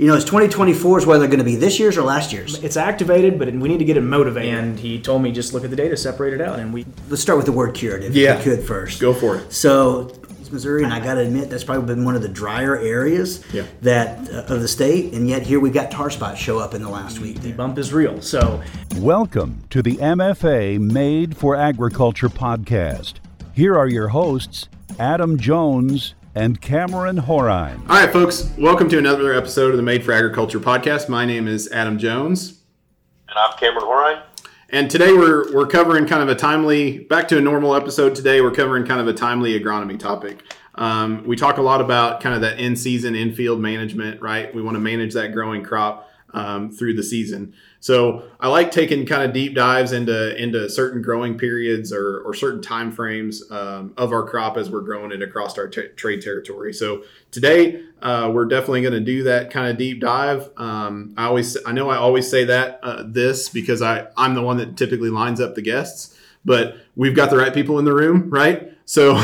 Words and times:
you 0.00 0.06
know, 0.06 0.14
is 0.14 0.24
2024 0.24 1.00
is 1.00 1.04
whether 1.06 1.18
they're 1.20 1.28
going 1.28 1.40
to 1.40 1.44
be 1.44 1.56
this 1.56 1.78
year's 1.78 1.98
or 1.98 2.02
last 2.02 2.32
year's. 2.32 2.62
It's 2.64 2.78
activated, 2.78 3.38
but 3.38 3.52
we 3.52 3.68
need 3.68 3.80
to 3.80 3.84
get 3.84 3.98
it 3.98 4.00
motivated. 4.00 4.54
And 4.54 4.78
he 4.80 4.98
told 4.98 5.20
me 5.20 5.30
just 5.30 5.52
look 5.52 5.62
at 5.62 5.68
the 5.68 5.76
data, 5.76 5.94
separate 5.94 6.32
it 6.32 6.40
out, 6.40 6.58
and 6.58 6.72
we. 6.72 6.86
Let's 7.10 7.20
start 7.20 7.36
with 7.36 7.44
the 7.44 7.52
word 7.52 7.74
curative. 7.74 8.16
Yeah. 8.16 8.38
if 8.38 8.46
we 8.46 8.56
could 8.56 8.64
first. 8.66 8.98
Go 8.98 9.12
for 9.12 9.36
it. 9.36 9.52
So, 9.52 10.10
Missouri, 10.50 10.84
and 10.84 10.92
I 10.92 11.00
got 11.00 11.14
to 11.14 11.20
admit, 11.20 11.50
that's 11.50 11.64
probably 11.64 11.94
been 11.94 12.02
one 12.06 12.16
of 12.16 12.22
the 12.22 12.28
drier 12.28 12.78
areas 12.78 13.44
Yeah. 13.52 13.66
that 13.82 14.30
uh, 14.30 14.54
of 14.54 14.62
the 14.62 14.68
state, 14.68 15.12
and 15.12 15.28
yet 15.28 15.42
here 15.42 15.60
we've 15.60 15.74
got 15.74 15.90
tar 15.90 16.08
spots 16.08 16.40
show 16.40 16.58
up 16.58 16.72
in 16.72 16.82
the 16.82 16.88
last 16.88 17.18
week. 17.20 17.42
The 17.42 17.52
bump 17.52 17.78
is 17.78 17.92
real. 17.92 18.22
So 18.22 18.62
Welcome 18.96 19.64
to 19.68 19.82
the 19.82 19.96
MFA 19.98 20.80
Made 20.80 21.36
for 21.36 21.54
Agriculture 21.54 22.30
podcast. 22.30 23.16
Here 23.52 23.76
are 23.76 23.86
your 23.86 24.08
hosts, 24.08 24.66
Adam 24.98 25.38
Jones 25.38 26.14
and 26.34 26.60
Cameron 26.60 27.16
Horine. 27.16 27.80
All 27.88 27.96
right, 27.96 28.12
folks, 28.12 28.50
welcome 28.56 28.88
to 28.90 28.98
another 28.98 29.34
episode 29.34 29.70
of 29.72 29.76
the 29.76 29.82
Made 29.82 30.04
for 30.04 30.12
Agriculture 30.12 30.60
podcast. 30.60 31.08
My 31.08 31.24
name 31.24 31.48
is 31.48 31.70
Adam 31.72 31.98
Jones. 31.98 32.60
And 33.28 33.38
I'm 33.38 33.56
Cameron 33.58 33.84
Horine. 33.84 34.22
And 34.70 34.90
today 34.90 35.12
we're, 35.12 35.52
we're 35.52 35.66
covering 35.66 36.06
kind 36.06 36.22
of 36.22 36.28
a 36.28 36.34
timely, 36.36 37.00
back 37.00 37.26
to 37.28 37.38
a 37.38 37.40
normal 37.40 37.74
episode 37.74 38.14
today, 38.14 38.40
we're 38.40 38.52
covering 38.52 38.86
kind 38.86 39.00
of 39.00 39.08
a 39.08 39.12
timely 39.12 39.58
agronomy 39.58 39.98
topic. 39.98 40.42
Um, 40.76 41.24
we 41.26 41.34
talk 41.36 41.58
a 41.58 41.62
lot 41.62 41.80
about 41.80 42.20
kind 42.20 42.34
of 42.34 42.40
that 42.42 42.60
in 42.60 42.76
season, 42.76 43.16
in 43.16 43.34
field 43.34 43.60
management, 43.60 44.22
right? 44.22 44.54
We 44.54 44.62
want 44.62 44.76
to 44.76 44.80
manage 44.80 45.14
that 45.14 45.32
growing 45.32 45.64
crop 45.64 46.09
um, 46.32 46.70
through 46.70 46.94
the 46.94 47.02
season. 47.02 47.54
So 47.80 48.24
I 48.38 48.48
like 48.48 48.70
taking 48.70 49.06
kind 49.06 49.22
of 49.22 49.32
deep 49.32 49.54
dives 49.54 49.92
into 49.92 50.36
into 50.36 50.68
certain 50.68 51.02
growing 51.02 51.38
periods 51.38 51.92
or, 51.92 52.20
or 52.20 52.34
certain 52.34 52.60
time 52.60 52.92
frames 52.92 53.42
um, 53.50 53.94
of 53.96 54.12
our 54.12 54.22
crop 54.28 54.56
as 54.56 54.70
we're 54.70 54.82
growing 54.82 55.12
it 55.12 55.22
across 55.22 55.56
our 55.56 55.68
t- 55.68 55.88
trade 55.96 56.20
territory. 56.20 56.72
So 56.74 57.04
today 57.30 57.82
uh, 58.02 58.30
we're 58.32 58.44
definitely 58.44 58.82
going 58.82 58.94
to 58.94 59.00
do 59.00 59.22
that 59.24 59.50
kind 59.50 59.70
of 59.70 59.78
deep 59.78 60.00
dive. 60.00 60.50
Um, 60.56 61.14
I 61.16 61.24
always 61.24 61.56
I 61.64 61.72
know 61.72 61.88
I 61.90 61.96
always 61.96 62.30
say 62.30 62.44
that 62.44 62.80
uh, 62.82 63.04
this 63.06 63.48
because 63.48 63.82
I 63.82 64.08
I'm 64.16 64.34
the 64.34 64.42
one 64.42 64.58
that 64.58 64.76
typically 64.76 65.10
lines 65.10 65.40
up 65.40 65.54
the 65.54 65.62
guests, 65.62 66.16
but 66.44 66.76
we've 66.96 67.16
got 67.16 67.30
the 67.30 67.36
right 67.36 67.54
people 67.54 67.78
in 67.78 67.84
the 67.84 67.94
room, 67.94 68.28
right? 68.30 68.72
So 68.90 69.14
um, 69.16 69.22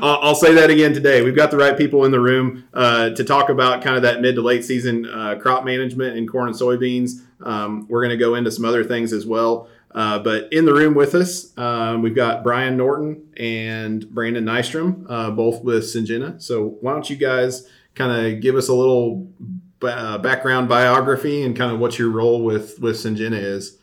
I'll 0.00 0.36
say 0.36 0.54
that 0.54 0.70
again 0.70 0.94
today. 0.94 1.22
We've 1.22 1.34
got 1.34 1.50
the 1.50 1.56
right 1.56 1.76
people 1.76 2.04
in 2.04 2.12
the 2.12 2.20
room 2.20 2.68
uh, 2.72 3.10
to 3.10 3.24
talk 3.24 3.48
about 3.48 3.82
kind 3.82 3.96
of 3.96 4.02
that 4.02 4.20
mid 4.20 4.36
to 4.36 4.40
late 4.40 4.64
season 4.64 5.04
uh, 5.04 5.34
crop 5.34 5.64
management 5.64 6.16
in 6.16 6.28
corn 6.28 6.46
and 6.46 6.56
soybeans. 6.56 7.22
Um, 7.42 7.88
we're 7.88 8.04
going 8.04 8.16
to 8.16 8.24
go 8.24 8.36
into 8.36 8.52
some 8.52 8.64
other 8.64 8.84
things 8.84 9.12
as 9.12 9.26
well. 9.26 9.68
Uh, 9.92 10.20
but 10.20 10.52
in 10.52 10.64
the 10.64 10.72
room 10.72 10.94
with 10.94 11.12
us, 11.16 11.52
um, 11.58 12.02
we've 12.02 12.14
got 12.14 12.44
Brian 12.44 12.76
Norton 12.76 13.26
and 13.36 14.08
Brandon 14.08 14.44
Nystrom, 14.44 15.04
uh, 15.08 15.32
both 15.32 15.64
with 15.64 15.82
Syngenta. 15.82 16.40
So 16.40 16.76
why 16.80 16.92
don't 16.92 17.10
you 17.10 17.16
guys 17.16 17.66
kind 17.96 18.12
of 18.12 18.40
give 18.40 18.54
us 18.54 18.68
a 18.68 18.74
little 18.74 19.28
uh, 19.82 20.18
background 20.18 20.68
biography 20.68 21.42
and 21.42 21.56
kind 21.56 21.72
of 21.72 21.80
what 21.80 21.98
your 21.98 22.10
role 22.10 22.44
with 22.44 22.78
with 22.78 22.94
Syngenta 22.94 23.32
is? 23.32 23.79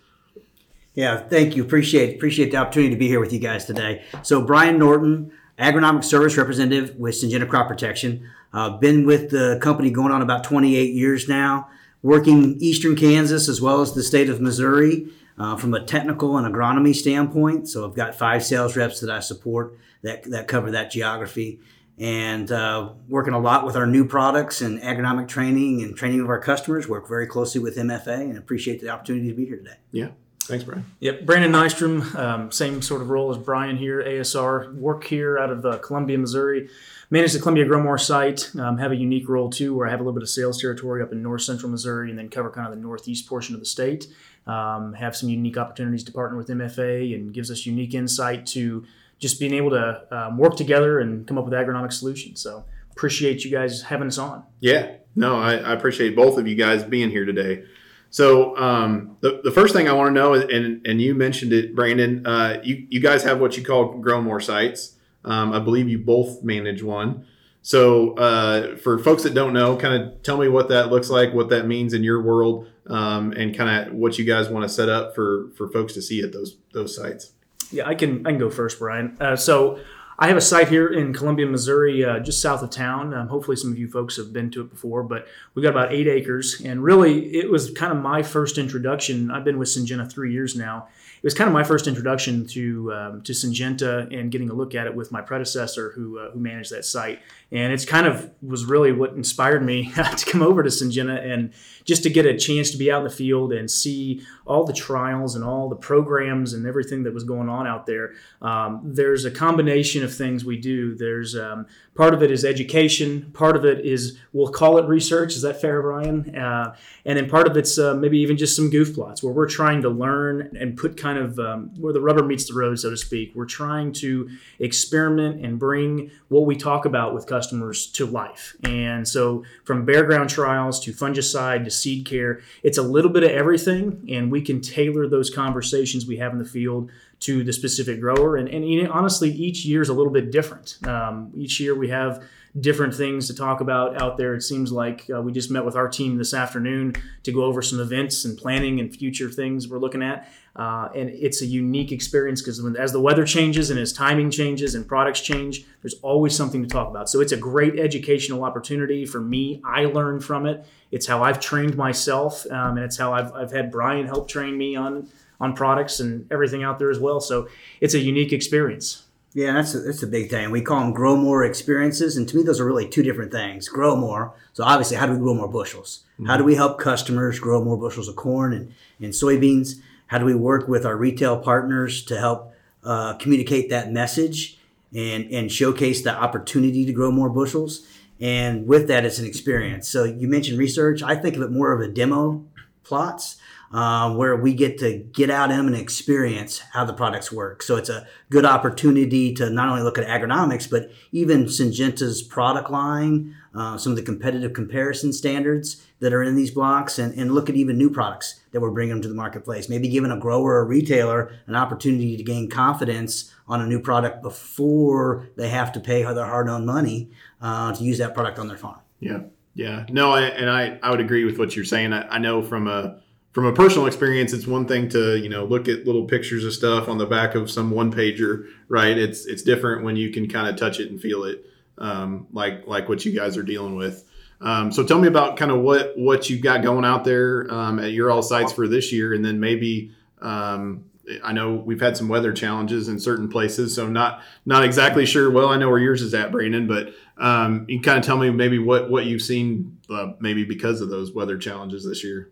Yeah, 0.97 1.19
thank 1.19 1.55
you. 1.55 1.63
Appreciate 1.63 2.15
appreciate 2.15 2.49
the 2.49 2.57
opportunity 2.57 2.89
to 2.89 2.97
be 2.97 3.07
here 3.07 3.19
with 3.19 3.31
you 3.31 3.37
guys 3.37 3.65
today. 3.65 4.03
So 4.23 4.41
Brian 4.41 4.79
Norton, 4.79 5.31
agronomic 5.59 6.03
service 6.03 6.35
representative 6.37 6.95
with 6.95 7.13
Syngenta 7.13 7.47
Crop 7.47 7.67
Protection. 7.67 8.27
Uh, 8.51 8.71
been 8.71 9.05
with 9.05 9.29
the 9.29 9.59
company 9.61 9.91
going 9.91 10.11
on 10.11 10.23
about 10.23 10.43
28 10.43 10.95
years 10.95 11.29
now, 11.29 11.69
working 12.01 12.55
eastern 12.59 12.95
Kansas 12.95 13.47
as 13.47 13.61
well 13.61 13.81
as 13.81 13.93
the 13.93 14.01
state 14.01 14.27
of 14.27 14.41
Missouri 14.41 15.07
uh, 15.37 15.55
from 15.55 15.75
a 15.75 15.85
technical 15.85 16.35
and 16.35 16.51
agronomy 16.51 16.95
standpoint. 16.95 17.69
So 17.69 17.87
I've 17.87 17.95
got 17.95 18.15
five 18.15 18.43
sales 18.43 18.75
reps 18.75 18.99
that 19.01 19.11
I 19.11 19.19
support 19.19 19.77
that 20.01 20.23
that 20.23 20.47
cover 20.47 20.71
that 20.71 20.89
geography. 20.89 21.59
And 21.99 22.51
uh, 22.51 22.93
working 23.07 23.35
a 23.35 23.39
lot 23.39 23.67
with 23.67 23.75
our 23.75 23.85
new 23.85 24.07
products 24.07 24.61
and 24.61 24.81
agronomic 24.81 25.27
training 25.27 25.83
and 25.83 25.95
training 25.95 26.21
of 26.21 26.29
our 26.29 26.39
customers. 26.39 26.87
Work 26.87 27.07
very 27.07 27.27
closely 27.27 27.61
with 27.61 27.77
MFA 27.77 28.21
and 28.21 28.37
appreciate 28.39 28.81
the 28.81 28.89
opportunity 28.89 29.27
to 29.29 29.35
be 29.35 29.45
here 29.45 29.57
today. 29.57 29.77
Yeah, 29.91 30.09
thanks, 30.47 30.63
Brian. 30.63 30.85
Yep, 30.99 31.25
Brandon 31.25 31.51
Nystrom, 31.51 32.15
um, 32.15 32.51
same 32.51 32.81
sort 32.81 33.01
of 33.01 33.09
role 33.09 33.31
as 33.31 33.37
Brian 33.37 33.77
here, 33.77 34.01
ASR. 34.03 34.73
Work 34.73 35.03
here 35.03 35.37
out 35.37 35.51
of 35.51 35.65
uh, 35.65 35.77
Columbia, 35.79 36.17
Missouri. 36.17 36.69
Manage 37.09 37.33
the 37.33 37.39
Columbia 37.39 37.65
Growmore 37.65 37.99
site. 37.99 38.51
Um, 38.59 38.77
have 38.77 38.91
a 38.91 38.95
unique 38.95 39.29
role 39.29 39.49
too, 39.49 39.75
where 39.75 39.87
I 39.87 39.91
have 39.91 39.99
a 39.99 40.03
little 40.03 40.13
bit 40.13 40.23
of 40.23 40.29
sales 40.29 40.59
territory 40.59 41.01
up 41.01 41.11
in 41.11 41.21
north 41.21 41.41
central 41.41 41.71
Missouri, 41.71 42.09
and 42.09 42.17
then 42.17 42.29
cover 42.29 42.49
kind 42.49 42.67
of 42.67 42.73
the 42.73 42.81
northeast 42.81 43.27
portion 43.27 43.55
of 43.55 43.61
the 43.61 43.65
state. 43.65 44.07
Um, 44.45 44.93
have 44.93 45.15
some 45.15 45.29
unique 45.29 45.57
opportunities 45.57 46.03
to 46.05 46.11
partner 46.11 46.37
with 46.37 46.47
MFA, 46.47 47.13
and 47.13 47.33
gives 47.33 47.51
us 47.51 47.65
unique 47.65 47.93
insight 47.93 48.45
to 48.47 48.85
just 49.19 49.39
being 49.39 49.53
able 49.53 49.71
to 49.71 50.03
um, 50.11 50.37
work 50.37 50.55
together 50.55 50.99
and 50.99 51.27
come 51.27 51.37
up 51.37 51.45
with 51.45 51.53
agronomic 51.53 51.91
solutions. 51.91 52.41
So 52.41 52.65
appreciate 52.91 53.43
you 53.43 53.51
guys 53.51 53.83
having 53.83 54.07
us 54.07 54.17
on. 54.17 54.43
Yeah, 54.59 54.95
no, 55.15 55.37
I, 55.37 55.55
I 55.55 55.73
appreciate 55.73 56.15
both 56.15 56.37
of 56.37 56.47
you 56.47 56.55
guys 56.55 56.83
being 56.83 57.09
here 57.09 57.25
today. 57.25 57.63
So 58.09 58.57
um, 58.57 59.17
the, 59.21 59.41
the 59.43 59.51
first 59.51 59.73
thing 59.73 59.87
I 59.89 59.93
want 59.93 60.09
to 60.09 60.13
know, 60.13 60.33
and 60.33 60.85
and 60.85 61.01
you 61.01 61.13
mentioned 61.13 61.53
it, 61.53 61.75
Brandon, 61.75 62.25
uh, 62.25 62.61
you 62.63 62.87
you 62.89 62.99
guys 62.99 63.23
have 63.23 63.39
what 63.39 63.57
you 63.57 63.63
call 63.63 63.95
GrowMore 63.95 64.41
sites. 64.41 64.95
Um, 65.25 65.51
I 65.53 65.59
believe 65.59 65.89
you 65.89 65.99
both 65.99 66.43
manage 66.43 66.81
one. 66.81 67.25
So 67.61 68.13
uh, 68.13 68.77
for 68.77 68.97
folks 68.97 69.23
that 69.23 69.33
don't 69.33 69.51
know, 69.51 69.75
kind 69.75 70.01
of 70.01 70.23
tell 70.23 70.37
me 70.37 70.47
what 70.47 70.69
that 70.69 70.89
looks 70.89 71.09
like, 71.09 71.33
what 71.33 71.49
that 71.49 71.67
means 71.67 71.93
in 71.93 72.01
your 72.01 72.21
world, 72.21 72.65
um, 72.85 73.33
and 73.33 73.53
kind 73.53 73.89
of 73.89 73.93
what 73.93 74.17
you 74.17 74.23
guys 74.23 74.47
want 74.47 74.63
to 74.63 74.69
set 74.69 74.87
up 74.87 75.13
for 75.13 75.49
for 75.57 75.67
folks 75.69 75.93
to 75.93 76.01
see 76.01 76.21
at 76.21 76.31
those 76.31 76.57
those 76.71 76.95
sites. 76.95 77.33
Yeah, 77.71 77.85
I 77.85 77.95
can 77.95 78.25
I 78.25 78.29
can 78.29 78.39
go 78.39 78.49
first, 78.49 78.79
Brian. 78.79 79.17
Uh, 79.19 79.35
so 79.35 79.79
I 80.19 80.27
have 80.29 80.37
a 80.37 80.41
site 80.41 80.69
here 80.69 80.87
in 80.87 81.13
Columbia, 81.13 81.45
Missouri, 81.45 82.03
uh, 82.03 82.17
just 82.19 82.41
south 82.41 82.63
of 82.63 82.71
town. 82.71 83.13
Um, 83.13 83.27
hopefully, 83.27 83.55
some 83.55 83.71
of 83.71 83.77
you 83.77 83.87
folks 83.87 84.17
have 84.17 84.33
been 84.33 84.49
to 84.51 84.61
it 84.61 84.69
before, 84.71 85.03
but 85.03 85.27
we've 85.53 85.61
got 85.61 85.69
about 85.69 85.93
eight 85.93 86.07
acres, 86.07 86.59
and 86.65 86.83
really, 86.83 87.35
it 87.35 87.51
was 87.51 87.69
kind 87.71 87.91
of 87.91 88.01
my 88.01 88.23
first 88.23 88.57
introduction. 88.57 89.29
I've 89.29 89.43
been 89.43 89.59
with 89.59 89.67
Syngenta 89.67 90.11
three 90.11 90.33
years 90.33 90.55
now. 90.55 90.87
It 91.17 91.23
was 91.23 91.35
kind 91.35 91.47
of 91.47 91.53
my 91.53 91.63
first 91.63 91.85
introduction 91.85 92.47
to 92.47 92.93
um, 92.93 93.21
to 93.23 93.31
Syngenta 93.31 94.11
and 94.11 94.31
getting 94.31 94.49
a 94.49 94.53
look 94.53 94.73
at 94.73 94.87
it 94.87 94.95
with 94.95 95.11
my 95.11 95.21
predecessor, 95.21 95.91
who 95.91 96.17
uh, 96.17 96.31
who 96.31 96.39
managed 96.39 96.71
that 96.71 96.85
site, 96.85 97.19
and 97.51 97.71
it's 97.71 97.85
kind 97.85 98.05
of 98.05 98.29
was 98.41 98.65
really 98.65 98.91
what 98.91 99.13
inspired 99.13 99.63
me 99.63 99.91
to 100.17 100.25
come 100.25 100.41
over 100.41 100.63
to 100.63 100.69
Syngenta 100.69 101.25
and 101.25 101.53
just 101.85 102.03
to 102.03 102.09
get 102.09 102.25
a 102.25 102.37
chance 102.37 102.71
to 102.71 102.77
be 102.77 102.91
out 102.91 102.99
in 102.99 103.03
the 103.05 103.09
field 103.09 103.53
and 103.53 103.71
see 103.71 104.21
all 104.45 104.65
the 104.65 104.73
trials 104.73 105.35
and 105.35 105.43
all 105.43 105.69
the 105.69 105.75
programs 105.75 106.53
and 106.53 106.65
everything 106.65 107.03
that 107.03 107.13
was 107.13 107.23
going 107.23 107.47
on 107.47 107.65
out 107.65 107.85
there. 107.85 108.13
Um, 108.41 108.81
there's 108.83 109.23
a 109.23 109.31
combination 109.31 110.03
of 110.03 110.13
things 110.13 110.43
we 110.43 110.57
do. 110.57 110.95
There's 110.95 111.35
um, 111.37 111.67
part 111.95 112.13
of 112.13 112.21
it 112.21 112.31
is 112.31 112.43
education, 112.43 113.31
part 113.31 113.55
of 113.55 113.63
it 113.63 113.85
is 113.85 114.17
we'll 114.33 114.51
call 114.51 114.77
it 114.77 114.85
research. 114.87 115.35
Is 115.35 115.41
that 115.43 115.61
fair, 115.61 115.81
Brian? 115.81 116.35
Uh, 116.35 116.75
and 117.05 117.17
then 117.17 117.29
part 117.29 117.47
of 117.47 117.55
it's 117.55 117.77
uh, 117.77 117.93
maybe 117.93 118.19
even 118.19 118.35
just 118.35 118.55
some 118.55 118.69
goof 118.69 118.93
plots 118.93 119.23
where 119.23 119.31
we're 119.31 119.47
trying 119.47 119.81
to 119.83 119.89
learn 119.89 120.55
and 120.59 120.75
put 120.75 120.97
kind 120.97 121.17
of 121.17 121.39
um, 121.39 121.71
where 121.79 121.93
the 121.93 122.01
rubber 122.01 122.23
meets 122.23 122.47
the 122.47 122.53
road, 122.53 122.77
so 122.77 122.89
to 122.89 122.97
speak. 122.97 123.31
We're 123.35 123.45
trying 123.45 123.93
to 123.93 124.29
experiment 124.59 125.45
and 125.45 125.57
bring 125.57 126.11
what 126.27 126.45
we 126.45 126.57
talk 126.57 126.83
about 126.83 127.13
with 127.13 127.25
customers 127.25 127.36
to 127.45 128.05
life. 128.05 128.55
And 128.63 129.07
so 129.07 129.43
from 129.63 129.85
bare 129.85 130.03
ground 130.03 130.29
trials 130.29 130.79
to 130.81 130.91
fungicide 130.91 131.63
to 131.65 131.71
seed 131.71 132.05
care, 132.05 132.41
it's 132.63 132.77
a 132.77 132.81
little 132.81 133.11
bit 133.11 133.23
of 133.23 133.31
everything, 133.31 134.07
and 134.09 134.31
we 134.31 134.41
can 134.41 134.61
tailor 134.61 135.07
those 135.07 135.29
conversations 135.29 136.05
we 136.07 136.17
have 136.17 136.31
in 136.31 136.39
the 136.39 136.45
field 136.45 136.89
to 137.19 137.43
the 137.43 137.53
specific 137.53 137.99
grower. 137.99 138.37
And, 138.37 138.47
and 138.49 138.87
honestly, 138.89 139.31
each 139.31 139.65
year 139.65 139.81
is 139.81 139.89
a 139.89 139.93
little 139.93 140.13
bit 140.13 140.31
different. 140.31 140.77
Um, 140.85 141.31
each 141.35 141.59
year 141.59 141.75
we 141.75 141.89
have 141.89 142.23
different 142.59 142.93
things 142.93 143.27
to 143.27 143.35
talk 143.35 143.61
about 143.61 144.01
out 144.01 144.17
there. 144.17 144.33
It 144.33 144.41
seems 144.41 144.71
like 144.71 145.09
uh, 145.13 145.21
we 145.21 145.31
just 145.31 145.51
met 145.51 145.63
with 145.63 145.75
our 145.75 145.87
team 145.87 146.17
this 146.17 146.33
afternoon 146.33 146.95
to 147.23 147.31
go 147.31 147.43
over 147.43 147.61
some 147.61 147.79
events 147.79 148.25
and 148.25 148.37
planning 148.37 148.79
and 148.79 148.95
future 148.95 149.29
things 149.29 149.67
we're 149.67 149.79
looking 149.79 150.01
at. 150.01 150.29
Uh, 150.55 150.89
and 150.95 151.09
it's 151.09 151.41
a 151.41 151.45
unique 151.45 151.91
experience 151.91 152.41
because 152.41 152.63
as 152.77 152.91
the 152.91 152.99
weather 152.99 153.25
changes 153.25 153.69
and 153.69 153.79
as 153.79 153.93
timing 153.93 154.31
changes 154.31 154.73
and 154.73 154.87
products 154.87 155.21
change, 155.21 155.65
there's 155.81 155.95
always 156.01 156.35
something 156.35 156.63
to 156.63 156.69
talk 156.69 156.89
about. 156.89 157.09
So 157.09 157.19
it's 157.21 157.31
a 157.31 157.37
great 157.37 157.79
educational 157.79 158.43
opportunity 158.43 159.05
for 159.05 159.21
me. 159.21 159.61
I 159.63 159.85
learn 159.85 160.19
from 160.19 160.47
it. 160.47 160.65
It's 160.89 161.05
how 161.05 161.21
I've 161.23 161.39
trained 161.39 161.75
myself, 161.75 162.49
um, 162.49 162.77
and 162.77 162.85
it's 162.85 162.97
how 162.97 163.13
I've, 163.13 163.31
I've 163.33 163.51
had 163.51 163.71
Brian 163.71 164.07
help 164.07 164.27
train 164.27 164.57
me 164.57 164.75
on 164.75 165.07
on 165.39 165.53
products 165.53 165.99
and 165.99 166.25
everything 166.31 166.63
out 166.63 166.79
there 166.79 166.89
as 166.89 166.97
well. 166.97 167.19
So 167.19 167.47
it's 167.79 167.93
a 167.93 167.99
unique 167.99 168.33
experience. 168.33 169.03
Yeah, 169.33 169.53
that's 169.53 169.75
a, 169.75 169.79
that's 169.81 170.01
a 170.01 170.07
big 170.07 170.29
thing. 170.29 170.49
We 170.49 170.61
call 170.61 170.79
them 170.79 170.93
grow 170.93 171.15
more 171.15 171.43
experiences, 171.43 172.17
and 172.17 172.27
to 172.29 172.37
me, 172.37 172.43
those 172.43 172.59
are 172.59 172.65
really 172.65 172.87
two 172.87 173.03
different 173.03 173.31
things. 173.31 173.69
Grow 173.69 173.95
more. 173.95 174.33
So 174.53 174.63
obviously, 174.63 174.97
how 174.97 175.05
do 175.05 175.13
we 175.13 175.19
grow 175.19 175.35
more 175.35 175.47
bushels? 175.47 176.05
How 176.25 176.37
do 176.37 176.43
we 176.43 176.55
help 176.55 176.79
customers 176.79 177.39
grow 177.39 177.63
more 177.63 177.77
bushels 177.77 178.07
of 178.07 178.15
corn 178.15 178.53
and, 178.53 178.73
and 178.99 179.13
soybeans? 179.13 179.75
How 180.07 180.17
do 180.17 180.25
we 180.25 180.33
work 180.33 180.67
with 180.67 180.85
our 180.85 180.97
retail 180.97 181.37
partners 181.37 182.03
to 182.05 182.17
help 182.19 182.53
uh, 182.83 183.13
communicate 183.15 183.69
that 183.69 183.91
message 183.91 184.57
and 184.95 185.29
and 185.31 185.51
showcase 185.51 186.01
the 186.01 186.15
opportunity 186.15 186.85
to 186.85 186.93
grow 186.93 187.11
more 187.11 187.29
bushels? 187.29 187.85
And 188.19 188.65
with 188.65 188.87
that, 188.87 189.05
it's 189.05 189.19
an 189.19 189.27
experience. 189.27 189.87
So 189.87 190.03
you 190.03 190.27
mentioned 190.27 190.57
research. 190.57 191.03
I 191.03 191.15
think 191.15 191.35
of 191.35 191.43
it 191.43 191.51
more 191.51 191.71
of 191.73 191.81
a 191.81 191.87
demo 191.87 192.43
plots. 192.83 193.37
Uh, 193.71 194.13
where 194.13 194.35
we 194.35 194.53
get 194.53 194.77
to 194.79 194.97
get 194.97 195.29
out 195.29 195.51
in 195.51 195.59
and 195.59 195.75
experience 195.75 196.59
how 196.73 196.85
the 196.85 196.93
products 196.93 197.31
work. 197.31 197.61
So 197.61 197.75
it's 197.75 197.89
a 197.89 198.07
good 198.29 198.45
opportunity 198.45 199.33
to 199.35 199.49
not 199.49 199.69
only 199.69 199.81
look 199.81 199.97
at 199.97 200.07
agronomics, 200.07 200.69
but 200.69 200.89
even 201.11 201.45
Syngenta's 201.45 202.21
product 202.21 202.69
line, 202.69 203.35
uh, 203.53 203.77
some 203.77 203.91
of 203.91 203.95
the 203.97 204.03
competitive 204.03 204.53
comparison 204.53 205.11
standards 205.11 205.83
that 205.99 206.13
are 206.13 206.21
in 206.21 206.35
these 206.35 206.51
blocks, 206.51 206.99
and, 206.99 207.17
and 207.17 207.33
look 207.33 207.49
at 207.49 207.55
even 207.55 207.77
new 207.77 207.89
products 207.89 208.39
that 208.51 208.61
we're 208.61 208.69
bringing 208.69 209.01
to 209.01 209.07
the 209.07 209.15
marketplace. 209.15 209.67
Maybe 209.67 209.89
giving 209.89 210.11
a 210.11 210.19
grower 210.19 210.53
or 210.53 210.65
retailer 210.65 211.33
an 211.47 211.55
opportunity 211.55 212.15
to 212.15 212.23
gain 212.23 212.49
confidence 212.49 213.33
on 213.47 213.61
a 213.61 213.65
new 213.65 213.79
product 213.79 214.21
before 214.21 215.27
they 215.35 215.49
have 215.49 215.71
to 215.71 215.79
pay 215.79 216.03
their 216.03 216.25
hard-earned 216.25 216.65
money 216.65 217.09
uh, 217.41 217.73
to 217.73 217.83
use 217.83 217.97
that 217.97 218.13
product 218.13 218.37
on 218.37 218.47
their 218.47 218.57
farm. 218.57 218.79
Yeah, 218.99 219.21
yeah. 219.55 219.85
No, 219.89 220.11
I, 220.11 220.21
and 220.23 220.49
I, 220.49 220.77
I 220.83 220.91
would 220.91 220.99
agree 220.99 221.25
with 221.25 221.39
what 221.39 221.55
you're 221.55 221.65
saying. 221.65 221.93
I, 221.93 222.07
I 222.07 222.17
know 222.19 222.43
from 222.43 222.67
a 222.67 223.01
from 223.37 223.45
a 223.45 223.53
personal 223.53 223.85
experience, 223.85 224.33
it's 224.33 224.47
one 224.47 224.65
thing 224.65 224.89
to 224.89 225.15
you 225.15 225.29
know 225.29 225.45
look 225.45 225.67
at 225.67 225.85
little 225.85 226.05
pictures 226.05 226.43
of 226.43 226.51
stuff 226.51 226.89
on 226.89 226.97
the 226.97 227.05
back 227.05 227.35
of 227.35 227.51
some 227.51 227.69
one 227.69 227.93
pager, 227.93 228.47
right? 228.67 228.97
It's 228.97 229.27
it's 229.27 229.43
different 229.43 229.83
when 229.83 229.95
you 229.95 230.09
can 230.09 230.27
kind 230.27 230.47
of 230.47 230.55
touch 230.55 230.79
it 230.79 230.89
and 230.89 230.99
feel 230.99 231.23
it, 231.23 231.45
um, 231.77 232.25
like 232.31 232.65
like 232.65 232.89
what 232.89 233.05
you 233.05 233.11
guys 233.11 233.37
are 233.37 233.43
dealing 233.43 233.75
with. 233.75 234.03
Um, 234.41 234.71
so 234.71 234.83
tell 234.83 234.97
me 234.97 235.07
about 235.07 235.37
kind 235.37 235.51
of 235.51 235.59
what 235.59 235.95
what 235.95 236.31
you've 236.31 236.41
got 236.41 236.63
going 236.63 236.83
out 236.83 237.03
there 237.03 237.45
um, 237.53 237.77
at 237.77 237.91
your 237.91 238.09
all 238.09 238.23
sites 238.23 238.51
for 238.51 238.67
this 238.67 238.91
year, 238.91 239.13
and 239.13 239.23
then 239.23 239.39
maybe 239.39 239.91
um, 240.19 240.85
I 241.23 241.31
know 241.31 241.53
we've 241.53 241.79
had 241.79 241.95
some 241.95 242.09
weather 242.09 242.33
challenges 242.33 242.87
in 242.87 242.99
certain 242.99 243.29
places, 243.29 243.75
so 243.75 243.87
not 243.87 244.23
not 244.47 244.63
exactly 244.63 245.05
sure. 245.05 245.29
Well, 245.29 245.49
I 245.49 245.57
know 245.57 245.69
where 245.69 245.77
yours 245.77 246.01
is 246.01 246.15
at, 246.15 246.31
Brandon, 246.31 246.65
but 246.65 246.91
um, 247.19 247.67
you 247.69 247.75
can 247.75 247.83
kind 247.83 247.99
of 247.99 248.03
tell 248.03 248.17
me 248.17 248.31
maybe 248.31 248.57
what 248.57 248.89
what 248.89 249.05
you've 249.05 249.21
seen 249.21 249.77
uh, 249.91 250.13
maybe 250.19 250.43
because 250.43 250.81
of 250.81 250.89
those 250.89 251.13
weather 251.13 251.37
challenges 251.37 251.85
this 251.87 252.03
year. 252.03 252.31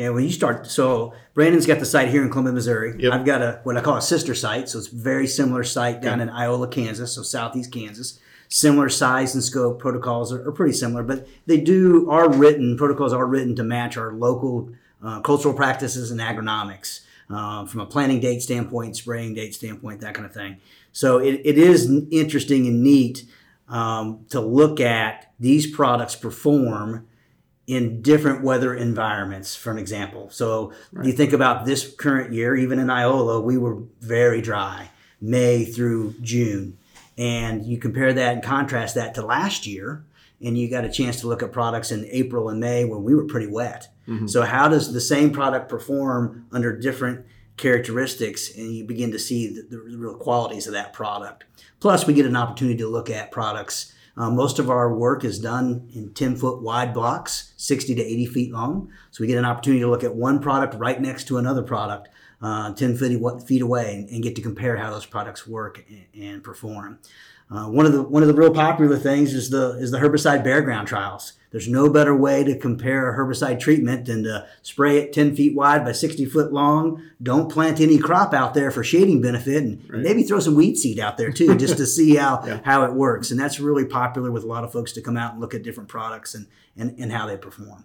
Yeah, 0.00 0.08
when 0.08 0.24
you 0.24 0.30
start, 0.30 0.66
so 0.66 1.12
Brandon's 1.34 1.66
got 1.66 1.78
the 1.78 1.84
site 1.84 2.08
here 2.08 2.22
in 2.22 2.30
Columbia, 2.30 2.54
Missouri. 2.54 2.94
Yep. 3.02 3.12
I've 3.12 3.26
got 3.26 3.42
a 3.42 3.60
what 3.64 3.76
I 3.76 3.82
call 3.82 3.98
a 3.98 4.02
sister 4.02 4.34
site, 4.34 4.70
so 4.70 4.78
it's 4.78 4.90
a 4.90 4.96
very 4.96 5.26
similar 5.26 5.62
site 5.62 6.00
down 6.00 6.22
in 6.22 6.30
Iola, 6.30 6.68
Kansas, 6.68 7.12
so 7.12 7.22
southeast 7.22 7.70
Kansas. 7.70 8.18
Similar 8.48 8.88
size 8.88 9.34
and 9.34 9.44
scope, 9.44 9.78
protocols 9.78 10.32
are, 10.32 10.48
are 10.48 10.52
pretty 10.52 10.72
similar, 10.72 11.02
but 11.02 11.28
they 11.44 11.60
do 11.60 12.08
are 12.08 12.32
written 12.32 12.78
protocols 12.78 13.12
are 13.12 13.26
written 13.26 13.54
to 13.56 13.62
match 13.62 13.98
our 13.98 14.14
local 14.14 14.70
uh, 15.04 15.20
cultural 15.20 15.52
practices 15.52 16.10
and 16.10 16.18
agronomics 16.18 17.00
uh, 17.28 17.66
from 17.66 17.82
a 17.82 17.86
planting 17.86 18.20
date 18.20 18.40
standpoint, 18.40 18.96
spraying 18.96 19.34
date 19.34 19.54
standpoint, 19.54 20.00
that 20.00 20.14
kind 20.14 20.24
of 20.24 20.32
thing. 20.32 20.56
So 20.92 21.18
it, 21.18 21.42
it 21.44 21.58
is 21.58 21.92
interesting 22.10 22.66
and 22.66 22.82
neat 22.82 23.26
um, 23.68 24.24
to 24.30 24.40
look 24.40 24.80
at 24.80 25.30
these 25.38 25.70
products 25.70 26.16
perform 26.16 27.06
in 27.70 28.02
different 28.02 28.42
weather 28.42 28.74
environments, 28.74 29.54
for 29.54 29.70
an 29.70 29.78
example. 29.78 30.28
So 30.30 30.72
you 31.04 31.12
think 31.12 31.32
about 31.32 31.66
this 31.66 31.94
current 31.94 32.32
year, 32.32 32.56
even 32.56 32.80
in 32.80 32.90
Iola, 32.90 33.40
we 33.40 33.56
were 33.56 33.84
very 34.00 34.42
dry, 34.42 34.90
May 35.20 35.64
through 35.64 36.14
June. 36.20 36.78
And 37.16 37.64
you 37.64 37.78
compare 37.78 38.12
that 38.12 38.34
and 38.34 38.42
contrast 38.42 38.96
that 38.96 39.14
to 39.14 39.22
last 39.22 39.68
year, 39.68 40.04
and 40.44 40.58
you 40.58 40.68
got 40.68 40.84
a 40.84 40.90
chance 40.90 41.20
to 41.20 41.28
look 41.28 41.44
at 41.44 41.52
products 41.52 41.92
in 41.92 42.06
April 42.10 42.48
and 42.48 42.58
May 42.58 42.84
when 42.84 43.04
we 43.04 43.14
were 43.14 43.26
pretty 43.26 43.46
wet. 43.46 43.86
Mm-hmm. 44.08 44.26
So 44.26 44.42
how 44.42 44.66
does 44.66 44.92
the 44.92 45.00
same 45.00 45.30
product 45.30 45.68
perform 45.68 46.46
under 46.50 46.76
different 46.76 47.24
characteristics? 47.56 48.52
And 48.56 48.74
you 48.74 48.82
begin 48.82 49.12
to 49.12 49.18
see 49.20 49.46
the, 49.46 49.62
the 49.62 49.78
real 49.96 50.16
qualities 50.16 50.66
of 50.66 50.72
that 50.72 50.92
product. 50.92 51.44
Plus, 51.78 52.04
we 52.04 52.14
get 52.14 52.26
an 52.26 52.34
opportunity 52.34 52.78
to 52.78 52.88
look 52.88 53.10
at 53.10 53.30
products. 53.30 53.94
Uh, 54.16 54.30
most 54.30 54.58
of 54.58 54.70
our 54.70 54.92
work 54.92 55.24
is 55.24 55.38
done 55.38 55.88
in 55.94 56.12
10 56.12 56.36
foot 56.36 56.62
wide 56.62 56.92
blocks, 56.92 57.52
60 57.56 57.94
to 57.94 58.02
80 58.02 58.26
feet 58.26 58.52
long. 58.52 58.90
So 59.10 59.22
we 59.22 59.28
get 59.28 59.38
an 59.38 59.44
opportunity 59.44 59.80
to 59.80 59.88
look 59.88 60.04
at 60.04 60.14
one 60.14 60.40
product 60.40 60.74
right 60.74 61.00
next 61.00 61.24
to 61.28 61.38
another 61.38 61.62
product, 61.62 62.08
uh, 62.42 62.72
10 62.72 62.96
feet, 62.96 63.20
feet 63.46 63.62
away, 63.62 63.94
and, 63.94 64.08
and 64.10 64.22
get 64.22 64.36
to 64.36 64.42
compare 64.42 64.76
how 64.76 64.90
those 64.90 65.06
products 65.06 65.46
work 65.46 65.84
and, 65.88 66.22
and 66.22 66.44
perform. 66.44 66.98
Uh, 67.50 67.66
one 67.66 67.84
of 67.84 67.92
the 67.92 68.02
one 68.02 68.22
of 68.22 68.28
the 68.28 68.34
real 68.34 68.54
popular 68.54 68.96
things 68.96 69.34
is 69.34 69.50
the 69.50 69.70
is 69.80 69.90
the 69.90 69.98
herbicide 69.98 70.44
bare 70.44 70.62
ground 70.62 70.86
trials. 70.86 71.32
There's 71.50 71.68
no 71.68 71.90
better 71.90 72.14
way 72.14 72.44
to 72.44 72.56
compare 72.56 73.10
a 73.10 73.18
herbicide 73.18 73.58
treatment 73.58 74.06
than 74.06 74.22
to 74.22 74.46
spray 74.62 74.98
it 74.98 75.12
10 75.12 75.34
feet 75.34 75.56
wide 75.56 75.84
by 75.84 75.92
60 75.92 76.24
foot 76.26 76.52
long. 76.52 77.02
Don't 77.22 77.50
plant 77.50 77.80
any 77.80 77.98
crop 77.98 78.32
out 78.32 78.54
there 78.54 78.70
for 78.70 78.84
shading 78.84 79.20
benefit, 79.20 79.62
and 79.62 79.88
maybe 79.90 80.22
throw 80.22 80.38
some 80.38 80.54
weed 80.54 80.76
seed 80.76 81.00
out 81.00 81.16
there 81.18 81.32
too, 81.32 81.56
just 81.56 81.76
to 81.78 81.86
see 81.96 82.16
how 82.16 82.60
how 82.64 82.84
it 82.84 82.94
works. 82.94 83.30
And 83.30 83.40
that's 83.40 83.58
really 83.58 83.84
popular 83.84 84.30
with 84.30 84.44
a 84.44 84.46
lot 84.46 84.64
of 84.64 84.72
folks 84.72 84.92
to 84.92 85.02
come 85.02 85.16
out 85.16 85.32
and 85.32 85.40
look 85.40 85.54
at 85.54 85.62
different 85.62 85.88
products 85.88 86.34
and 86.34 86.46
and, 86.76 86.96
and 86.98 87.12
how 87.12 87.26
they 87.26 87.36
perform. 87.36 87.84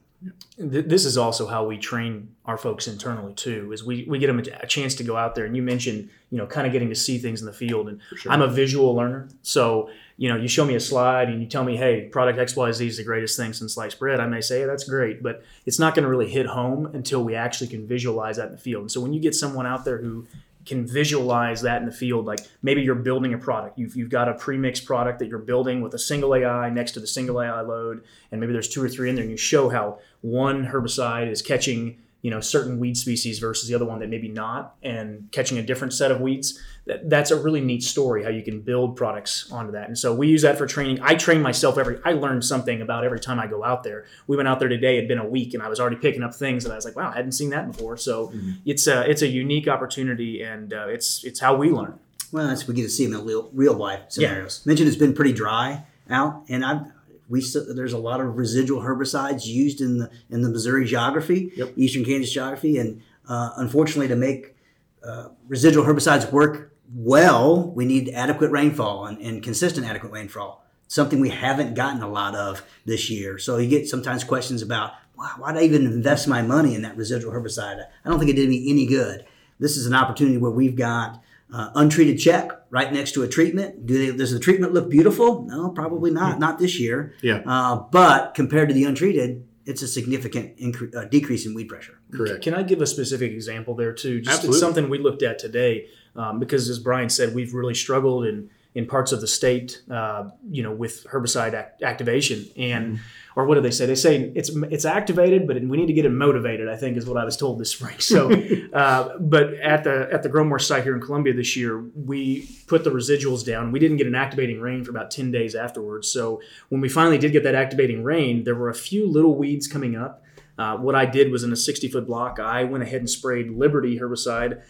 Th- 0.58 0.86
This 0.86 1.06
is 1.06 1.18
also 1.18 1.48
how 1.48 1.66
we 1.66 1.78
train 1.78 2.36
our 2.46 2.58
folks 2.58 2.88
internally 2.88 3.34
too. 3.34 3.72
Is 3.72 3.84
we, 3.84 4.06
we 4.08 4.20
get 4.20 4.28
them 4.28 4.40
a 4.40 4.68
chance 4.68 4.96
to 4.96 5.04
go 5.04 5.18
out 5.18 5.36
there, 5.36 5.46
and 5.46 5.56
you 5.56 5.62
mentioned 5.62 6.10
you 6.30 6.38
know 6.38 6.46
kind 6.48 6.66
of 6.66 6.74
getting 6.74 6.90
to 6.90 6.96
see 6.96 7.18
things 7.18 7.42
in 7.42 7.46
the 7.46 7.54
field. 7.54 7.90
And 7.90 8.00
I'm 8.28 8.42
a 8.42 8.48
visual 8.48 8.96
learner, 8.96 9.28
so 9.42 9.90
you 10.18 10.30
know 10.30 10.38
you 10.38 10.48
show 10.48 10.66
me 10.66 10.76
a 10.76 10.80
slide 10.80 11.30
and 11.30 11.42
you 11.42 11.48
tell 11.48 11.64
me, 11.64 11.76
hey, 11.76 12.10
product 12.10 12.40
X 12.40 12.56
Y 12.56 12.72
Z 12.72 12.88
is 12.88 12.98
the 12.98 13.04
greatest 13.04 13.38
thing 13.38 13.54
since 13.54 13.74
sliced 13.76 14.00
bread. 14.00 14.20
I 14.20 14.28
may 14.28 14.42
say 14.42 14.62
yeah, 14.62 14.66
that's 14.68 14.88
great, 14.88 15.22
but 15.22 15.44
it's 15.66 15.80
not 15.80 15.96
going 15.96 16.04
to 16.04 16.10
really 16.10 16.30
hit 16.30 16.46
home 16.46 16.88
until 16.88 17.24
we 17.24 17.36
actually 17.36 17.68
can 17.68 17.88
visualize 17.88 18.38
that 18.38 18.48
in 18.48 18.52
the 18.54 18.58
field. 18.58 18.82
And 18.82 18.92
so 18.92 19.02
when 19.02 19.14
you 19.14 19.20
get 19.20 19.36
someone 19.36 19.66
out 19.66 19.86
there 19.86 19.98
who 19.98 20.26
can 20.66 20.86
visualize 20.86 21.62
that 21.62 21.80
in 21.82 21.86
the 21.86 21.94
field. 21.94 22.26
Like 22.26 22.40
maybe 22.62 22.82
you're 22.82 22.96
building 22.96 23.34
a 23.34 23.38
product. 23.38 23.78
You've, 23.78 23.96
you've 23.96 24.10
got 24.10 24.28
a 24.28 24.34
pre-mixed 24.34 24.86
product 24.86 25.20
that 25.20 25.28
you're 25.28 25.40
building 25.40 25.82
with 25.82 25.94
a 25.94 26.00
single 26.00 26.34
AI 26.36 26.70
next 26.70 26.94
to 26.94 27.00
the 27.00 27.08
single 27.08 27.42
AI 27.42 27.62
load, 27.62 28.04
and 28.32 28.42
maybe 28.42 28.52
there's 28.52 28.68
two 28.68 28.84
or 28.84 28.90
three 28.90 29.10
in 29.10 29.16
there, 29.16 29.22
and 29.24 29.32
you 29.32 29.38
show 29.38 29.70
how 29.70 30.00
one 30.26 30.66
herbicide 30.66 31.30
is 31.30 31.42
catching 31.42 31.98
you 32.22 32.32
know 32.32 32.40
certain 32.40 32.80
weed 32.80 32.98
species 32.98 33.38
versus 33.38 33.70
the 33.70 33.76
other 33.76 33.86
one 33.86 34.00
that 34.00 34.10
maybe 34.10 34.28
not, 34.28 34.76
and 34.82 35.32
catching 35.32 35.60
a 35.60 35.62
different 35.62 35.94
set 35.94 36.10
of 36.10 36.20
weeds. 36.20 36.60
That, 36.88 37.08
that's 37.08 37.30
a 37.30 37.40
really 37.40 37.62
neat 37.62 37.84
story 37.84 38.24
how 38.24 38.30
you 38.30 38.42
can 38.42 38.62
build 38.62 38.96
products 38.96 39.52
onto 39.52 39.72
that. 39.74 39.88
And 39.88 39.98
so 39.98 40.14
we 40.14 40.28
use 40.28 40.42
that 40.42 40.58
for 40.58 40.66
training. 40.66 41.00
I 41.04 41.14
train 41.14 41.42
myself 41.44 41.78
every. 41.78 42.00
I 42.04 42.14
learn 42.14 42.42
something 42.42 42.82
about 42.82 43.04
every 43.04 43.20
time 43.20 43.40
I 43.40 43.46
go 43.46 43.64
out 43.64 43.84
there. 43.84 44.06
We 44.26 44.36
went 44.36 44.48
out 44.48 44.60
there 44.60 44.70
today. 44.70 44.98
It'd 44.98 45.08
been 45.08 45.20
a 45.20 45.28
week, 45.28 45.54
and 45.54 45.62
I 45.62 45.70
was 45.70 45.80
already 45.80 45.98
picking 45.98 46.24
up 46.24 46.34
things 46.34 46.64
that 46.64 46.72
I 46.72 46.76
was 46.76 46.86
like, 46.86 46.96
wow, 46.96 47.12
I 47.12 47.16
hadn't 47.16 47.34
seen 47.34 47.52
that 47.52 47.72
before. 47.72 47.96
So 47.96 48.34
it's 48.66 48.88
a 48.88 49.08
it's 49.08 49.22
a 49.22 49.28
unique 49.28 49.68
opportunity, 49.68 50.42
and 50.42 50.74
uh, 50.74 50.88
it's 50.88 51.24
it's 51.24 51.40
how 51.40 51.56
we 51.56 51.70
learn. 51.70 52.00
Well, 52.32 52.48
that's 52.48 52.68
we 52.68 52.74
get 52.74 52.82
to 52.84 52.90
see 52.90 53.06
them 53.06 53.20
in 53.20 53.26
real, 53.26 53.52
real 53.54 53.76
life 53.76 54.02
scenarios. 54.10 54.66
Mentioned 54.66 54.88
it's 54.88 54.98
been 54.98 55.14
pretty 55.14 55.34
dry 55.34 55.84
out, 56.10 56.44
and 56.50 56.66
I 56.66 56.86
we 57.30 57.42
still, 57.42 57.74
there's 57.74 57.94
a 57.94 57.98
lot 57.98 58.22
of 58.22 58.38
residual 58.38 58.82
herbicides 58.82 59.46
used 59.46 59.82
in 59.82 59.98
the 59.98 60.10
in 60.30 60.42
the 60.42 60.50
Missouri 60.50 60.86
geography, 60.86 61.52
Eastern 61.76 62.06
Kansas 62.06 62.32
geography, 62.32 62.78
and 62.78 63.02
uh, 63.28 63.52
unfortunately, 63.58 64.08
to 64.08 64.16
make 64.16 64.56
uh, 65.04 65.30
residual 65.48 65.86
herbicides 65.86 66.32
work 66.32 66.72
well, 66.94 67.72
we 67.72 67.86
need 67.86 68.10
adequate 68.10 68.52
rainfall 68.52 69.06
and, 69.06 69.20
and 69.20 69.44
consistent 69.44 69.88
adequate 69.88 70.12
rainfall. 70.12 70.64
Something 70.88 71.20
we 71.20 71.30
haven't 71.30 71.74
gotten 71.74 72.04
a 72.04 72.08
lot 72.08 72.36
of 72.36 72.64
this 72.86 73.10
year. 73.10 73.40
So 73.40 73.58
you 73.58 73.68
get 73.68 73.90
sometimes 73.90 74.24
questions 74.24 74.62
about 74.62 74.94
why, 75.16 75.32
why 75.38 75.52
did 75.52 75.62
I 75.62 75.66
even 75.66 75.86
invest 75.86 76.28
my 76.28 76.42
money 76.42 76.76
in 76.76 76.84
that 76.84 76.96
residual 76.96 77.34
herbicide? 77.34 77.84
I 78.04 78.10
don't 78.10 78.20
think 78.20 78.30
it 78.30 78.36
did 78.36 78.50
me 78.50 78.70
any 78.70 78.86
good. 78.86 79.26
This 79.60 79.78
is 79.78 79.88
an 79.88 79.96
opportunity 79.96 80.38
where 80.38 80.52
we've 80.52 80.76
got 80.76 81.22
uh, 81.52 81.72
untreated 81.76 82.20
check 82.20 82.52
right 82.76 82.92
next 82.92 83.14
to 83.14 83.24
a 83.24 83.28
treatment. 83.28 83.86
Do 83.86 83.98
they, 83.98 84.18
does 84.18 84.34
the 84.34 84.40
treatment 84.40 84.74
look 84.74 84.90
beautiful? 84.90 85.44
No, 85.44 85.70
probably 85.70 86.12
not. 86.12 86.40
Not 86.40 86.60
this 86.60 86.78
year. 86.78 87.14
Yeah. 87.22 87.42
Uh, 87.46 87.78
but 87.90 88.34
compared 88.34 88.68
to 88.68 88.76
the 88.76 88.84
untreated, 88.84 89.48
it's 89.66 89.82
a 89.82 89.88
significant 89.88 90.58
incre- 90.58 90.94
uh, 90.94 91.06
decrease 91.06 91.46
in 91.46 91.54
weed 91.54 91.70
pressure. 91.70 91.98
Correct. 92.12 92.44
Can 92.44 92.54
I 92.54 92.64
give 92.64 92.82
a 92.82 92.86
specific 92.86 93.32
example 93.32 93.76
there 93.76 93.94
too? 93.94 94.20
Just 94.20 94.40
Absolutely. 94.40 94.60
something 94.60 94.90
we 94.90 94.98
looked 94.98 95.24
at 95.24 95.40
today, 95.40 95.88
um, 96.18 96.38
because 96.38 96.68
as 96.70 96.78
Brian 96.78 97.10
said, 97.10 97.34
we've 97.34 97.54
really 97.54 97.74
struggled 97.74 98.26
in 98.26 98.50
in 98.76 98.86
parts 98.86 99.12
of 99.14 99.22
the 99.22 99.28
state, 99.28 99.82
uh, 99.90 100.26
you 100.52 100.62
know, 100.62 100.72
with 100.72 101.08
herbicide 101.12 101.54
act- 101.54 101.82
activation 101.82 102.46
and. 102.58 103.00
Or 103.38 103.46
what 103.46 103.56
do 103.56 103.62
they 103.62 103.72
say? 103.72 103.86
They 103.86 103.96
say 103.96 104.32
it's 104.34 104.50
it's 104.72 104.86
activated, 104.86 105.46
but 105.46 105.62
we 105.62 105.76
need 105.76 105.88
to 105.88 105.94
get 105.94 106.06
it 106.06 106.10
motivated. 106.10 106.70
I 106.70 106.78
think 106.78 106.96
is 106.96 107.06
what 107.06 107.18
I 107.18 107.26
was 107.26 107.36
told 107.36 107.60
this 107.60 107.70
spring. 107.70 108.00
So, 108.00 108.32
uh, 108.74 109.18
but 109.20 109.56
at 109.56 109.84
the 109.84 110.08
at 110.10 110.24
the 110.24 110.30
Growmore 110.30 110.58
site 110.58 110.84
here 110.84 110.96
in 110.96 111.02
Columbia 111.02 111.34
this 111.34 111.54
year, 111.58 111.84
we 111.96 112.48
put 112.68 112.86
the 112.86 112.92
residuals 112.92 113.46
down. 113.46 113.74
We 113.74 113.80
didn't 113.80 113.98
get 113.98 114.08
an 114.08 114.16
activating 114.16 114.62
rain 114.62 114.86
for 114.86 114.92
about 114.92 115.12
ten 115.12 115.32
days 115.32 115.54
afterwards. 115.54 116.10
So 116.10 116.40
when 116.70 116.80
we 116.80 116.88
finally 116.88 117.18
did 117.18 117.34
get 117.34 117.44
that 117.44 117.56
activating 117.56 118.06
rain, 118.06 118.46
there 118.46 118.56
were 118.56 118.70
a 118.70 118.74
few 118.74 119.06
little 119.06 119.36
weeds 119.36 119.68
coming 119.68 119.98
up. 119.98 120.24
Uh, 120.58 120.78
what 120.78 120.96
I 120.96 121.06
did 121.06 121.32
was 121.32 121.44
in 121.44 121.52
a 121.52 121.56
60 121.58 121.90
foot 121.90 122.08
block, 122.08 122.40
I 122.40 122.64
went 122.64 122.84
ahead 122.84 123.02
and 123.02 123.10
sprayed 123.10 123.52
Liberty 123.52 124.00
herbicide 124.00 124.62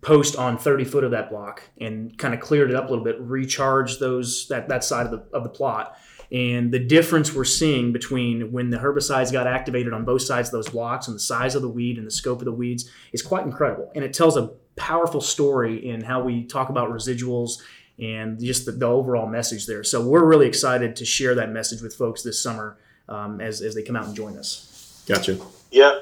post 0.00 0.36
on 0.36 0.56
30 0.56 0.84
foot 0.84 1.04
of 1.04 1.10
that 1.10 1.30
block 1.30 1.62
and 1.78 2.16
kind 2.16 2.32
of 2.32 2.40
cleared 2.40 2.70
it 2.70 2.76
up 2.76 2.86
a 2.86 2.88
little 2.88 3.04
bit, 3.04 3.20
recharged 3.20 4.00
those 4.00 4.48
that, 4.48 4.68
that 4.68 4.82
side 4.82 5.06
of 5.06 5.12
the, 5.12 5.36
of 5.36 5.42
the 5.42 5.50
plot. 5.50 5.98
And 6.32 6.72
the 6.72 6.78
difference 6.78 7.34
we're 7.34 7.44
seeing 7.44 7.92
between 7.92 8.52
when 8.52 8.70
the 8.70 8.78
herbicides 8.78 9.32
got 9.32 9.46
activated 9.46 9.92
on 9.92 10.04
both 10.04 10.22
sides 10.22 10.48
of 10.48 10.52
those 10.52 10.68
blocks 10.68 11.08
and 11.08 11.14
the 11.14 11.20
size 11.20 11.54
of 11.54 11.62
the 11.62 11.68
weed 11.68 11.98
and 11.98 12.06
the 12.06 12.10
scope 12.10 12.38
of 12.38 12.44
the 12.44 12.52
weeds 12.52 12.88
is 13.12 13.20
quite 13.20 13.44
incredible. 13.44 13.90
And 13.94 14.04
it 14.04 14.14
tells 14.14 14.36
a 14.36 14.52
powerful 14.76 15.20
story 15.20 15.88
in 15.88 16.02
how 16.02 16.22
we 16.22 16.44
talk 16.44 16.68
about 16.68 16.90
residuals 16.90 17.60
and 17.98 18.40
just 18.40 18.64
the, 18.64 18.72
the 18.72 18.86
overall 18.86 19.26
message 19.26 19.66
there. 19.66 19.82
So 19.82 20.06
we're 20.06 20.24
really 20.24 20.46
excited 20.46 20.96
to 20.96 21.04
share 21.04 21.34
that 21.34 21.50
message 21.50 21.82
with 21.82 21.94
folks 21.94 22.22
this 22.22 22.40
summer 22.40 22.78
um, 23.08 23.40
as, 23.40 23.60
as 23.60 23.74
they 23.74 23.82
come 23.82 23.96
out 23.96 24.06
and 24.06 24.14
join 24.14 24.38
us. 24.38 25.02
Gotcha. 25.06 25.36
Yeah, 25.72 25.98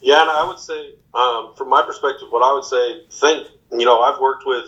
Yeah, 0.00 0.22
and 0.22 0.30
I 0.30 0.46
would 0.46 0.58
say, 0.58 0.94
um, 1.12 1.54
from 1.56 1.68
my 1.68 1.82
perspective, 1.82 2.28
what 2.30 2.42
I 2.42 2.52
would 2.52 2.64
say, 2.64 3.02
think, 3.10 3.48
you 3.70 3.84
know, 3.84 4.00
I've 4.00 4.18
worked 4.18 4.46
with 4.46 4.64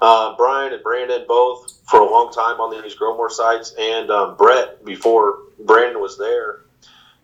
uh, 0.00 0.34
Brian 0.36 0.72
and 0.72 0.82
Brandon 0.82 1.24
both 1.28 1.80
for 1.88 2.00
a 2.00 2.04
long 2.04 2.32
time 2.32 2.60
on 2.60 2.70
these 2.82 2.96
GrowMore 2.96 3.30
sites, 3.30 3.74
and 3.78 4.10
um, 4.10 4.36
Brett 4.36 4.84
before 4.84 5.38
Brandon 5.60 6.00
was 6.02 6.18
there. 6.18 6.62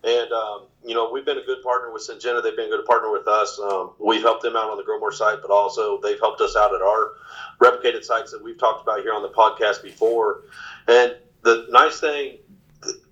And, 0.03 0.31
um, 0.31 0.67
you 0.85 0.95
know, 0.95 1.11
we've 1.11 1.25
been 1.25 1.37
a 1.37 1.43
good 1.43 1.61
partner 1.61 1.91
with 1.91 2.07
Syngenta. 2.07 2.41
They've 2.41 2.55
been 2.55 2.67
a 2.67 2.77
good 2.77 2.85
partner 2.85 3.11
with 3.11 3.27
us. 3.27 3.59
Um, 3.59 3.91
we've 3.99 4.21
helped 4.21 4.43
them 4.43 4.55
out 4.55 4.69
on 4.69 4.77
the 4.77 4.83
GrowMore 4.83 5.13
site, 5.13 5.39
but 5.41 5.51
also 5.51 5.99
they've 6.01 6.19
helped 6.19 6.39
us 6.39 6.55
out 6.55 6.73
at 6.73 6.81
our 6.81 7.11
replicated 7.59 8.05
sites 8.05 8.31
that 8.31 8.41
we've 8.41 8.57
talked 8.57 8.81
about 8.81 9.01
here 9.01 9.13
on 9.13 9.21
the 9.21 9.29
podcast 9.29 9.83
before. 9.83 10.43
And 10.87 11.17
the 11.41 11.67
nice 11.69 11.99
thing 11.99 12.37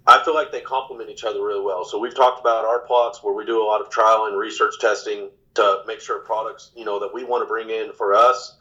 I 0.08 0.24
feel 0.24 0.34
like 0.34 0.52
they 0.52 0.62
complement 0.62 1.10
each 1.10 1.26
other 1.26 1.44
really 1.44 1.62
well. 1.62 1.84
So 1.84 2.00
we've 2.00 2.16
talked 2.16 2.40
about 2.40 2.64
our 2.64 2.80
plots 2.80 3.22
where 3.22 3.34
we 3.34 3.46
do 3.46 3.62
a 3.62 3.68
lot 3.68 3.82
of 3.82 3.90
trial 3.90 4.26
and 4.26 4.38
research 4.38 4.76
testing 4.80 5.30
to 5.56 5.82
make 5.86 6.00
sure 6.00 6.20
products, 6.20 6.72
you 6.76 6.86
know, 6.86 7.00
that 7.00 7.14
we 7.14 7.26
want 7.26 7.42
to 7.42 7.46
bring 7.46 7.70
in 7.70 7.92
for 7.92 8.14
us. 8.14 8.56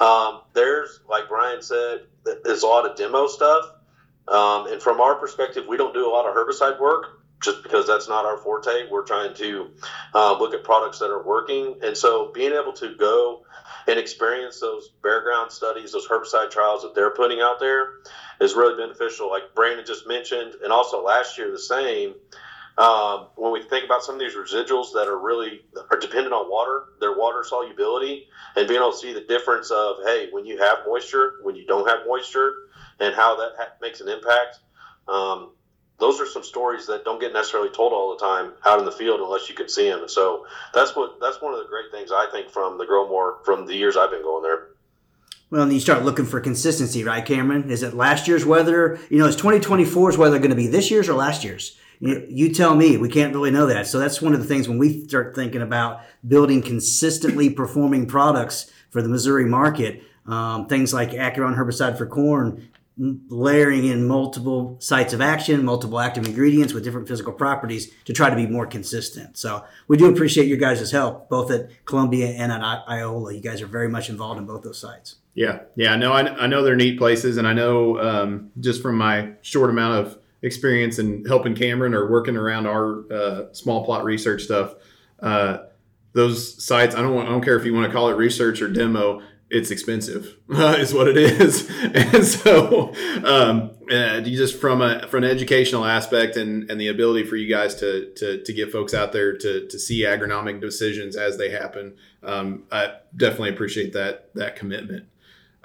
Um, 0.00 0.40
there's, 0.54 1.00
like 1.08 1.28
Brian 1.28 1.62
said, 1.62 2.00
there's 2.42 2.62
a 2.62 2.66
lot 2.66 2.84
of 2.84 2.96
demo 2.96 3.28
stuff. 3.28 3.64
Um, 4.26 4.66
and 4.66 4.82
from 4.82 5.00
our 5.00 5.14
perspective, 5.14 5.66
we 5.68 5.76
don't 5.76 5.94
do 5.94 6.06
a 6.06 6.10
lot 6.10 6.26
of 6.26 6.34
herbicide 6.34 6.80
work 6.80 7.20
just 7.40 7.62
because 7.62 7.86
that's 7.86 8.08
not 8.08 8.24
our 8.24 8.36
forte. 8.36 8.90
We're 8.90 9.04
trying 9.04 9.34
to 9.34 9.70
uh, 10.14 10.36
look 10.38 10.52
at 10.52 10.64
products 10.64 10.98
that 10.98 11.10
are 11.10 11.22
working. 11.22 11.76
And 11.82 11.96
so 11.96 12.32
being 12.32 12.52
able 12.52 12.72
to 12.74 12.96
go 12.96 13.44
and 13.86 13.98
experience 13.98 14.60
those 14.60 14.90
bare 15.02 15.22
ground 15.22 15.52
studies, 15.52 15.92
those 15.92 16.08
herbicide 16.08 16.50
trials 16.50 16.82
that 16.82 16.94
they're 16.94 17.14
putting 17.14 17.40
out 17.40 17.60
there 17.60 17.90
is 18.40 18.54
really 18.54 18.76
beneficial. 18.76 19.30
Like 19.30 19.54
Brandon 19.54 19.84
just 19.86 20.06
mentioned, 20.06 20.54
and 20.62 20.72
also 20.72 21.02
last 21.02 21.38
year 21.38 21.50
the 21.50 21.58
same. 21.58 22.14
Um, 22.78 23.26
when 23.34 23.52
we 23.52 23.62
think 23.64 23.84
about 23.84 24.04
some 24.04 24.14
of 24.14 24.20
these 24.20 24.36
residuals 24.36 24.92
that 24.92 25.08
are 25.08 25.18
really 25.18 25.62
are 25.90 25.98
dependent 25.98 26.32
on 26.32 26.48
water, 26.48 26.84
their 27.00 27.16
water 27.18 27.42
solubility, 27.42 28.28
and 28.54 28.68
being 28.68 28.78
able 28.78 28.92
to 28.92 28.98
see 28.98 29.12
the 29.12 29.22
difference 29.22 29.72
of 29.72 29.96
hey, 30.04 30.28
when 30.30 30.46
you 30.46 30.58
have 30.58 30.78
moisture, 30.86 31.34
when 31.42 31.56
you 31.56 31.66
don't 31.66 31.88
have 31.88 32.06
moisture, 32.06 32.54
and 33.00 33.14
how 33.14 33.36
that 33.36 33.52
ha- 33.58 33.72
makes 33.80 34.00
an 34.00 34.08
impact. 34.08 34.60
Um, 35.08 35.50
those 35.98 36.20
are 36.20 36.26
some 36.26 36.44
stories 36.44 36.86
that 36.86 37.04
don't 37.04 37.20
get 37.20 37.32
necessarily 37.32 37.70
told 37.70 37.92
all 37.92 38.16
the 38.16 38.24
time 38.24 38.52
out 38.64 38.78
in 38.78 38.84
the 38.84 38.92
field 38.92 39.20
unless 39.20 39.48
you 39.48 39.56
can 39.56 39.68
see 39.68 39.88
them. 39.88 40.00
And 40.02 40.10
so 40.10 40.46
that's 40.72 40.94
what 40.94 41.18
that's 41.20 41.42
one 41.42 41.54
of 41.54 41.58
the 41.58 41.68
great 41.68 41.90
things 41.90 42.12
I 42.12 42.28
think 42.30 42.50
from 42.50 42.78
the 42.78 42.86
GrowMore 42.86 43.44
from 43.44 43.66
the 43.66 43.74
years 43.74 43.96
I've 43.96 44.10
been 44.10 44.22
going 44.22 44.44
there. 44.44 44.68
Well, 45.50 45.62
and 45.62 45.72
you 45.72 45.80
start 45.80 46.04
looking 46.04 46.26
for 46.26 46.40
consistency, 46.40 47.04
right, 47.04 47.24
Cameron? 47.24 47.70
Is 47.70 47.82
it 47.82 47.94
last 47.94 48.28
year's 48.28 48.44
weather? 48.44 48.98
You 49.08 49.18
know, 49.18 49.26
is 49.26 49.36
2024's 49.36 50.18
weather 50.18 50.38
going 50.38 50.50
to 50.50 50.56
be 50.56 50.66
this 50.66 50.90
year's 50.90 51.08
or 51.08 51.14
last 51.14 51.42
year's? 51.42 51.78
You, 52.00 52.26
you 52.28 52.52
tell 52.52 52.74
me. 52.74 52.98
We 52.98 53.08
can't 53.08 53.34
really 53.34 53.50
know 53.50 53.66
that. 53.66 53.86
So 53.86 53.98
that's 53.98 54.20
one 54.20 54.34
of 54.34 54.40
the 54.40 54.46
things 54.46 54.68
when 54.68 54.78
we 54.78 55.06
start 55.06 55.34
thinking 55.34 55.62
about 55.62 56.02
building 56.26 56.60
consistently 56.60 57.48
performing 57.48 58.06
products 58.06 58.70
for 58.90 59.00
the 59.00 59.08
Missouri 59.08 59.46
market. 59.46 60.02
Um, 60.26 60.66
things 60.66 60.92
like 60.92 61.12
Acuron 61.12 61.56
herbicide 61.56 61.96
for 61.96 62.06
corn 62.06 62.68
layering 62.98 63.84
in 63.84 64.06
multiple 64.06 64.76
sites 64.80 65.12
of 65.12 65.20
action, 65.20 65.64
multiple 65.64 66.00
active 66.00 66.26
ingredients 66.26 66.72
with 66.72 66.82
different 66.82 67.06
physical 67.06 67.32
properties 67.32 67.92
to 68.04 68.12
try 68.12 68.28
to 68.28 68.34
be 68.34 68.46
more 68.46 68.66
consistent. 68.66 69.36
So 69.36 69.64
we 69.86 69.96
do 69.96 70.10
appreciate 70.10 70.48
your 70.48 70.58
guys' 70.58 70.90
help, 70.90 71.28
both 71.28 71.50
at 71.52 71.70
Columbia 71.84 72.30
and 72.30 72.50
at 72.50 72.60
Iola. 72.60 73.32
You 73.32 73.40
guys 73.40 73.62
are 73.62 73.66
very 73.66 73.88
much 73.88 74.10
involved 74.10 74.40
in 74.40 74.46
both 74.46 74.62
those 74.62 74.80
sites. 74.80 75.16
Yeah, 75.38 75.60
yeah, 75.76 75.94
no, 75.94 76.12
I, 76.12 76.22
know. 76.22 76.34
I 76.34 76.48
know 76.48 76.64
they're 76.64 76.74
neat 76.74 76.98
places, 76.98 77.36
and 77.36 77.46
I 77.46 77.52
know 77.52 78.00
um, 78.00 78.50
just 78.58 78.82
from 78.82 78.98
my 78.98 79.34
short 79.40 79.70
amount 79.70 80.04
of 80.04 80.18
experience 80.42 80.98
in 80.98 81.24
helping 81.26 81.54
Cameron 81.54 81.94
or 81.94 82.10
working 82.10 82.36
around 82.36 82.66
our 82.66 83.04
uh, 83.12 83.52
small 83.52 83.84
plot 83.84 84.02
research 84.02 84.42
stuff. 84.42 84.74
Uh, 85.20 85.58
those 86.12 86.60
sites, 86.60 86.96
I 86.96 87.02
don't 87.02 87.14
want, 87.14 87.28
I 87.28 87.30
don't 87.30 87.44
care 87.44 87.56
if 87.56 87.64
you 87.64 87.72
want 87.72 87.86
to 87.86 87.92
call 87.92 88.08
it 88.08 88.14
research 88.14 88.60
or 88.60 88.68
demo 88.68 89.22
it's 89.50 89.70
expensive 89.70 90.36
is 90.50 90.92
what 90.92 91.08
it 91.08 91.16
is 91.16 91.70
and 91.94 92.22
so 92.22 92.92
um, 93.24 93.70
uh, 93.90 94.20
you 94.22 94.36
just 94.36 94.60
from 94.60 94.82
a 94.82 95.08
from 95.08 95.24
an 95.24 95.30
educational 95.30 95.86
aspect 95.86 96.36
and 96.36 96.70
and 96.70 96.78
the 96.78 96.88
ability 96.88 97.24
for 97.24 97.36
you 97.36 97.48
guys 97.48 97.74
to 97.74 98.12
to, 98.14 98.42
to 98.42 98.52
get 98.52 98.70
folks 98.70 98.92
out 98.92 99.12
there 99.12 99.34
to 99.34 99.66
to 99.68 99.78
see 99.78 100.02
agronomic 100.04 100.60
decisions 100.60 101.16
as 101.16 101.38
they 101.38 101.48
happen 101.48 101.96
um, 102.22 102.64
i 102.70 102.92
definitely 103.16 103.48
appreciate 103.48 103.94
that 103.94 104.28
that 104.34 104.54
commitment 104.54 105.06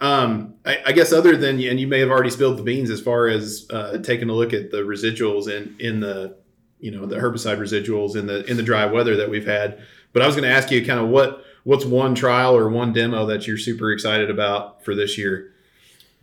um, 0.03 0.55
I, 0.65 0.79
I, 0.87 0.91
guess 0.91 1.11
other 1.11 1.35
than 1.35 1.59
and 1.61 1.79
you 1.79 1.87
may 1.87 1.99
have 1.99 2.09
already 2.09 2.29
spilled 2.29 2.57
the 2.57 2.63
beans 2.63 2.89
as 2.89 3.01
far 3.01 3.27
as 3.27 3.65
uh, 3.71 3.97
taking 3.99 4.29
a 4.29 4.33
look 4.33 4.53
at 4.53 4.69
the 4.69 4.79
residuals 4.81 5.47
in 5.47 5.75
in 5.79 5.99
the 6.01 6.37
you 6.79 6.91
know 6.91 7.05
the 7.05 7.15
herbicide 7.15 7.57
residuals 7.57 8.15
in 8.15 8.27
the 8.27 8.43
in 8.45 8.57
the 8.57 8.63
dry 8.63 8.85
weather 8.85 9.15
that 9.15 9.29
we've 9.29 9.47
had 9.47 9.81
but 10.11 10.21
i 10.21 10.25
was 10.25 10.35
going 10.35 10.47
to 10.47 10.53
ask 10.53 10.69
you 10.69 10.85
kind 10.85 10.99
of 10.99 11.07
what 11.07 11.43
what's 11.63 11.85
one 11.85 12.15
trial 12.15 12.55
or 12.55 12.69
one 12.69 12.93
demo 12.93 13.25
that 13.25 13.47
you're 13.47 13.57
super 13.57 13.91
excited 13.91 14.29
about 14.29 14.83
for 14.83 14.95
this 14.95 15.17
year? 15.17 15.53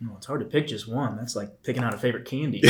Well, 0.01 0.17
it's 0.17 0.25
hard 0.25 0.39
to 0.39 0.45
pick 0.45 0.67
just 0.67 0.87
one. 0.87 1.15
That's 1.17 1.35
like 1.35 1.61
picking 1.63 1.83
out 1.83 1.93
a 1.93 1.97
favorite 1.97 2.25
candy. 2.25 2.63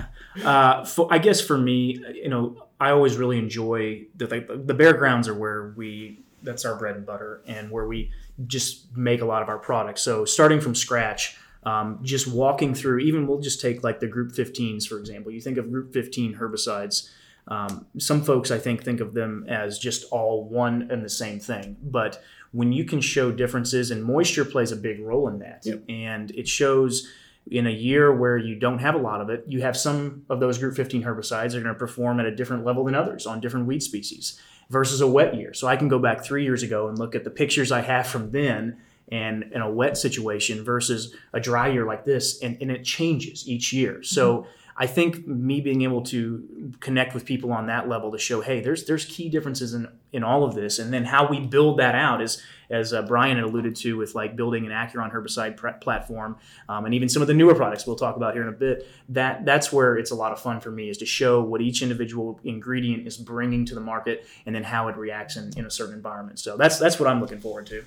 uh, 0.44 0.84
for, 0.84 1.06
I 1.10 1.18
guess 1.18 1.40
for 1.40 1.56
me, 1.56 2.04
you 2.14 2.28
know, 2.28 2.66
I 2.80 2.90
always 2.90 3.16
really 3.16 3.38
enjoy 3.38 4.06
the 4.16 4.26
the 4.26 4.74
bare 4.74 4.94
grounds 4.94 5.28
are 5.28 5.34
where 5.34 5.74
we 5.76 6.24
that's 6.42 6.64
our 6.64 6.76
bread 6.76 6.96
and 6.96 7.06
butter 7.06 7.42
and 7.46 7.70
where 7.70 7.86
we 7.86 8.10
just 8.46 8.96
make 8.96 9.20
a 9.20 9.24
lot 9.24 9.42
of 9.42 9.48
our 9.48 9.58
products. 9.58 10.02
So 10.02 10.24
starting 10.24 10.60
from 10.60 10.74
scratch, 10.74 11.36
um, 11.64 11.98
just 12.02 12.26
walking 12.26 12.74
through, 12.74 13.00
even 13.00 13.26
we'll 13.26 13.40
just 13.40 13.60
take 13.60 13.82
like 13.82 14.00
the 14.00 14.06
Group 14.06 14.32
15s 14.32 14.86
for 14.86 14.98
example. 14.98 15.32
You 15.32 15.40
think 15.40 15.58
of 15.58 15.70
Group 15.70 15.92
15 15.92 16.36
herbicides 16.36 17.10
um, 17.48 17.86
some 17.96 18.22
folks, 18.22 18.50
I 18.50 18.58
think, 18.58 18.84
think 18.84 19.00
of 19.00 19.14
them 19.14 19.46
as 19.48 19.78
just 19.78 20.04
all 20.12 20.44
one 20.44 20.88
and 20.90 21.04
the 21.04 21.08
same 21.08 21.40
thing. 21.40 21.76
But 21.82 22.22
when 22.52 22.72
you 22.72 22.84
can 22.84 23.00
show 23.00 23.32
differences, 23.32 23.90
and 23.90 24.04
moisture 24.04 24.44
plays 24.44 24.70
a 24.70 24.76
big 24.76 25.00
role 25.00 25.28
in 25.28 25.38
that, 25.40 25.62
yep. 25.64 25.82
and 25.88 26.30
it 26.32 26.46
shows 26.46 27.08
in 27.50 27.66
a 27.66 27.70
year 27.70 28.14
where 28.14 28.36
you 28.36 28.54
don't 28.54 28.78
have 28.80 28.94
a 28.94 28.98
lot 28.98 29.22
of 29.22 29.30
it, 29.30 29.44
you 29.46 29.62
have 29.62 29.76
some 29.76 30.24
of 30.28 30.40
those 30.40 30.58
Group 30.58 30.76
15 30.76 31.02
herbicides 31.02 31.54
are 31.54 31.62
going 31.62 31.64
to 31.64 31.74
perform 31.74 32.20
at 32.20 32.26
a 32.26 32.34
different 32.34 32.64
level 32.64 32.84
than 32.84 32.94
others 32.94 33.26
on 33.26 33.40
different 33.40 33.66
weed 33.66 33.82
species 33.82 34.38
versus 34.70 35.00
a 35.00 35.06
wet 35.06 35.34
year. 35.34 35.54
So 35.54 35.66
I 35.66 35.76
can 35.76 35.88
go 35.88 35.98
back 35.98 36.24
three 36.24 36.44
years 36.44 36.62
ago 36.62 36.88
and 36.88 36.98
look 36.98 37.14
at 37.14 37.24
the 37.24 37.30
pictures 37.30 37.72
I 37.72 37.80
have 37.80 38.06
from 38.06 38.30
then 38.30 38.78
and 39.10 39.44
in 39.54 39.62
a 39.62 39.70
wet 39.70 39.96
situation 39.96 40.62
versus 40.64 41.14
a 41.32 41.40
dry 41.40 41.68
year 41.68 41.86
like 41.86 42.04
this, 42.04 42.42
and, 42.42 42.58
and 42.60 42.70
it 42.70 42.84
changes 42.84 43.48
each 43.48 43.72
year. 43.72 44.02
So 44.02 44.38
mm-hmm. 44.38 44.50
I 44.80 44.86
think 44.86 45.26
me 45.26 45.60
being 45.60 45.82
able 45.82 46.02
to 46.02 46.72
connect 46.78 47.12
with 47.12 47.24
people 47.24 47.52
on 47.52 47.66
that 47.66 47.88
level 47.88 48.12
to 48.12 48.18
show, 48.18 48.40
hey, 48.40 48.60
there's 48.60 48.84
there's 48.84 49.04
key 49.04 49.28
differences 49.28 49.74
in 49.74 49.88
in 50.12 50.22
all 50.22 50.44
of 50.44 50.54
this, 50.54 50.78
and 50.78 50.92
then 50.92 51.04
how 51.04 51.28
we 51.28 51.40
build 51.40 51.80
that 51.80 51.96
out 51.96 52.22
is, 52.22 52.40
as 52.70 52.92
uh, 52.92 53.02
Brian 53.02 53.36
had 53.36 53.44
alluded 53.44 53.74
to, 53.76 53.96
with 53.96 54.14
like 54.14 54.36
building 54.36 54.64
an 54.66 54.70
Acuron 54.70 55.12
herbicide 55.12 55.80
platform, 55.80 56.36
um, 56.68 56.84
and 56.84 56.94
even 56.94 57.08
some 57.08 57.22
of 57.22 57.28
the 57.28 57.34
newer 57.34 57.56
products 57.56 57.88
we'll 57.88 57.96
talk 57.96 58.14
about 58.16 58.34
here 58.34 58.42
in 58.42 58.48
a 58.48 58.52
bit. 58.52 58.86
That 59.08 59.44
that's 59.44 59.72
where 59.72 59.96
it's 59.96 60.12
a 60.12 60.14
lot 60.14 60.30
of 60.30 60.40
fun 60.40 60.60
for 60.60 60.70
me 60.70 60.88
is 60.88 60.98
to 60.98 61.06
show 61.06 61.42
what 61.42 61.60
each 61.60 61.82
individual 61.82 62.38
ingredient 62.44 63.04
is 63.04 63.16
bringing 63.16 63.64
to 63.66 63.74
the 63.74 63.80
market, 63.80 64.26
and 64.46 64.54
then 64.54 64.62
how 64.62 64.86
it 64.86 64.96
reacts 64.96 65.36
in, 65.36 65.50
in 65.56 65.66
a 65.66 65.70
certain 65.70 65.94
environment. 65.94 66.38
So 66.38 66.56
that's 66.56 66.78
that's 66.78 67.00
what 67.00 67.08
I'm 67.08 67.20
looking 67.20 67.40
forward 67.40 67.66
to. 67.66 67.84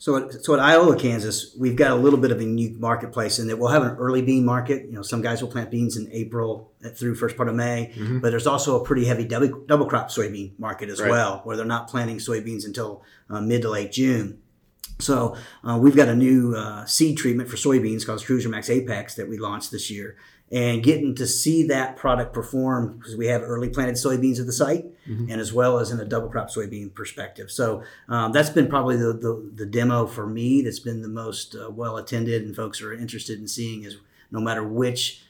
So, 0.00 0.16
at, 0.16 0.44
so 0.44 0.54
at 0.54 0.60
Iola, 0.60 0.96
Kansas, 0.96 1.56
we've 1.58 1.74
got 1.74 1.90
a 1.90 1.96
little 1.96 2.20
bit 2.20 2.30
of 2.30 2.38
a 2.38 2.44
unique 2.44 2.78
marketplace 2.78 3.40
in 3.40 3.48
that 3.48 3.58
we'll 3.58 3.70
have 3.70 3.82
an 3.82 3.96
early 3.96 4.22
bean 4.22 4.44
market. 4.44 4.86
You 4.86 4.92
know, 4.92 5.02
some 5.02 5.22
guys 5.22 5.42
will 5.42 5.50
plant 5.50 5.72
beans 5.72 5.96
in 5.96 6.08
April 6.12 6.70
through 6.94 7.16
first 7.16 7.36
part 7.36 7.48
of 7.48 7.56
May, 7.56 7.92
mm-hmm. 7.96 8.20
but 8.20 8.30
there's 8.30 8.46
also 8.46 8.80
a 8.80 8.84
pretty 8.84 9.04
heavy 9.06 9.24
double, 9.24 9.64
double 9.66 9.86
crop 9.86 10.08
soybean 10.08 10.56
market 10.56 10.88
as 10.88 11.00
right. 11.00 11.10
well, 11.10 11.40
where 11.42 11.56
they're 11.56 11.66
not 11.66 11.88
planting 11.88 12.18
soybeans 12.18 12.64
until 12.64 13.02
uh, 13.28 13.40
mid 13.40 13.62
to 13.62 13.70
late 13.70 13.90
June. 13.90 14.40
So 15.00 15.36
uh, 15.64 15.78
we've 15.80 15.96
got 15.96 16.08
a 16.08 16.14
new 16.14 16.54
uh, 16.54 16.84
seed 16.84 17.18
treatment 17.18 17.48
for 17.48 17.56
soybeans 17.56 18.06
called 18.06 18.20
CruiserMaxx 18.20 18.86
APX 18.86 19.16
that 19.16 19.28
we 19.28 19.38
launched 19.38 19.72
this 19.72 19.90
year, 19.90 20.16
and 20.50 20.82
getting 20.82 21.14
to 21.14 21.26
see 21.26 21.66
that 21.66 21.96
product 21.96 22.32
perform 22.32 22.96
because 22.98 23.16
we 23.16 23.26
have 23.26 23.42
early 23.42 23.68
planted 23.68 23.96
soybeans 23.96 24.40
at 24.40 24.46
the 24.46 24.52
site 24.52 24.86
mm-hmm. 25.06 25.30
and 25.30 25.40
as 25.40 25.52
well 25.52 25.78
as 25.78 25.90
in 25.90 26.00
a 26.00 26.04
double 26.04 26.28
crop 26.28 26.48
soybean 26.48 26.92
perspective. 26.94 27.50
So 27.50 27.82
um, 28.08 28.32
that's 28.32 28.50
been 28.50 28.68
probably 28.68 28.96
the, 28.96 29.12
the, 29.12 29.50
the, 29.54 29.66
demo 29.66 30.06
for 30.06 30.26
me 30.26 30.62
that's 30.62 30.78
been 30.78 31.02
the 31.02 31.08
most 31.08 31.54
uh, 31.54 31.70
well 31.70 31.98
attended 31.98 32.42
and 32.42 32.56
folks 32.56 32.80
are 32.80 32.92
interested 32.92 33.38
in 33.38 33.46
seeing 33.46 33.84
is 33.84 33.96
no 34.30 34.40
matter 34.40 34.64
which 34.66 35.22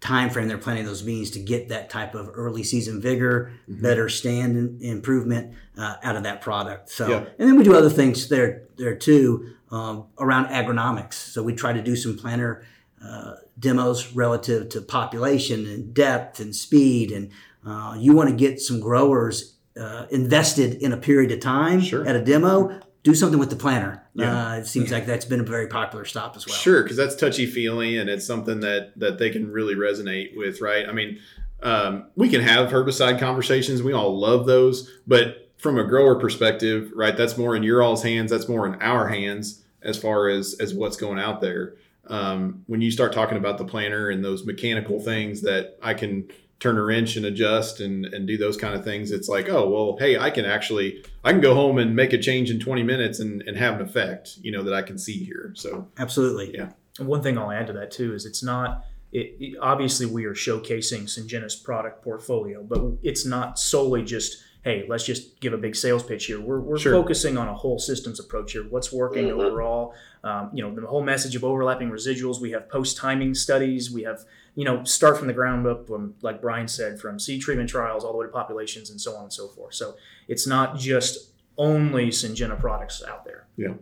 time 0.00 0.30
frame 0.30 0.48
they're 0.48 0.58
planting 0.58 0.86
those 0.86 1.02
beans 1.02 1.30
to 1.30 1.38
get 1.38 1.68
that 1.68 1.90
type 1.90 2.14
of 2.14 2.30
early 2.34 2.62
season 2.62 3.00
vigor, 3.00 3.52
mm-hmm. 3.68 3.82
better 3.82 4.08
stand 4.08 4.82
improvement 4.82 5.54
uh, 5.78 5.96
out 6.02 6.16
of 6.16 6.22
that 6.22 6.40
product. 6.40 6.90
So, 6.90 7.08
yeah. 7.08 7.24
and 7.38 7.48
then 7.48 7.56
we 7.56 7.64
do 7.64 7.74
other 7.74 7.90
things 7.90 8.28
there 8.28 8.62
there 8.76 8.94
too 8.94 9.54
um, 9.70 10.06
around 10.18 10.46
agronomics. 10.46 11.14
So 11.14 11.42
we 11.42 11.54
try 11.54 11.72
to 11.72 11.82
do 11.82 11.96
some 11.96 12.16
planter 12.16 12.64
uh, 13.04 13.34
demos 13.58 14.12
relative 14.12 14.68
to 14.70 14.80
population 14.80 15.66
and 15.66 15.94
depth 15.94 16.40
and 16.40 16.54
speed. 16.54 17.12
And 17.12 17.30
uh, 17.66 17.96
you 17.98 18.14
want 18.14 18.30
to 18.30 18.36
get 18.36 18.60
some 18.60 18.80
growers 18.80 19.56
uh, 19.80 20.06
invested 20.10 20.82
in 20.82 20.92
a 20.92 20.96
period 20.96 21.32
of 21.32 21.40
time 21.40 21.80
sure. 21.80 22.06
at 22.06 22.16
a 22.16 22.22
demo. 22.22 22.80
Do 23.02 23.14
something 23.14 23.38
with 23.38 23.48
the 23.48 23.56
planter. 23.56 24.02
Yeah. 24.14 24.50
Uh, 24.50 24.56
it 24.56 24.66
seems 24.66 24.90
yeah. 24.90 24.98
like 24.98 25.06
that's 25.06 25.24
been 25.24 25.40
a 25.40 25.44
very 25.44 25.68
popular 25.68 26.04
stop 26.04 26.36
as 26.36 26.46
well. 26.46 26.56
Sure, 26.56 26.82
because 26.82 26.98
that's 26.98 27.16
touchy 27.16 27.46
feely 27.46 27.96
and 27.96 28.10
it's 28.10 28.26
something 28.26 28.60
that 28.60 28.92
that 28.98 29.18
they 29.18 29.30
can 29.30 29.50
really 29.50 29.74
resonate 29.74 30.36
with, 30.36 30.60
right? 30.60 30.86
I 30.86 30.92
mean, 30.92 31.18
um, 31.62 32.08
we 32.16 32.28
can 32.28 32.42
have 32.42 32.70
herbicide 32.70 33.18
conversations. 33.18 33.82
We 33.82 33.94
all 33.94 34.18
love 34.18 34.44
those, 34.44 34.90
but 35.06 35.50
from 35.56 35.78
a 35.78 35.84
grower 35.84 36.18
perspective, 36.18 36.90
right? 36.94 37.16
That's 37.16 37.38
more 37.38 37.56
in 37.56 37.62
your 37.62 37.82
all's 37.82 38.02
hands. 38.02 38.30
That's 38.30 38.48
more 38.48 38.66
in 38.66 38.80
our 38.82 39.08
hands 39.08 39.62
as 39.82 39.96
far 39.96 40.28
as 40.28 40.54
as 40.60 40.74
what's 40.74 40.96
going 40.96 41.18
out 41.18 41.40
there. 41.40 41.76
Um, 42.10 42.64
when 42.66 42.80
you 42.80 42.90
start 42.90 43.12
talking 43.12 43.38
about 43.38 43.56
the 43.58 43.64
planter 43.64 44.10
and 44.10 44.24
those 44.24 44.44
mechanical 44.44 45.00
things 45.00 45.42
that 45.42 45.78
I 45.82 45.94
can 45.94 46.28
turn 46.58 46.76
a 46.76 46.82
wrench 46.82 47.16
and 47.16 47.24
adjust 47.24 47.80
and, 47.80 48.04
and 48.06 48.26
do 48.26 48.36
those 48.36 48.56
kind 48.56 48.74
of 48.74 48.84
things, 48.84 49.10
it's 49.12 49.28
like, 49.28 49.48
oh, 49.48 49.68
well, 49.70 49.96
hey, 49.98 50.18
I 50.18 50.28
can 50.30 50.44
actually, 50.44 51.02
I 51.24 51.32
can 51.32 51.40
go 51.40 51.54
home 51.54 51.78
and 51.78 51.96
make 51.96 52.12
a 52.12 52.18
change 52.18 52.50
in 52.50 52.60
20 52.60 52.82
minutes 52.82 53.18
and, 53.20 53.42
and 53.46 53.56
have 53.56 53.76
an 53.76 53.80
effect, 53.86 54.36
you 54.42 54.52
know, 54.52 54.62
that 54.64 54.74
I 54.74 54.82
can 54.82 54.98
see 54.98 55.24
here. 55.24 55.52
So 55.54 55.88
Absolutely. 55.98 56.52
Yeah. 56.54 56.70
And 56.98 57.08
one 57.08 57.22
thing 57.22 57.38
I'll 57.38 57.50
add 57.50 57.68
to 57.68 57.72
that 57.74 57.90
too 57.90 58.12
is 58.14 58.26
it's 58.26 58.42
not. 58.42 58.84
It, 59.12 59.36
it- 59.40 59.58
obviously, 59.60 60.06
we 60.06 60.24
are 60.26 60.34
showcasing 60.34 61.04
Syngenta's 61.04 61.56
product 61.56 62.04
portfolio, 62.04 62.62
but 62.62 62.80
it's 63.02 63.24
not 63.24 63.58
solely 63.58 64.02
just 64.04 64.36
hey, 64.62 64.84
let's 64.88 65.04
just 65.04 65.40
give 65.40 65.52
a 65.54 65.58
big 65.58 65.74
sales 65.74 66.02
pitch 66.02 66.26
here. 66.26 66.38
We're, 66.40 66.60
we're 66.60 66.78
Sure. 66.78 66.92
focusing 66.92 67.38
on 67.38 67.48
a 67.48 67.54
whole 67.54 67.78
systems 67.78 68.20
approach 68.20 68.52
here. 68.52 68.62
What's 68.68 68.92
working 68.92 69.28
Mhm. 69.28 69.42
overall? 69.42 69.94
Um, 70.22 70.50
you 70.52 70.62
know, 70.62 70.74
the 70.74 70.86
whole 70.86 71.02
message 71.02 71.34
of 71.34 71.44
overlapping 71.44 71.90
residuals. 71.90 72.40
We 72.40 72.50
have 72.50 72.68
post 72.68 72.96
timing 72.98 73.34
studies. 73.34 73.90
We 73.90 74.02
have 74.02 74.24
you 74.56 74.64
know 74.64 74.84
start 74.84 75.16
from 75.16 75.28
the 75.28 75.32
ground 75.32 75.66
up, 75.66 75.86
from, 75.86 76.14
like 76.22 76.42
Brian 76.42 76.68
said, 76.68 77.00
from 77.00 77.18
seed 77.18 77.40
treatment 77.40 77.70
trials 77.70 78.04
all 78.04 78.12
the 78.12 78.18
way 78.18 78.26
to 78.26 78.32
populations 78.32 78.90
and 78.90 79.00
so 79.00 79.14
on 79.16 79.22
and 79.24 79.32
so 79.32 79.48
forth. 79.48 79.74
So 79.74 79.94
it's 80.28 80.46
not 80.46 80.76
just 80.76 81.30
only 81.56 82.08
Syngenta 82.08 82.58
products 82.58 83.02
out 83.02 83.24
there. 83.24 83.46
Yeah. 83.56 83.74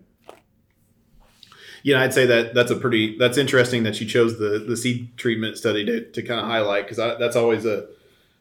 Yeah, 1.83 2.03
I'd 2.03 2.13
say 2.13 2.27
that 2.27 2.55
that's 2.55 2.71
a 2.71 2.77
pretty 2.77 3.17
that's 3.19 3.39
interesting 3.39 3.83
that 3.85 4.01
you 4.01 4.07
chose 4.07 4.39
the 4.39 4.59
the 4.59 4.77
seed 4.77 5.17
treatment 5.17 5.57
study 5.57 5.85
to, 5.87 6.05
to 6.11 6.23
kind 6.23 6.41
of 6.41 6.47
highlight 6.47 6.85
because 6.89 6.97
that's 7.19 7.37
always 7.37 7.65
a 7.65 7.87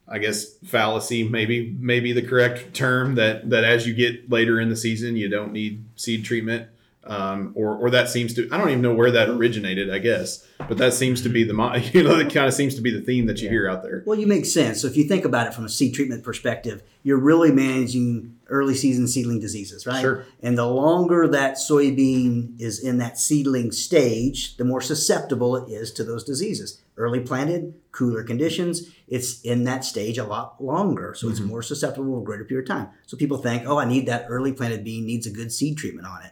I 0.08 0.20
guess 0.20 0.54
fallacy 0.66 1.28
maybe 1.28 1.76
maybe 1.80 2.14
the 2.14 2.22
correct 2.22 2.74
term 2.74 3.16
that 3.16 3.50
that 3.50 3.64
as 3.64 3.88
you 3.88 3.94
get 3.94 4.30
later 4.30 4.60
in 4.60 4.70
the 4.70 4.76
season 4.76 5.16
you 5.18 5.30
don't 5.30 5.52
need 5.52 5.84
seed 5.96 6.24
treatment 6.24 6.70
um, 7.04 7.52
or 7.56 7.76
or 7.76 7.90
that 7.90 8.10
seems 8.10 8.34
to 8.36 8.48
I 8.52 8.58
don't 8.58 8.70
even 8.70 8.82
know 8.82 8.94
where 8.94 9.12
that 9.12 9.30
originated 9.30 9.90
I 9.90 10.00
guess 10.00 10.48
but 10.68 10.78
that 10.78 10.94
seems 10.94 11.22
to 11.22 11.30
be 11.30 11.44
the 11.44 11.54
you 11.94 12.04
know 12.04 12.18
it 12.18 12.34
kind 12.34 12.48
of 12.48 12.54
seems 12.54 12.76
to 12.76 12.82
be 12.82 12.92
the 12.92 13.02
theme 13.02 13.26
that 13.28 13.42
you 13.42 13.50
hear 13.50 13.70
out 13.70 13.84
there. 13.84 14.04
Well, 14.06 14.18
you 14.18 14.28
make 14.28 14.46
sense. 14.46 14.82
So 14.82 14.88
if 14.88 14.98
you 14.98 15.06
think 15.06 15.26
about 15.26 15.48
it 15.48 15.54
from 15.54 15.66
a 15.66 15.70
seed 15.70 15.94
treatment 15.94 16.24
perspective, 16.24 16.84
you're 17.04 17.20
really 17.20 17.52
managing 17.52 18.38
early 18.48 18.76
season 18.76 19.08
seedling 19.08 19.40
diseases, 19.40 19.86
right? 19.86 20.02
Sure. 20.02 20.26
And 20.42 20.58
the 20.58 20.66
longer 20.66 21.28
that 21.28 21.56
soybean 21.56 22.60
is 22.60 22.80
in 22.80 22.98
that 22.98 23.18
seedling 23.20 23.72
stage, 23.72 24.58
the 24.58 24.66
more 24.66 24.82
susceptible 24.82 25.56
it 25.56 25.72
is 25.72 25.92
to 25.94 26.04
those 26.04 26.24
diseases. 26.24 26.82
Early 26.98 27.20
planted, 27.20 27.76
cooler 27.92 28.24
conditions, 28.24 28.90
it's 29.08 29.42
in 29.42 29.64
that 29.66 29.86
stage 29.86 30.18
a 30.18 30.24
lot 30.24 30.62
longer. 30.64 31.14
So 31.16 31.30
it's 31.30 31.40
mm-hmm. 31.40 31.50
more 31.50 31.62
susceptible 31.62 32.12
for 32.16 32.22
a 32.22 32.26
greater 32.26 32.44
period 32.44 32.70
of 32.70 32.76
time. 32.76 32.90
So 33.06 33.16
people 33.18 33.38
think, 33.38 33.64
oh, 33.68 33.78
I 33.78 33.86
need 33.86 34.08
that 34.08 34.26
early 34.30 34.52
planted 34.52 34.84
bean 34.84 35.06
needs 35.06 35.28
a 35.28 35.32
good 35.32 35.52
seed 35.52 35.78
treatment 35.78 36.08
on 36.08 36.24
it. 36.24 36.32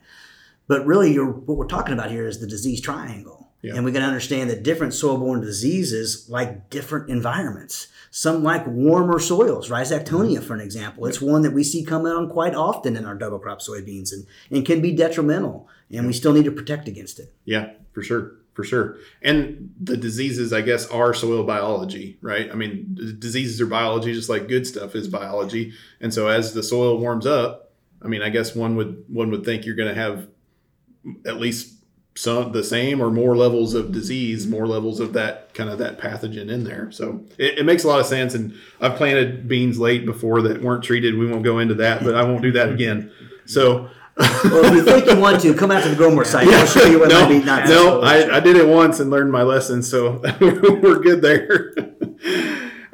But 0.68 0.86
really, 0.86 1.14
you're, 1.14 1.30
what 1.30 1.58
we're 1.58 1.68
talking 1.68 1.94
about 1.94 2.10
here 2.10 2.28
is 2.28 2.40
the 2.40 2.48
disease 2.48 2.82
triangle. 2.82 3.52
Yeah. 3.62 3.76
And 3.76 3.86
we 3.86 3.92
to 3.92 4.02
understand 4.02 4.50
that 4.52 4.62
different 4.62 4.94
soil-borne 4.94 5.42
diseases 5.42 6.28
like 6.30 6.70
different 6.70 7.10
environments. 7.10 7.88
Some 8.12 8.44
like 8.44 8.66
warmer 8.68 9.20
soils. 9.20 9.70
Rhizoctonia, 9.70 10.38
mm-hmm. 10.38 10.46
for 10.46 10.54
an 10.54 10.62
example, 10.62 11.06
it's 11.08 11.22
one 11.22 11.42
that 11.42 11.52
we 11.52 11.64
see 11.64 11.84
coming 11.84 12.12
on 12.12 12.30
quite 12.30 12.54
often 12.54 12.96
in 12.96 13.06
our 13.06 13.16
double 13.16 13.40
crop 13.40 13.62
soybeans 13.62 14.12
and, 14.14 14.28
and 14.52 14.66
can 14.66 14.82
be 14.82 14.92
detrimental. 14.92 15.68
And 15.92 16.06
we 16.08 16.14
still 16.14 16.34
need 16.34 16.46
to 16.46 16.52
protect 16.52 16.88
against 16.88 17.20
it. 17.20 17.34
Yeah, 17.46 17.74
for 17.94 18.04
sure, 18.04 18.34
for 18.56 18.64
sure. 18.64 18.98
And 19.22 19.76
the 19.80 19.98
diseases, 19.98 20.54
I 20.54 20.62
guess, 20.62 20.88
are 20.88 21.14
soil 21.14 21.44
biology, 21.44 22.18
right? 22.22 22.50
I 22.50 22.56
mean, 22.56 22.96
diseases 23.20 23.60
are 23.62 23.66
biology, 23.68 24.14
just 24.14 24.30
like 24.30 24.48
good 24.48 24.66
stuff 24.66 24.96
is 24.96 25.10
biology. 25.10 25.74
And 26.00 26.14
so, 26.14 26.28
as 26.28 26.54
the 26.54 26.64
soil 26.64 26.98
warms 26.98 27.28
up, 27.28 27.74
I 28.02 28.08
mean, 28.08 28.22
I 28.22 28.30
guess 28.30 28.56
one 28.56 28.78
would 28.78 29.04
one 29.08 29.30
would 29.32 29.44
think 29.44 29.66
you're 29.66 29.76
going 29.76 29.94
to 29.94 30.02
have 30.02 30.28
at 31.26 31.38
least 31.38 31.74
some 32.18 32.54
the 32.54 32.64
same 32.64 33.02
or 33.02 33.12
more 33.12 33.36
levels 33.36 33.74
of 33.74 33.92
disease, 33.92 34.48
more 34.48 34.66
levels 34.66 35.02
of 35.02 35.12
that 35.14 35.54
kind 35.54 35.70
of 35.70 35.78
that 35.80 36.00
pathogen 36.00 36.50
in 36.50 36.64
there. 36.64 36.90
So 36.92 37.26
it, 37.38 37.60
it 37.60 37.66
makes 37.66 37.84
a 37.84 37.90
lot 37.90 38.00
of 38.00 38.06
sense. 38.06 38.34
And 38.34 38.58
I've 38.80 38.96
planted 38.96 39.50
beans 39.50 39.78
late 39.80 40.06
before 40.06 40.42
that 40.44 40.62
weren't 40.62 40.84
treated. 40.84 41.18
We 41.18 41.30
won't 41.30 41.44
go 41.44 41.60
into 41.60 41.74
that, 41.76 42.06
but 42.06 42.16
I 42.16 42.24
won't 42.24 42.42
do 42.42 42.54
that 42.54 42.70
again. 42.70 43.12
So. 43.46 43.90
Well, 44.18 44.66
if 44.66 44.74
you 44.74 44.84
think 44.84 45.08
you 45.08 45.20
want 45.20 45.42
to, 45.42 45.54
come 45.54 45.72
out 45.72 45.84
to 45.84 45.90
the 45.90 45.96
Growmore 45.96 46.26
site. 46.26 46.48
I'll 46.48 46.66
show 46.66 46.86
you 46.86 47.00
what 47.00 47.10
no, 47.10 47.22
might 47.22 47.30
be 47.30 47.44
not 47.44 47.68
no, 47.68 48.02
I, 48.02 48.38
I 48.38 48.40
did 48.40 48.56
it 48.56 48.68
once 48.68 49.00
and 49.00 49.10
learned 49.10 49.32
my 49.32 49.44
lesson, 49.44 49.84
so 49.84 50.22
we're 50.40 51.00
good 51.00 51.22
there. 51.22 51.74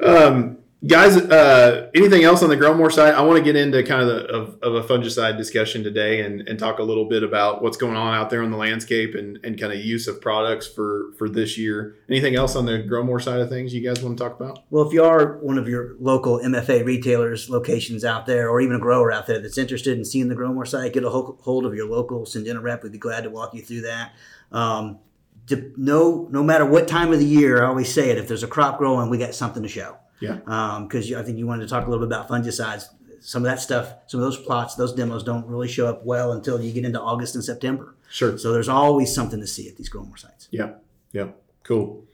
um, 0.00 0.58
guys, 0.86 1.16
uh, 1.16 1.90
anything 1.94 2.24
else 2.24 2.42
on 2.42 2.48
the 2.48 2.56
Growmore 2.56 2.90
side? 2.90 3.14
I 3.14 3.22
want 3.22 3.38
to 3.38 3.44
get 3.44 3.56
into 3.56 3.82
kind 3.84 4.02
of, 4.02 4.08
the, 4.08 4.26
of, 4.26 4.58
of 4.62 4.74
a 4.74 4.86
fungicide 4.86 5.36
discussion 5.36 5.84
today 5.84 6.20
and, 6.20 6.46
and 6.48 6.58
talk 6.58 6.78
a 6.78 6.82
little 6.82 7.04
bit 7.04 7.22
about 7.22 7.62
what's 7.62 7.76
going 7.76 7.96
on 7.96 8.14
out 8.14 8.30
there 8.30 8.42
on 8.42 8.50
the 8.50 8.56
landscape 8.56 9.14
and, 9.14 9.38
and 9.44 9.58
kind 9.58 9.72
of 9.72 9.78
use 9.78 10.08
of 10.08 10.20
products 10.20 10.66
for, 10.66 11.12
for 11.18 11.28
this 11.28 11.56
year. 11.56 11.96
Anything 12.08 12.34
else 12.34 12.56
on 12.56 12.66
the 12.66 12.78
Growmore 12.78 13.20
side 13.20 13.40
of 13.40 13.48
things 13.48 13.72
you 13.72 13.86
guys 13.86 14.02
want 14.02 14.18
to 14.18 14.24
talk 14.24 14.38
about? 14.38 14.64
Well, 14.70 14.86
if 14.86 14.92
you 14.92 15.04
are 15.04 15.38
one 15.38 15.58
of 15.58 15.68
your 15.68 15.94
local 16.00 16.38
MFA 16.40 16.84
retailers, 16.84 17.48
locations 17.48 18.04
out 18.04 18.26
there, 18.26 18.50
or 18.50 18.60
even 18.60 18.76
a 18.76 18.80
grower 18.80 19.12
out 19.12 19.26
there 19.26 19.40
that's 19.40 19.58
interested 19.58 19.96
in 19.96 20.04
seeing 20.04 20.28
the 20.28 20.34
Growmore 20.34 20.66
site, 20.66 20.92
get 20.92 21.04
a 21.04 21.10
hold 21.10 21.64
of 21.64 21.74
your 21.74 21.88
local 21.88 22.24
Syngenta 22.24 22.62
rep. 22.62 22.82
We'd 22.82 22.92
be 22.92 22.98
glad 22.98 23.22
to 23.24 23.30
walk 23.30 23.54
you 23.54 23.62
through 23.62 23.82
that. 23.82 24.14
Um, 24.50 24.98
to, 25.46 25.72
no, 25.76 26.28
no 26.30 26.42
matter 26.42 26.64
what 26.64 26.86
time 26.86 27.12
of 27.12 27.18
the 27.18 27.26
year, 27.26 27.64
I 27.64 27.68
always 27.68 27.92
say 27.92 28.10
it. 28.10 28.18
If 28.18 28.28
there's 28.28 28.42
a 28.42 28.48
crop 28.48 28.78
growing, 28.78 29.10
we 29.10 29.18
got 29.18 29.34
something 29.34 29.62
to 29.62 29.68
show. 29.68 29.96
Yeah. 30.22 30.36
Because 30.82 31.12
I 31.12 31.22
think 31.22 31.36
you 31.36 31.46
wanted 31.46 31.64
to 31.64 31.68
talk 31.68 31.86
a 31.86 31.90
little 31.90 32.06
bit 32.06 32.14
about 32.14 32.28
fungicides. 32.28 32.84
Some 33.20 33.44
of 33.44 33.50
that 33.50 33.60
stuff, 33.60 33.92
some 34.06 34.20
of 34.20 34.24
those 34.24 34.38
plots, 34.38 34.74
those 34.74 34.92
demos 34.92 35.22
don't 35.22 35.46
really 35.46 35.68
show 35.68 35.86
up 35.86 36.04
well 36.04 36.32
until 36.32 36.60
you 36.60 36.72
get 36.72 36.84
into 36.84 37.00
August 37.00 37.34
and 37.34 37.44
September. 37.44 37.94
Sure. 38.10 38.36
So 38.38 38.52
there's 38.52 38.68
always 38.68 39.14
something 39.14 39.40
to 39.40 39.46
see 39.46 39.68
at 39.68 39.76
these 39.76 39.88
Growmore 39.88 40.18
sites. 40.18 40.48
Yeah. 40.50 40.72
Yeah. 41.12 41.28
Cool. 41.62 42.04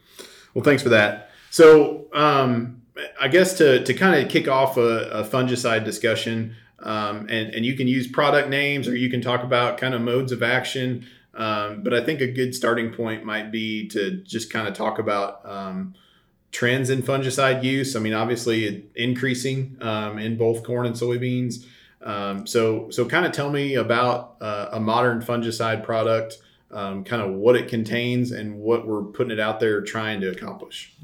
Well, 0.55 0.65
thanks 0.65 0.83
for 0.83 0.91
that. 0.91 1.31
So, 1.51 2.09
um, 2.13 2.83
I 3.21 3.29
guess 3.29 3.57
to, 3.59 3.85
to 3.85 3.95
kind 3.95 4.23
of 4.23 4.31
kick 4.31 4.49
off 4.49 4.77
a, 4.77 5.11
a 5.11 5.25
fungicide 5.25 5.85
discussion, 5.85 6.57
um, 6.81 7.27
and, 7.31 7.55
and 7.55 7.65
you 7.65 7.77
can 7.77 7.89
use 7.89 8.07
product 8.07 8.49
names 8.49 8.87
or 8.87 8.97
you 8.97 9.09
can 9.09 9.21
talk 9.21 9.43
about 9.43 9.79
kind 9.79 9.95
of 9.95 10.01
modes 10.01 10.33
of 10.33 10.43
action. 10.43 11.07
Um, 11.35 11.83
but 11.83 11.95
I 11.95 12.05
think 12.05 12.21
a 12.21 12.27
good 12.27 12.55
starting 12.55 12.93
point 12.93 13.25
might 13.25 13.53
be 13.53 13.89
to 13.89 14.23
just 14.23 14.53
kind 14.53 14.67
of 14.67 14.75
talk 14.75 14.99
about 14.99 15.41
um, 15.49 15.95
trends 16.51 16.91
in 16.91 17.03
fungicide 17.03 17.63
use. 17.63 17.95
I 17.97 18.01
mean, 18.01 18.15
obviously, 18.15 18.87
increasing 18.95 19.77
um, 19.81 20.19
in 20.19 20.37
both 20.37 20.65
corn 20.65 20.87
and 20.87 20.95
soybeans. 20.95 21.67
Um, 22.01 22.47
so, 22.47 22.91
so 22.91 23.05
kind 23.07 23.27
of 23.27 23.33
tell 23.33 23.51
me 23.51 23.75
about 23.75 24.37
uh, 24.41 24.69
a 24.73 24.81
modern 24.81 25.21
fungicide 25.21 25.85
product 25.85 26.39
um, 26.71 27.05
kind 27.05 27.23
of 27.23 27.35
what 27.35 27.57
it 27.57 27.69
contains 27.69 28.31
and 28.31 28.59
what 28.59 28.87
we're 28.87 29.03
putting 29.03 29.33
it 29.33 29.41
out 29.41 29.61
there 29.61 29.81
trying 29.81 30.21
to 30.21 30.31
accomplish. 30.31 30.95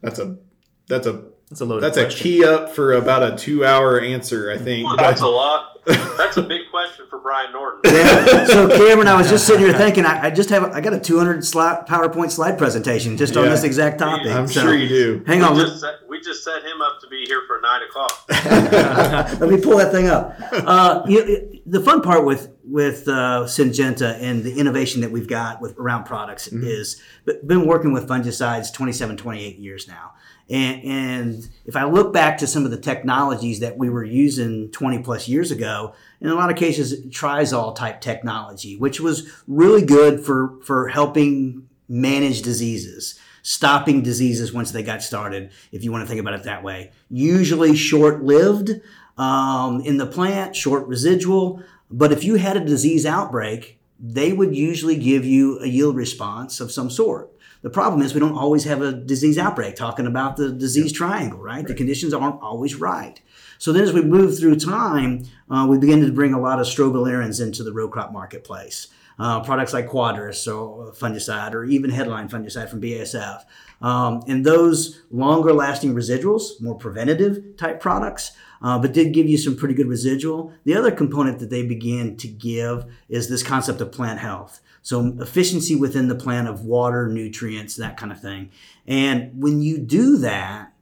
That's 0.00 0.18
a 0.18 0.38
that's 0.86 1.06
a 1.06 1.24
That's 1.50 1.60
a 1.60 1.64
loaded 1.64 1.82
that's 1.92 1.96
a 1.96 2.06
key 2.08 2.44
up 2.44 2.70
for 2.70 2.92
about 2.92 3.24
a 3.24 3.36
two 3.36 3.64
hour 3.64 4.00
answer, 4.00 4.52
I 4.52 4.56
think. 4.56 4.88
That's 4.96 5.20
a 5.20 5.26
lot. 5.26 5.66
That's 5.84 6.36
a 6.36 6.42
big 6.42 6.70
question 6.70 7.06
for 7.10 7.18
Brian 7.18 7.50
Norton. 7.50 7.92
Yeah. 7.92 8.44
so 8.44 8.68
Cameron, 8.68 9.08
I 9.08 9.16
was 9.16 9.28
just 9.28 9.48
sitting 9.48 9.64
here 9.66 9.72
thinking, 9.76 10.04
I, 10.04 10.26
I 10.26 10.30
just 10.30 10.48
have, 10.50 10.62
I 10.72 10.80
got 10.80 10.92
a 10.92 11.00
200 11.00 11.44
slide 11.44 11.86
PowerPoint 11.88 12.30
slide 12.30 12.56
presentation 12.56 13.16
just 13.16 13.36
on 13.36 13.46
this 13.46 13.64
exact 13.64 13.98
topic. 13.98 14.30
I'm 14.30 14.46
So, 14.46 14.60
sure 14.60 14.76
you 14.76 14.88
do. 14.88 15.24
Hang 15.26 15.40
We 15.40 15.44
on, 15.44 15.56
just, 15.56 15.80
set, 15.80 15.94
we 16.08 16.20
just 16.20 16.44
set 16.44 16.62
him 16.62 16.80
up 16.82 17.00
to 17.00 17.08
be 17.08 17.24
here 17.26 17.42
for 17.48 17.60
nine 17.60 17.80
o'clock. 17.82 18.24
let, 18.28 19.40
let 19.40 19.50
me 19.50 19.60
pull 19.60 19.78
that 19.78 19.90
thing 19.90 20.06
up. 20.06 20.36
Uh, 20.52 21.02
you 21.08 21.60
the 21.66 21.80
fun 21.80 22.00
part 22.02 22.24
with 22.24 22.52
with 22.64 23.08
uh, 23.08 23.42
Syngenta 23.46 24.16
and 24.20 24.44
the 24.44 24.56
innovation 24.56 25.00
that 25.00 25.10
we've 25.10 25.26
got 25.26 25.60
with 25.60 25.76
around 25.78 26.04
products 26.04 26.46
is 26.48 27.00
but 27.24 27.44
been 27.48 27.66
working 27.66 27.92
with 27.92 28.06
fungicides 28.08 28.72
27, 28.72 29.16
28 29.16 29.58
years 29.58 29.88
now. 29.88 30.12
And, 30.50 30.84
and 30.84 31.48
if 31.64 31.76
I 31.76 31.84
look 31.84 32.12
back 32.12 32.38
to 32.38 32.46
some 32.46 32.64
of 32.64 32.72
the 32.72 32.76
technologies 32.76 33.60
that 33.60 33.78
we 33.78 33.88
were 33.88 34.04
using 34.04 34.70
20 34.72 34.98
plus 34.98 35.28
years 35.28 35.52
ago, 35.52 35.94
in 36.20 36.28
a 36.28 36.34
lot 36.34 36.50
of 36.50 36.56
cases, 36.56 37.06
triazole 37.06 37.74
type 37.74 38.00
technology, 38.00 38.76
which 38.76 39.00
was 39.00 39.30
really 39.46 39.84
good 39.84 40.20
for, 40.20 40.58
for 40.64 40.88
helping 40.88 41.68
manage 41.88 42.42
diseases, 42.42 43.18
stopping 43.42 44.02
diseases 44.02 44.52
once 44.52 44.72
they 44.72 44.82
got 44.82 45.02
started, 45.02 45.52
if 45.70 45.84
you 45.84 45.92
want 45.92 46.02
to 46.02 46.08
think 46.08 46.20
about 46.20 46.34
it 46.34 46.42
that 46.42 46.64
way. 46.64 46.90
Usually 47.08 47.76
short 47.76 48.22
lived 48.22 48.80
um, 49.16 49.80
in 49.82 49.98
the 49.98 50.06
plant, 50.06 50.56
short 50.56 50.86
residual. 50.88 51.62
But 51.90 52.10
if 52.10 52.24
you 52.24 52.36
had 52.36 52.56
a 52.56 52.64
disease 52.64 53.06
outbreak, 53.06 53.80
they 54.00 54.32
would 54.32 54.56
usually 54.56 54.96
give 54.96 55.24
you 55.24 55.60
a 55.60 55.66
yield 55.66 55.94
response 55.94 56.58
of 56.58 56.72
some 56.72 56.90
sort. 56.90 57.29
The 57.62 57.70
problem 57.70 58.00
is 58.02 58.14
we 58.14 58.20
don't 58.20 58.36
always 58.36 58.64
have 58.64 58.80
a 58.80 58.92
disease 58.92 59.36
outbreak, 59.36 59.76
talking 59.76 60.06
about 60.06 60.36
the 60.36 60.50
disease 60.50 60.92
triangle, 60.92 61.40
right? 61.40 61.66
The 61.66 61.74
conditions 61.74 62.14
aren't 62.14 62.40
always 62.40 62.74
right. 62.76 63.20
So 63.58 63.72
then 63.72 63.82
as 63.82 63.92
we 63.92 64.02
move 64.02 64.38
through 64.38 64.56
time, 64.56 65.24
uh, 65.50 65.66
we 65.68 65.76
begin 65.78 66.00
to 66.00 66.12
bring 66.12 66.32
a 66.32 66.40
lot 66.40 66.58
of 66.58 66.66
strobilurins 66.66 67.40
into 67.42 67.62
the 67.62 67.72
row 67.72 67.88
crop 67.88 68.12
marketplace. 68.12 68.88
uh, 69.20 69.40
products 69.40 69.74
like 69.74 69.86
Quadris 69.86 70.48
or 70.48 70.92
fungicide, 70.92 71.52
or 71.52 71.64
even 71.64 71.90
Headline 71.90 72.28
fungicide 72.28 72.70
from 72.70 72.80
BASF. 72.80 73.44
Um, 73.82 74.22
and 74.26 74.44
those 74.46 75.02
longer 75.10 75.52
lasting 75.52 75.94
residuals, 75.94 76.60
more 76.60 76.74
preventative 76.74 77.56
type 77.58 77.80
products, 77.80 78.32
uh, 78.62 78.78
but 78.78 78.94
did 78.94 79.12
give 79.12 79.28
you 79.28 79.36
some 79.36 79.56
pretty 79.56 79.74
good 79.74 79.88
residual. 79.88 80.52
The 80.64 80.74
other 80.74 80.90
component 80.90 81.38
that 81.40 81.50
they 81.50 81.62
began 81.66 82.16
to 82.16 82.28
give 82.28 82.86
is 83.10 83.28
this 83.28 83.42
concept 83.42 83.80
of 83.82 83.92
plant 83.92 84.20
health. 84.20 84.60
So 84.82 85.16
efficiency 85.20 85.76
within 85.76 86.08
the 86.08 86.14
plant 86.14 86.48
of 86.48 86.64
water, 86.64 87.08
nutrients, 87.08 87.76
that 87.76 87.96
kind 87.96 88.12
of 88.12 88.20
thing. 88.20 88.50
And 88.86 89.40
when 89.40 89.60
you 89.60 89.78
do 89.78 90.16
that, 90.18 90.72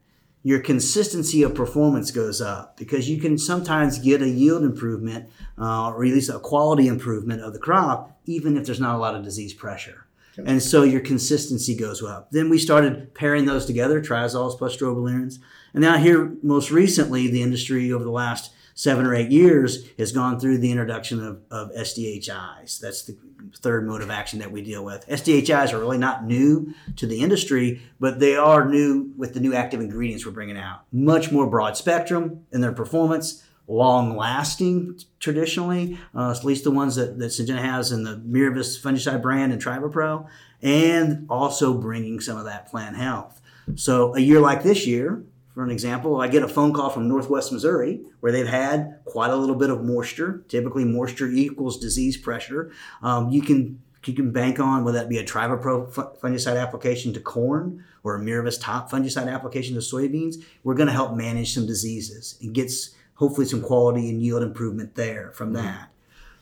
your 0.41 0.59
consistency 0.59 1.43
of 1.43 1.53
performance 1.53 2.11
goes 2.11 2.41
up 2.41 2.77
because 2.77 3.09
you 3.09 3.19
can 3.19 3.37
sometimes 3.37 3.99
get 3.99 4.21
a 4.21 4.29
yield 4.29 4.63
improvement 4.63 5.29
uh, 5.57 5.89
or 5.89 6.05
at 6.05 6.11
least 6.11 6.29
a 6.29 6.39
quality 6.39 6.87
improvement 6.87 7.41
of 7.41 7.53
the 7.53 7.59
crop, 7.59 8.17
even 8.25 8.55
if 8.55 8.65
there's 8.65 8.79
not 8.79 8.95
a 8.95 8.99
lot 8.99 9.15
of 9.15 9.23
disease 9.23 9.53
pressure. 9.53 10.05
And 10.45 10.61
so 10.61 10.83
your 10.83 11.01
consistency 11.01 11.75
goes 11.75 12.01
up. 12.01 12.31
Then 12.31 12.49
we 12.49 12.57
started 12.57 13.13
pairing 13.13 13.45
those 13.45 13.65
together, 13.65 14.01
triazoles 14.01 14.57
plus 14.57 14.75
strobilurins. 14.75 15.39
And 15.73 15.81
now 15.81 15.97
here, 15.97 16.33
most 16.41 16.71
recently, 16.71 17.27
the 17.27 17.41
industry 17.41 17.91
over 17.91 18.03
the 18.03 18.11
last 18.11 18.53
seven 18.73 19.05
or 19.05 19.13
eight 19.13 19.31
years 19.31 19.87
has 19.97 20.13
gone 20.13 20.39
through 20.39 20.59
the 20.59 20.71
introduction 20.71 21.21
of, 21.21 21.41
of 21.51 21.71
SDHIs. 21.73 22.79
That's 22.79 23.03
the 23.03 23.17
third 23.57 23.87
mode 23.87 24.01
of 24.01 24.09
action 24.09 24.39
that 24.39 24.51
we 24.51 24.61
deal 24.61 24.83
with. 24.83 25.07
SDHIs 25.07 25.73
are 25.73 25.79
really 25.79 25.97
not 25.97 26.25
new 26.25 26.73
to 26.95 27.05
the 27.05 27.21
industry, 27.21 27.81
but 27.99 28.19
they 28.19 28.35
are 28.35 28.69
new 28.69 29.11
with 29.17 29.33
the 29.33 29.39
new 29.39 29.53
active 29.53 29.81
ingredients 29.81 30.25
we're 30.25 30.31
bringing 30.31 30.57
out. 30.57 30.81
Much 30.91 31.31
more 31.31 31.47
broad 31.47 31.77
spectrum 31.77 32.45
in 32.51 32.61
their 32.61 32.71
performance, 32.71 33.43
long 33.67 34.15
lasting 34.15 34.99
traditionally, 35.19 35.97
uh, 36.15 36.33
at 36.35 36.43
least 36.43 36.63
the 36.63 36.71
ones 36.71 36.95
that, 36.95 37.19
that 37.19 37.27
Syngenta 37.27 37.59
has 37.59 37.91
in 37.91 38.03
the 38.03 38.17
Miravis 38.17 38.81
fungicide 38.81 39.21
brand 39.21 39.51
and 39.51 39.61
TrivaPro, 39.61 40.27
and 40.61 41.25
also 41.29 41.73
bringing 41.73 42.19
some 42.19 42.37
of 42.37 42.45
that 42.45 42.69
plant 42.69 42.95
health. 42.97 43.41
So 43.75 44.15
a 44.15 44.19
year 44.19 44.39
like 44.39 44.63
this 44.63 44.87
year, 44.87 45.23
for 45.59 45.65
an 45.65 45.71
example, 45.71 46.21
I 46.21 46.29
get 46.29 46.41
a 46.41 46.47
phone 46.47 46.71
call 46.71 46.89
from 46.89 47.09
Northwest 47.09 47.51
Missouri 47.51 47.99
where 48.21 48.31
they've 48.31 48.47
had 48.47 49.01
quite 49.03 49.29
a 49.29 49.35
little 49.35 49.57
bit 49.57 49.69
of 49.69 49.83
moisture. 49.83 50.41
Typically, 50.47 50.85
moisture 50.85 51.27
equals 51.27 51.77
disease 51.77 52.15
pressure. 52.15 52.71
Um, 53.03 53.29
you 53.29 53.41
can 53.41 53.81
you 54.05 54.13
can 54.13 54.31
bank 54.31 54.61
on 54.61 54.85
whether 54.85 54.99
that 54.99 55.09
be 55.09 55.17
a 55.17 55.25
TrivaPro 55.25 56.17
fungicide 56.21 56.57
application 56.57 57.11
to 57.11 57.19
corn 57.19 57.83
or 58.05 58.15
a 58.15 58.21
Miravis 58.21 58.57
Top 58.57 58.89
fungicide 58.89 59.29
application 59.29 59.75
to 59.75 59.81
soybeans. 59.81 60.35
We're 60.63 60.75
going 60.75 60.87
to 60.87 60.93
help 60.93 61.13
manage 61.13 61.53
some 61.53 61.67
diseases 61.67 62.37
and 62.41 62.55
gets 62.55 62.91
hopefully 63.15 63.45
some 63.45 63.61
quality 63.61 64.09
and 64.09 64.21
yield 64.21 64.43
improvement 64.43 64.95
there 64.95 65.33
from 65.33 65.47
mm-hmm. 65.47 65.65
that. 65.65 65.89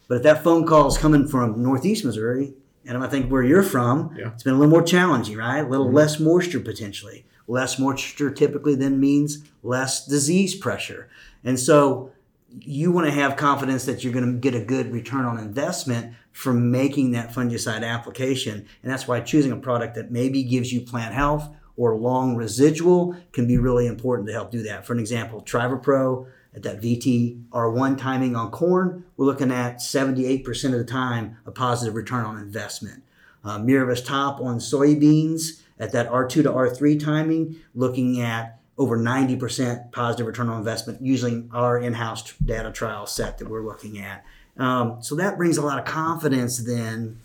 But 0.08 0.18
if 0.18 0.24
that 0.26 0.44
phone 0.44 0.68
call 0.68 0.90
is 0.90 0.98
coming 1.00 1.28
from 1.28 1.64
Northeast 1.64 2.06
Missouri, 2.06 2.54
and 2.86 3.04
I 3.04 3.08
think 3.08 3.32
where 3.32 3.42
you're 3.42 3.64
from, 3.64 4.16
yeah. 4.16 4.28
it's 4.28 4.44
been 4.44 4.54
a 4.54 4.58
little 4.58 4.72
more 4.72 4.84
challenging, 4.84 5.38
right? 5.38 5.62
A 5.62 5.68
little 5.68 5.88
mm-hmm. 5.88 5.96
less 5.96 6.20
moisture 6.20 6.60
potentially. 6.60 7.26
Less 7.48 7.80
moisture 7.80 8.32
typically 8.32 8.76
then 8.76 9.00
means 9.00 9.44
less 9.64 10.06
disease 10.06 10.54
pressure. 10.56 11.10
And 11.44 11.60
so 11.60 12.12
you 12.60 12.92
want 12.92 13.08
to 13.08 13.12
have 13.12 13.36
confidence 13.36 13.86
that 13.86 14.04
you're 14.04 14.14
going 14.14 14.26
to 14.26 14.40
get 14.40 14.56
a 14.56 14.64
good 14.64 14.92
return 14.92 15.26
on 15.26 15.38
investment 15.38 16.14
from 16.32 16.72
making 16.72 17.12
that 17.12 17.34
fungicide 17.34 17.84
application. 17.84 18.66
And 18.84 18.92
that's 18.92 19.08
why 19.08 19.20
choosing 19.22 19.52
a 19.52 19.58
product 19.58 19.96
that 19.96 20.12
maybe 20.12 20.44
gives 20.44 20.72
you 20.72 20.82
plant 20.82 21.14
health 21.14 21.50
or 21.76 21.96
long 21.96 22.36
residual 22.36 23.16
can 23.32 23.48
be 23.48 23.58
really 23.58 23.88
important 23.88 24.28
to 24.28 24.34
help 24.34 24.52
do 24.52 24.64
that. 24.64 24.86
For 24.86 24.94
an 24.94 25.00
example, 25.00 25.42
TrivaPro 25.42 26.28
at 26.56 26.64
that 26.64 26.82
VT 26.82 27.44
VTR1 27.52 27.98
timing 27.98 28.36
on 28.36 28.50
corn, 28.52 29.06
we're 29.16 29.26
looking 29.26 29.52
at 29.52 29.78
78% 29.78 30.66
of 30.66 30.72
the 30.80 30.84
time 30.84 31.38
a 31.46 31.52
positive 31.52 31.96
return 31.96 32.26
on 32.26 32.38
investment. 32.38 33.04
Uh, 33.44 33.60
Top 34.04 34.42
on 34.42 34.58
soybeans, 34.58 35.62
at 35.80 35.92
that 35.92 36.10
R2 36.10 36.44
to 36.44 36.52
R3 36.52 37.04
timing, 37.04 37.58
looking 37.76 38.22
at 38.22 38.60
over 38.78 38.98
90% 38.98 39.92
positive 39.92 40.28
return 40.28 40.50
on 40.50 40.58
investment 40.58 41.02
using 41.02 41.50
our 41.52 41.80
in-house 41.80 42.34
data 42.34 42.72
trial 42.72 43.08
set 43.08 43.38
that 43.40 43.50
we're 43.50 43.66
looking 43.66 44.00
at. 44.00 44.24
Um, 44.58 45.02
so 45.02 45.16
that 45.16 45.38
brings 45.38 45.58
a 45.58 45.62
lot 45.62 45.80
of 45.80 45.86
confidence 45.86 46.60
then 46.60 47.20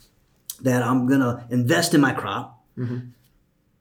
that 0.60 0.82
I'm 0.82 1.06
going 1.06 1.20
to 1.20 1.44
invest 1.50 1.94
in 1.94 2.00
my 2.00 2.12
crop. 2.12 2.62
Mm-hmm. 2.78 3.08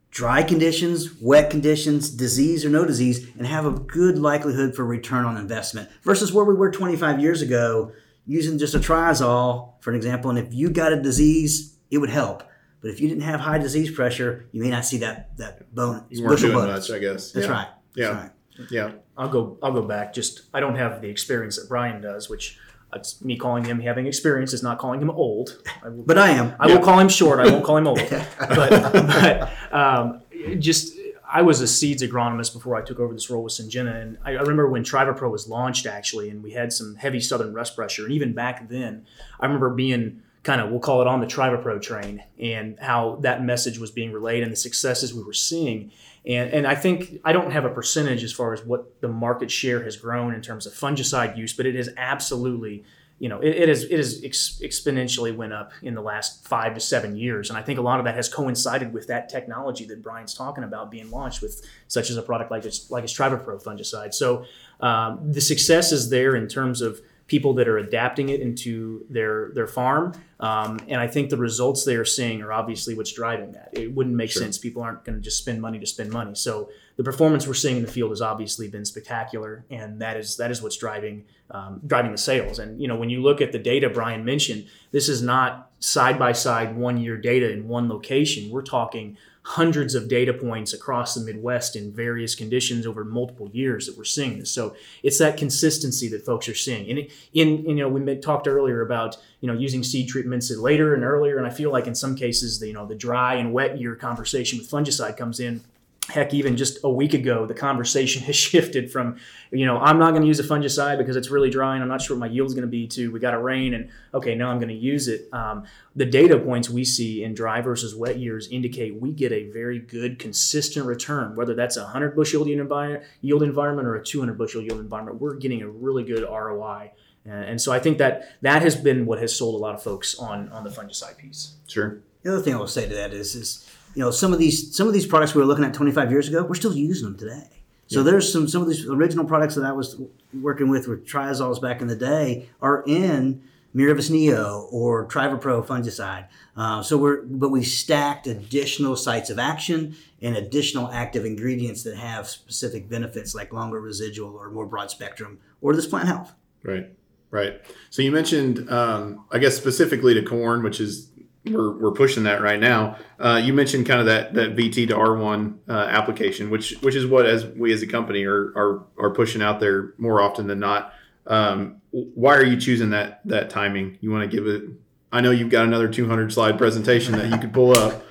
Dry 0.09 0.43
conditions, 0.43 1.21
wet 1.21 1.49
conditions, 1.49 2.09
disease 2.09 2.65
or 2.65 2.69
no 2.69 2.83
disease, 2.83 3.29
and 3.37 3.47
have 3.47 3.65
a 3.65 3.71
good 3.71 4.17
likelihood 4.17 4.75
for 4.75 4.83
return 4.83 5.23
on 5.25 5.37
investment 5.37 5.89
versus 6.03 6.33
where 6.33 6.43
we 6.43 6.53
were 6.53 6.69
25 6.69 7.21
years 7.21 7.41
ago 7.41 7.93
using 8.25 8.57
just 8.57 8.75
a 8.75 8.79
triazole, 8.79 9.73
for 9.79 9.91
an 9.91 9.95
example. 9.95 10.29
And 10.29 10.37
if 10.37 10.53
you 10.53 10.69
got 10.69 10.91
a 10.91 11.01
disease, 11.01 11.77
it 11.89 11.99
would 11.99 12.09
help. 12.09 12.43
But 12.81 12.91
if 12.91 12.99
you 12.99 13.07
didn't 13.07 13.23
have 13.23 13.39
high 13.39 13.59
disease 13.59 13.91
pressure, 13.91 14.47
you 14.51 14.61
may 14.61 14.69
not 14.69 14.85
see 14.85 14.97
that 14.97 15.37
that 15.37 15.73
bone. 15.73 16.05
You 16.09 16.25
weren't 16.25 16.39
doing 16.39 16.53
much, 16.53 16.89
I 16.89 16.99
guess. 16.99 17.31
That's 17.31 17.45
yeah. 17.45 17.51
right. 17.51 17.67
Yeah. 17.95 18.07
That's 18.07 18.23
right. 18.23 18.71
Yeah. 18.71 18.91
I'll 19.17 19.29
go. 19.29 19.57
I'll 19.61 19.73
go 19.73 19.83
back. 19.83 20.13
Just 20.13 20.43
I 20.53 20.59
don't 20.59 20.75
have 20.75 21.01
the 21.01 21.09
experience 21.09 21.57
that 21.57 21.69
Brian 21.69 22.01
does, 22.01 22.29
which 22.29 22.57
it's 22.93 23.23
me 23.23 23.37
calling 23.37 23.63
him 23.65 23.79
having 23.79 24.07
experience 24.07 24.53
is 24.53 24.63
not 24.63 24.79
calling 24.79 25.01
him 25.01 25.09
old. 25.09 25.61
I 25.83 25.89
will, 25.89 26.03
but 26.03 26.17
I 26.17 26.31
am. 26.31 26.55
I 26.59 26.67
yeah. 26.67 26.75
will 26.75 26.83
call 26.83 26.99
him 26.99 27.09
short. 27.09 27.39
I 27.39 27.49
won't 27.51 27.63
call 27.63 27.77
him 27.77 27.87
old. 27.87 27.99
but 28.39 28.69
but 28.69 29.73
um, 29.73 30.21
just 30.59 30.97
I 31.31 31.41
was 31.43 31.61
a 31.61 31.67
seeds 31.67 32.03
agronomist 32.03 32.53
before 32.53 32.75
I 32.75 32.81
took 32.81 32.99
over 32.99 33.13
this 33.13 33.29
role 33.29 33.43
with 33.43 33.53
Syngenta, 33.53 33.95
and 34.01 34.17
I, 34.25 34.31
I 34.31 34.41
remember 34.41 34.69
when 34.69 34.83
TrivaPro 34.83 35.31
was 35.31 35.47
launched 35.47 35.85
actually, 35.85 36.29
and 36.29 36.43
we 36.43 36.51
had 36.51 36.73
some 36.73 36.95
heavy 36.95 37.21
southern 37.21 37.53
rust 37.53 37.75
pressure, 37.75 38.03
and 38.03 38.11
even 38.11 38.33
back 38.33 38.67
then, 38.67 39.05
I 39.39 39.45
remember 39.45 39.69
being 39.69 40.23
kind 40.43 40.59
of 40.59 40.71
we'll 40.71 40.79
call 40.79 41.01
it 41.01 41.07
on 41.07 41.19
the 41.19 41.27
TrivaPro 41.27 41.81
train 41.81 42.23
and 42.39 42.77
how 42.79 43.17
that 43.21 43.43
message 43.43 43.77
was 43.77 43.91
being 43.91 44.11
relayed 44.11 44.41
and 44.43 44.51
the 44.51 44.57
successes 44.57 45.13
we 45.13 45.23
were 45.23 45.33
seeing. 45.33 45.91
And, 46.25 46.51
and 46.51 46.67
I 46.67 46.75
think 46.75 47.19
I 47.23 47.31
don't 47.31 47.51
have 47.51 47.65
a 47.65 47.69
percentage 47.69 48.23
as 48.23 48.31
far 48.31 48.53
as 48.53 48.63
what 48.63 49.01
the 49.01 49.07
market 49.07 49.51
share 49.51 49.83
has 49.83 49.95
grown 49.95 50.33
in 50.33 50.41
terms 50.41 50.65
of 50.65 50.73
fungicide 50.73 51.37
use, 51.37 51.53
but 51.53 51.65
it 51.65 51.75
has 51.75 51.89
absolutely, 51.97 52.83
you 53.19 53.29
know, 53.29 53.39
it, 53.39 53.55
it 53.55 53.69
has 53.69 53.83
it 53.83 53.97
has 53.97 54.21
ex- 54.23 54.59
exponentially 54.63 55.35
went 55.35 55.53
up 55.53 55.73
in 55.83 55.93
the 55.93 56.01
last 56.01 56.47
five 56.47 56.73
to 56.73 56.79
seven 56.79 57.15
years. 57.15 57.49
And 57.49 57.57
I 57.57 57.61
think 57.61 57.77
a 57.77 57.83
lot 57.83 57.99
of 57.99 58.05
that 58.05 58.15
has 58.15 58.27
coincided 58.27 58.93
with 58.93 59.07
that 59.07 59.29
technology 59.29 59.85
that 59.85 60.01
Brian's 60.01 60.33
talking 60.33 60.63
about 60.63 60.89
being 60.89 61.09
launched 61.11 61.41
with, 61.41 61.67
such 61.87 62.09
as 62.09 62.17
a 62.17 62.23
product 62.23 62.49
like 62.49 62.65
its 62.65 62.89
like 62.89 63.03
its 63.03 63.13
TrivaPro 63.13 63.63
fungicide. 63.63 64.13
So 64.13 64.45
um, 64.79 65.31
the 65.31 65.41
success 65.41 65.91
is 65.91 66.09
there 66.09 66.35
in 66.35 66.47
terms 66.47 66.81
of 66.81 66.99
people 67.31 67.53
that 67.53 67.65
are 67.69 67.77
adapting 67.77 68.27
it 68.27 68.41
into 68.41 69.05
their 69.09 69.51
their 69.55 69.65
farm. 69.65 70.11
Um, 70.41 70.81
and 70.89 70.99
I 70.99 71.07
think 71.07 71.29
the 71.29 71.37
results 71.37 71.85
they 71.85 71.95
are 71.95 72.03
seeing 72.03 72.41
are 72.41 72.51
obviously 72.51 72.93
what's 72.93 73.13
driving 73.13 73.53
that. 73.53 73.69
It 73.71 73.95
wouldn't 73.95 74.17
make 74.17 74.31
sure. 74.31 74.41
sense. 74.41 74.57
People 74.57 74.81
aren't 74.83 75.05
going 75.05 75.17
to 75.17 75.21
just 75.21 75.37
spend 75.37 75.61
money 75.61 75.79
to 75.79 75.85
spend 75.85 76.11
money. 76.11 76.35
So 76.35 76.69
the 76.97 77.05
performance 77.05 77.47
we're 77.47 77.53
seeing 77.53 77.77
in 77.77 77.83
the 77.83 77.91
field 77.91 78.09
has 78.09 78.21
obviously 78.21 78.67
been 78.67 78.83
spectacular, 78.83 79.63
and 79.69 80.01
that 80.01 80.17
is 80.17 80.35
that 80.37 80.51
is 80.51 80.61
what's 80.61 80.75
driving 80.75 81.23
um, 81.51 81.79
driving 81.87 82.11
the 82.11 82.17
sales. 82.17 82.59
And 82.59 82.81
you 82.81 82.89
know 82.89 82.97
when 82.97 83.09
you 83.09 83.21
look 83.21 83.39
at 83.39 83.53
the 83.53 83.59
data 83.59 83.89
Brian 83.89 84.25
mentioned, 84.25 84.67
this 84.91 85.07
is 85.07 85.21
not 85.21 85.71
side 85.79 86.19
by 86.19 86.33
side 86.33 86.75
one 86.75 86.97
year 86.97 87.15
data 87.15 87.49
in 87.49 87.69
one 87.69 87.87
location. 87.87 88.51
We're 88.51 88.61
talking 88.61 89.15
hundreds 89.43 89.95
of 89.95 90.07
data 90.07 90.33
points 90.33 90.71
across 90.71 91.15
the 91.15 91.21
Midwest 91.21 91.75
in 91.75 91.91
various 91.91 92.35
conditions 92.35 92.85
over 92.85 93.03
multiple 93.03 93.49
years 93.51 93.87
that 93.87 93.97
we're 93.97 94.03
seeing 94.03 94.37
this. 94.39 94.51
So 94.51 94.75
it's 95.01 95.17
that 95.17 95.37
consistency 95.37 96.07
that 96.09 96.25
folks 96.25 96.47
are 96.47 96.53
seeing. 96.53 96.89
And 96.89 97.07
in, 97.33 97.65
you 97.67 97.75
know, 97.75 97.89
we 97.89 98.15
talked 98.17 98.47
earlier 98.47 98.81
about 98.81 99.17
you 99.39 99.47
know 99.47 99.53
using 99.53 99.83
seed 99.83 100.09
treatments 100.09 100.55
later 100.55 100.93
and 100.93 101.03
earlier, 101.03 101.37
and 101.37 101.47
I 101.47 101.49
feel 101.49 101.71
like 101.71 101.87
in 101.87 101.95
some 101.95 102.15
cases, 102.15 102.59
the, 102.59 102.67
you 102.67 102.73
know, 102.73 102.85
the 102.85 102.95
dry 102.95 103.35
and 103.35 103.51
wet 103.51 103.79
year 103.79 103.95
conversation 103.95 104.59
with 104.59 104.69
fungicide 104.69 105.17
comes 105.17 105.39
in 105.39 105.63
heck 106.11 106.33
even 106.33 106.57
just 106.57 106.77
a 106.83 106.89
week 106.89 107.13
ago 107.13 107.45
the 107.45 107.53
conversation 107.53 108.21
has 108.27 108.35
shifted 108.35 108.91
from 108.91 109.17
you 109.51 109.65
know 109.65 109.77
i'm 109.79 109.97
not 109.97 110.11
going 110.11 110.21
to 110.21 110.27
use 110.27 110.39
a 110.39 110.43
fungicide 110.43 110.97
because 110.97 111.15
it's 111.15 111.29
really 111.29 111.49
dry 111.49 111.73
and 111.73 111.83
i'm 111.83 111.89
not 111.89 112.01
sure 112.01 112.15
what 112.15 112.27
my 112.27 112.33
yield's 112.33 112.53
going 112.53 112.65
to 112.65 112.67
be 112.67 112.87
to 112.87 113.11
we 113.11 113.19
got 113.19 113.33
a 113.33 113.39
rain 113.39 113.73
and 113.73 113.89
okay 114.13 114.35
now 114.35 114.49
i'm 114.49 114.57
going 114.57 114.69
to 114.69 114.75
use 114.75 115.07
it. 115.07 115.29
Um, 115.33 115.65
the 115.95 116.05
data 116.05 116.37
points 116.39 116.69
we 116.69 116.83
see 116.83 117.23
in 117.23 117.33
dry 117.33 117.61
versus 117.61 117.95
wet 117.95 118.17
years 118.17 118.47
indicate 118.49 118.99
we 118.99 119.11
get 119.11 119.31
a 119.31 119.49
very 119.51 119.79
good 119.79 120.19
consistent 120.19 120.85
return. 120.85 121.35
Whether 121.35 121.53
that's 121.53 121.77
a 121.77 121.83
100 121.83 122.15
bushel 122.15 122.47
yield 122.47 122.61
environment, 122.61 123.03
yield 123.21 123.43
environment 123.43 123.87
or 123.87 123.95
a 123.95 124.03
200 124.03 124.37
bushel 124.37 124.61
yield 124.61 124.79
environment 124.79 125.21
we're 125.21 125.35
getting 125.35 125.61
a 125.61 125.67
really 125.67 126.03
good 126.03 126.23
roi 126.23 126.91
and 127.25 127.61
so 127.61 127.71
i 127.71 127.79
think 127.79 127.97
that 127.99 128.35
that 128.41 128.61
has 128.61 128.75
been 128.75 129.05
what 129.05 129.19
has 129.19 129.35
sold 129.35 129.55
a 129.55 129.57
lot 129.57 129.75
of 129.75 129.83
folks 129.83 130.17
on 130.17 130.49
on 130.49 130.63
the 130.63 130.69
fungicide 130.69 131.17
piece. 131.17 131.55
Sure. 131.67 131.99
The 132.23 132.33
other 132.33 132.41
thing 132.41 132.55
i 132.55 132.57
will 132.57 132.67
say 132.67 132.87
to 132.87 132.95
that 132.95 133.13
is 133.13 133.35
is 133.35 133.69
you 133.95 134.01
know 134.01 134.11
some 134.11 134.33
of 134.33 134.39
these 134.39 134.75
some 134.75 134.87
of 134.87 134.93
these 134.93 135.05
products 135.05 135.35
we 135.35 135.41
were 135.41 135.47
looking 135.47 135.65
at 135.65 135.73
25 135.73 136.11
years 136.11 136.27
ago 136.27 136.43
we're 136.43 136.55
still 136.55 136.75
using 136.75 137.05
them 137.05 137.17
today 137.17 137.47
so 137.87 137.99
yeah. 137.99 138.03
there's 138.11 138.31
some 138.31 138.47
some 138.47 138.61
of 138.61 138.67
these 138.67 138.87
original 138.87 139.25
products 139.25 139.55
that 139.55 139.65
i 139.65 139.71
was 139.71 140.01
working 140.41 140.69
with 140.69 140.87
with 140.87 141.05
triazoles 141.05 141.61
back 141.61 141.81
in 141.81 141.87
the 141.87 141.95
day 141.95 142.49
are 142.61 142.83
in 142.87 143.41
Miravis 143.75 144.09
Neo 144.09 144.67
or 144.71 145.07
TrivaPro 145.07 145.65
fungicide. 145.65 146.27
Uh, 146.55 146.83
so 146.83 146.97
we're, 146.97 147.21
but 147.21 147.49
we 147.49 147.63
stacked 147.63 148.27
additional 148.27 148.95
sites 148.95 149.29
of 149.29 149.39
action 149.39 149.95
and 150.21 150.35
additional 150.35 150.91
active 150.91 151.25
ingredients 151.25 151.83
that 151.83 151.95
have 151.95 152.27
specific 152.27 152.89
benefits 152.89 153.33
like 153.33 153.53
longer 153.53 153.79
residual 153.79 154.35
or 154.35 154.49
more 154.49 154.65
broad 154.65 154.91
spectrum 154.91 155.39
or 155.61 155.73
this 155.73 155.87
plant 155.87 156.07
health. 156.07 156.33
Right. 156.63 156.89
Right. 157.31 157.61
So 157.89 158.01
you 158.01 158.11
mentioned, 158.11 158.69
um, 158.69 159.23
I 159.31 159.37
guess 159.37 159.55
specifically 159.55 160.13
to 160.13 160.21
corn, 160.21 160.63
which 160.63 160.81
is 160.81 161.10
we're, 161.45 161.71
we're 161.71 161.91
pushing 161.91 162.23
that 162.23 162.41
right 162.41 162.59
now. 162.59 162.97
Uh, 163.19 163.41
you 163.43 163.53
mentioned 163.53 163.87
kind 163.87 163.99
of 163.99 164.05
that 164.05 164.33
that 164.35 164.55
VT 164.55 164.87
to 164.89 164.95
R1 164.95 165.57
uh, 165.67 165.71
application, 165.71 166.49
which 166.49 166.75
which 166.81 166.95
is 166.95 167.05
what 167.05 167.25
as 167.25 167.45
we 167.45 167.73
as 167.73 167.81
a 167.81 167.87
company 167.87 168.25
are 168.25 168.53
are, 168.55 168.83
are 168.99 169.09
pushing 169.09 169.41
out 169.41 169.59
there 169.59 169.93
more 169.97 170.21
often 170.21 170.47
than 170.47 170.59
not. 170.59 170.93
Um, 171.25 171.81
why 171.91 172.35
are 172.35 172.43
you 172.43 172.59
choosing 172.59 172.91
that 172.91 173.21
that 173.25 173.49
timing? 173.49 173.97
You 174.01 174.11
want 174.11 174.29
to 174.29 174.35
give 174.35 174.47
it? 174.47 174.63
I 175.11 175.21
know 175.21 175.31
you've 175.31 175.49
got 175.49 175.65
another 175.65 175.89
200 175.89 176.31
slide 176.31 176.57
presentation 176.57 177.17
that 177.17 177.29
you 177.29 177.37
could 177.37 177.53
pull 177.53 177.77
up. 177.77 178.03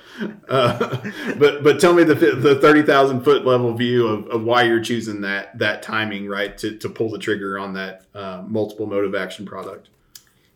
Uh, 0.49 0.97
but 1.39 1.63
but 1.63 1.79
tell 1.79 1.93
me 1.93 2.03
the 2.03 2.15
the 2.15 2.59
thirty 2.59 2.83
thousand 2.83 3.23
foot 3.23 3.45
level 3.45 3.73
view 3.73 4.07
of, 4.07 4.27
of 4.27 4.43
why 4.43 4.63
you're 4.63 4.81
choosing 4.81 5.21
that 5.21 5.57
that 5.57 5.81
timing 5.81 6.27
right 6.27 6.57
to, 6.57 6.77
to 6.77 6.89
pull 6.89 7.09
the 7.09 7.17
trigger 7.17 7.57
on 7.57 7.73
that 7.73 8.05
uh, 8.13 8.43
multiple 8.45 8.85
mode 8.85 9.05
of 9.05 9.15
action 9.15 9.45
product. 9.45 9.89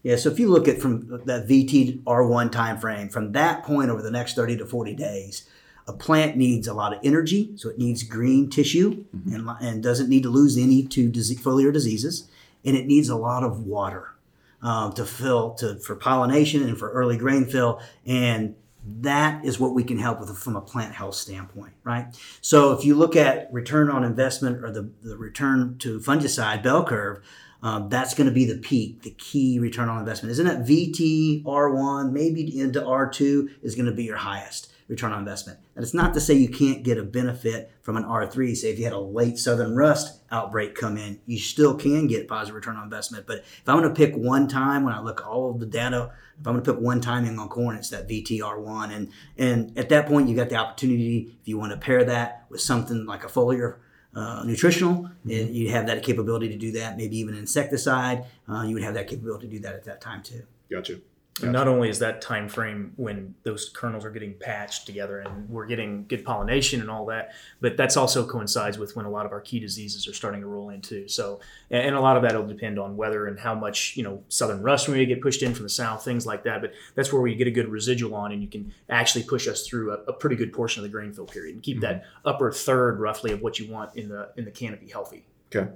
Yeah, 0.06 0.18
so 0.18 0.30
if 0.30 0.38
you 0.38 0.50
look 0.50 0.68
at 0.68 0.80
from 0.80 1.24
that 1.26 1.48
VT 1.48 2.04
R1 2.04 2.52
time 2.52 2.78
frame, 2.78 3.10
from 3.10 3.32
that 3.32 3.63
point 3.63 3.89
over 3.89 4.04
the 4.04 4.12
next 4.12 4.36
30 4.36 4.58
to 4.58 4.65
40 4.68 4.94
days, 4.94 5.50
a 5.88 5.94
plant 5.94 6.38
needs 6.38 6.68
a 6.68 6.76
lot 6.76 6.94
of 6.94 7.00
energy, 7.04 7.54
so 7.56 7.70
it 7.70 7.80
needs 7.80 8.04
green 8.04 8.48
tissue 8.48 9.04
mm-hmm. 9.06 9.34
and, 9.34 9.50
and 9.62 9.82
doesn't 9.82 10.08
need 10.08 10.22
to 10.22 10.30
lose 10.30 10.60
any 10.60 10.84
to 10.84 11.10
disease, 11.10 11.41
foliar 11.41 11.74
diseases, 11.74 12.30
and 12.63 12.78
it 12.78 12.86
needs 12.86 13.10
a 13.10 13.15
lot 13.15 13.44
of 13.44 13.65
water 13.65 14.13
um, 14.62 14.94
to 14.94 15.06
fill 15.06 15.56
to 15.56 15.80
for 15.80 15.96
pollination 15.96 16.62
and 16.62 16.78
for 16.78 16.91
early 16.91 17.18
grain 17.18 17.46
fill 17.46 17.82
and 18.06 18.54
that 19.02 19.44
is 19.44 19.60
what 19.60 19.74
we 19.74 19.84
can 19.84 19.98
help 19.98 20.20
with 20.20 20.38
from 20.38 20.56
a 20.56 20.62
plant 20.62 20.94
health 20.94 21.15
standpoint, 21.15 21.74
right? 21.84 22.06
So 22.41 22.72
if 22.74 22.86
you 22.86 22.94
look 22.94 23.15
at 23.15 23.52
return 23.52 23.89
on 23.89 24.04
investment 24.04 24.63
or 24.63 24.72
the, 24.72 24.91
the 25.02 25.18
return 25.18 25.80
to 25.80 26.00
fungicide 26.00 26.62
bell 26.62 26.86
curve, 26.86 27.24
um, 27.65 27.89
that's 27.89 28.13
going 28.13 28.28
to 28.28 28.34
be 28.34 28.45
the 28.45 28.60
peak, 28.60 29.01
the 29.01 29.10
key 29.10 29.58
return 29.58 29.89
on 29.89 29.97
investment. 29.97 30.32
Isn't 30.34 30.45
that 30.45 30.67
VT 30.67 31.43
R1, 31.45 32.12
maybe 32.12 32.60
into 32.60 32.80
R2 32.80 33.63
is 33.63 33.73
going 33.73 33.88
to 33.88 33.91
be 33.91 34.04
your 34.04 34.17
highest 34.17 34.71
return 34.88 35.12
on 35.12 35.17
investment. 35.17 35.58
And 35.73 35.82
it's 35.82 35.95
not 35.95 36.13
to 36.13 36.21
say 36.21 36.36
you 36.36 36.47
can't 36.47 36.84
get 36.84 36.99
a 36.99 37.04
benefit 37.04 37.71
from 37.82 37.97
an 37.97 38.04
R3. 38.04 38.56
Say 38.56 38.69
if 38.69 38.78
you 38.78 38.84
had 38.84 38.93
a 38.93 38.99
late 38.99 39.39
southern 39.39 39.75
rust 39.75 40.21
outbreak 40.30 40.75
come 40.75 40.95
in, 40.95 41.19
you 41.25 41.39
still 41.39 41.73
can 41.73 42.06
get 42.06 42.28
positive 42.28 42.54
return 42.54 42.75
on 42.75 42.84
investment. 42.84 43.25
But 43.25 43.39
if 43.39 43.63
I'm 43.65 43.82
going 43.82 43.91
to 43.91 43.95
pick 43.95 44.15
one 44.15 44.47
time 44.47 44.84
when 44.84 44.93
I 44.93 45.01
look 45.01 45.25
all 45.25 45.49
of 45.49 45.60
the 45.60 45.65
data, 45.65 46.12
if 46.39 46.45
I'm 46.45 46.54
going 46.54 46.63
to 46.63 46.71
pick 46.71 46.80
one 46.80 47.01
timing 47.01 47.39
on 47.39 47.49
corn, 47.49 47.78
it's 47.78 47.89
that 47.89 48.08
VTR1. 48.08 48.95
And 48.95 49.10
and 49.39 49.75
at 49.75 49.89
that 49.89 50.06
point, 50.06 50.30
you 50.30 50.36
got 50.36 50.49
the 50.49 50.58
opportunity 50.58 51.36
if 51.41 51.47
you 51.47 51.58
want 51.58 51.71
to 51.71 51.80
pair 51.80 52.04
that 52.04 52.45
with 52.49 52.62
something 52.62 53.08
like 53.08 53.23
a 53.23 53.28
foliar 53.28 53.78
uh, 54.15 54.43
nutritional. 54.45 55.10
Mm-hmm. 55.25 55.54
You 55.54 55.69
have 55.71 55.88
that 55.88 56.04
capability 56.04 56.49
to 56.49 56.58
do 56.58 56.71
that. 56.73 56.97
Maybe 56.97 57.17
even 57.17 57.36
insecticide. 57.36 58.25
Uh, 58.47 58.63
you 58.63 58.73
would 58.73 58.84
have 58.84 58.93
that 58.93 59.08
capability 59.08 59.47
to 59.47 59.54
do 59.54 59.60
that 59.60 59.75
at 59.75 59.84
that 59.86 60.01
time 60.01 60.23
too. 60.23 60.43
Gotcha. 60.71 60.99
Gotcha. 61.41 61.52
not 61.52 61.67
only 61.67 61.89
is 61.89 62.00
that 62.00 62.21
time 62.21 62.48
frame 62.48 62.93
when 62.95 63.36
those 63.43 63.67
kernels 63.67 64.06
are 64.06 64.10
getting 64.10 64.36
patched 64.36 64.86
together 64.86 65.19
and 65.19 65.50
we're 65.50 65.65
getting 65.65 66.06
good 66.08 66.24
pollination 66.24 66.80
and 66.80 66.89
all 66.89 67.06
that, 67.08 67.34
but 67.60 67.76
that's 67.76 67.98
also 67.98 68.26
coincides 68.26 68.78
with 68.78 68.95
when 68.95 69.06
a 69.06 69.10
lot 69.10 69.26
of 69.26 69.34
our 69.34 69.41
key 69.41 69.60
diseases 69.60 70.08
are 70.08 70.13
starting 70.13 70.39
to 70.39 70.48
roll 70.48 70.69
in 70.69 70.80
too. 70.80 71.10
So, 71.10 71.41
and 71.69 71.93
a 71.93 72.00
lot 72.00 72.15
of 72.15 72.24
that 72.24 72.36
will 72.36 72.48
depend 72.48 72.80
on 72.80 72.95
weather 72.95 73.28
and 73.28 73.38
how 73.38 73.54
much 73.54 73.98
you 73.98 74.04
know 74.04 74.24
southern 74.30 74.62
rust 74.62 74.88
we 74.88 74.93
may 74.93 75.06
get 75.06 75.21
pushed 75.21 75.43
in 75.43 75.54
from 75.54 75.63
the 75.63 75.69
south, 75.69 76.06
things 76.06 76.26
like 76.26 76.43
that. 76.45 76.62
But 76.62 76.71
that's 76.95 77.12
where 77.12 77.21
we 77.21 77.36
get 77.36 77.48
a 77.48 77.52
good 77.52 77.67
residual 77.67 78.15
on, 78.15 78.32
and 78.32 78.41
you 78.41 78.48
can 78.48 78.74
actually 78.89 79.26
push 79.26 79.45
us 79.45 79.67
through 79.67 79.91
a, 79.91 79.95
a 80.08 80.13
pretty 80.13 80.38
good 80.38 80.54
portion 80.54 80.86
of 80.86 80.89
the 80.89 80.91
grain 80.91 81.12
fill 81.12 81.26
period 81.26 81.56
and 81.56 81.62
keep 81.62 81.82
mm-hmm. 81.82 82.00
that 82.00 82.06
upper 82.24 82.50
third 82.50 83.02
roughly 83.02 83.34
of 83.34 83.41
what 83.41 83.60
you 83.60 83.69
want 83.69 83.93
in 83.98 84.08
the 84.08 84.30
in 84.38 84.45
the 84.45 84.52
canopy 84.52 84.88
healthy. 84.88 85.26
Okay. 85.54 85.69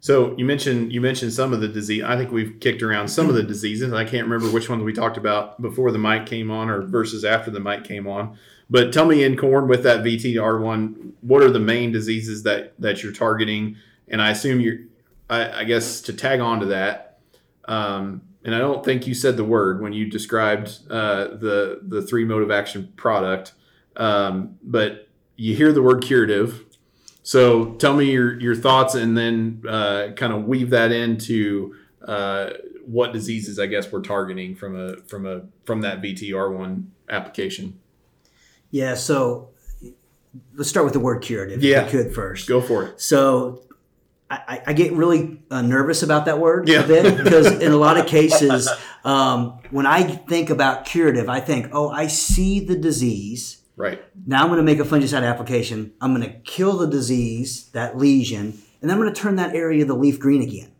So 0.00 0.36
you 0.36 0.44
mentioned 0.44 0.92
you 0.92 1.00
mentioned 1.00 1.32
some 1.32 1.52
of 1.52 1.60
the 1.60 1.68
disease. 1.68 2.04
I 2.04 2.16
think 2.16 2.30
we've 2.30 2.58
kicked 2.60 2.82
around 2.82 3.08
some 3.08 3.28
of 3.28 3.34
the 3.34 3.42
diseases. 3.42 3.92
I 3.92 4.04
can't 4.04 4.28
remember 4.28 4.52
which 4.52 4.68
ones 4.68 4.82
we 4.82 4.92
talked 4.92 5.16
about 5.16 5.60
before 5.60 5.90
the 5.90 5.98
mic 5.98 6.26
came 6.26 6.50
on 6.50 6.68
or 6.70 6.82
versus 6.82 7.24
after 7.24 7.50
the 7.50 7.60
mic 7.60 7.84
came 7.84 8.06
on. 8.06 8.38
But 8.70 8.92
tell 8.92 9.06
me 9.06 9.24
in 9.24 9.36
corn 9.36 9.66
with 9.66 9.82
that 9.84 10.04
VTR1, 10.04 11.12
what 11.22 11.42
are 11.42 11.50
the 11.50 11.58
main 11.58 11.90
diseases 11.90 12.42
that 12.44 12.74
that 12.78 13.02
you're 13.02 13.12
targeting? 13.12 13.76
And 14.06 14.22
I 14.22 14.30
assume 14.30 14.60
you're, 14.60 14.78
I, 15.28 15.60
I 15.60 15.64
guess 15.64 16.00
to 16.02 16.12
tag 16.12 16.40
on 16.40 16.60
to 16.60 16.66
that, 16.66 17.18
um, 17.64 18.22
and 18.44 18.54
I 18.54 18.58
don't 18.58 18.84
think 18.84 19.06
you 19.06 19.14
said 19.14 19.36
the 19.36 19.44
word 19.44 19.82
when 19.82 19.92
you 19.92 20.08
described 20.08 20.78
uh, 20.90 21.28
the 21.36 21.80
the 21.82 22.02
three 22.02 22.24
mode 22.24 22.42
of 22.42 22.50
action 22.50 22.92
product, 22.96 23.52
um, 23.96 24.58
but 24.62 25.08
you 25.36 25.56
hear 25.56 25.72
the 25.72 25.82
word 25.82 26.02
curative 26.02 26.64
so 27.28 27.72
tell 27.74 27.92
me 27.92 28.10
your, 28.10 28.40
your 28.40 28.54
thoughts 28.54 28.94
and 28.94 29.14
then 29.14 29.62
uh, 29.68 30.12
kind 30.16 30.32
of 30.32 30.46
weave 30.46 30.70
that 30.70 30.92
into 30.92 31.74
uh, 32.02 32.52
what 32.86 33.12
diseases 33.12 33.58
I 33.58 33.66
guess 33.66 33.92
we're 33.92 34.00
targeting 34.00 34.56
from 34.56 34.74
a 34.74 34.96
from 35.02 35.26
a 35.26 35.42
from 35.66 35.82
that 35.82 36.00
VTR1 36.00 36.86
application. 37.10 37.78
Yeah, 38.70 38.94
so 38.94 39.50
let's 40.54 40.70
start 40.70 40.84
with 40.84 40.94
the 40.94 41.00
word 41.00 41.20
curative. 41.20 41.62
Yeah, 41.62 41.84
if 41.84 41.90
could 41.90 42.14
first. 42.14 42.48
Go 42.48 42.62
for 42.62 42.86
it. 42.86 42.98
So 42.98 43.60
I, 44.30 44.62
I 44.68 44.72
get 44.72 44.94
really 44.94 45.42
uh, 45.50 45.60
nervous 45.60 46.02
about 46.02 46.24
that 46.24 46.38
word 46.38 46.66
yeah. 46.66 46.82
a 46.82 46.86
bit 46.86 47.14
because 47.24 47.46
in 47.60 47.72
a 47.72 47.76
lot 47.76 47.98
of 47.98 48.06
cases, 48.06 48.70
um, 49.04 49.58
when 49.70 49.84
I 49.84 50.02
think 50.02 50.48
about 50.48 50.86
curative, 50.86 51.28
I 51.28 51.40
think, 51.40 51.68
oh, 51.72 51.90
I 51.90 52.06
see 52.06 52.58
the 52.60 52.74
disease 52.76 53.58
Right. 53.78 54.02
Now 54.26 54.42
I'm 54.42 54.48
going 54.48 54.58
to 54.58 54.64
make 54.64 54.80
a 54.80 54.82
fungicide 54.82 55.22
application. 55.22 55.92
I'm 56.00 56.12
going 56.12 56.28
to 56.28 56.38
kill 56.40 56.78
the 56.78 56.88
disease, 56.88 57.68
that 57.70 57.96
lesion, 57.96 58.58
and 58.80 58.90
then 58.90 58.96
I'm 58.96 59.02
going 59.02 59.14
to 59.14 59.20
turn 59.20 59.36
that 59.36 59.54
area 59.54 59.82
of 59.82 59.88
the 59.88 59.94
leaf 59.94 60.18
green 60.18 60.42
again. 60.42 60.72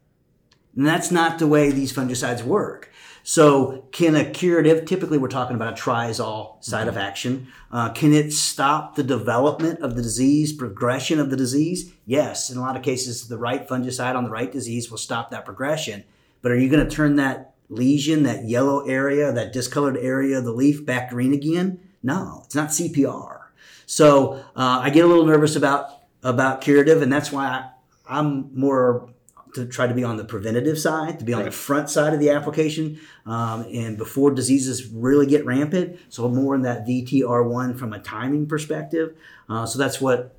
And 0.76 0.84
that's 0.84 1.12
not 1.12 1.38
the 1.38 1.46
way 1.46 1.70
these 1.70 1.92
fungicides 1.92 2.42
work. 2.42 2.92
So, 3.22 3.86
can 3.92 4.16
a 4.16 4.24
curative, 4.24 4.84
typically 4.84 5.18
we're 5.18 5.28
talking 5.28 5.54
about 5.54 5.78
a 5.78 5.80
triazole 5.80 6.64
side 6.64 6.80
mm-hmm. 6.80 6.88
of 6.88 6.96
action, 6.96 7.48
uh, 7.70 7.90
can 7.90 8.12
it 8.12 8.32
stop 8.32 8.96
the 8.96 9.02
development 9.02 9.80
of 9.80 9.94
the 9.94 10.02
disease, 10.02 10.52
progression 10.52 11.20
of 11.20 11.30
the 11.30 11.36
disease? 11.36 11.92
Yes. 12.04 12.50
In 12.50 12.58
a 12.58 12.60
lot 12.60 12.76
of 12.76 12.82
cases, 12.82 13.28
the 13.28 13.38
right 13.38 13.68
fungicide 13.68 14.16
on 14.16 14.24
the 14.24 14.30
right 14.30 14.50
disease 14.50 14.90
will 14.90 14.98
stop 14.98 15.30
that 15.30 15.44
progression. 15.44 16.04
But 16.42 16.52
are 16.52 16.58
you 16.58 16.68
going 16.68 16.88
to 16.88 16.94
turn 16.94 17.16
that 17.16 17.54
lesion, 17.68 18.22
that 18.24 18.46
yellow 18.46 18.86
area, 18.86 19.30
that 19.30 19.52
discolored 19.52 19.98
area 19.98 20.38
of 20.38 20.44
the 20.44 20.52
leaf 20.52 20.84
back 20.84 21.10
green 21.10 21.34
again? 21.34 21.87
No, 22.02 22.42
it's 22.44 22.54
not 22.54 22.68
CPR. 22.68 23.40
So 23.86 24.34
uh, 24.54 24.80
I 24.82 24.90
get 24.90 25.04
a 25.04 25.08
little 25.08 25.26
nervous 25.26 25.56
about 25.56 25.90
about 26.22 26.60
curative, 26.60 27.00
and 27.02 27.12
that's 27.12 27.30
why 27.30 27.70
I, 28.08 28.18
am 28.18 28.50
more 28.54 29.08
to 29.54 29.66
try 29.66 29.86
to 29.86 29.94
be 29.94 30.04
on 30.04 30.16
the 30.16 30.24
preventative 30.24 30.78
side, 30.78 31.18
to 31.18 31.24
be 31.24 31.32
on 31.32 31.44
the 31.44 31.50
front 31.50 31.88
side 31.88 32.12
of 32.12 32.20
the 32.20 32.30
application, 32.30 33.00
um, 33.24 33.64
and 33.72 33.96
before 33.96 34.30
diseases 34.30 34.88
really 34.88 35.26
get 35.26 35.44
rampant. 35.46 35.98
So 36.08 36.28
more 36.28 36.54
in 36.54 36.62
that 36.62 36.86
VTR1 36.86 37.78
from 37.78 37.92
a 37.92 37.98
timing 37.98 38.46
perspective. 38.46 39.16
Uh, 39.48 39.66
so 39.66 39.78
that's 39.78 40.00
what 40.00 40.36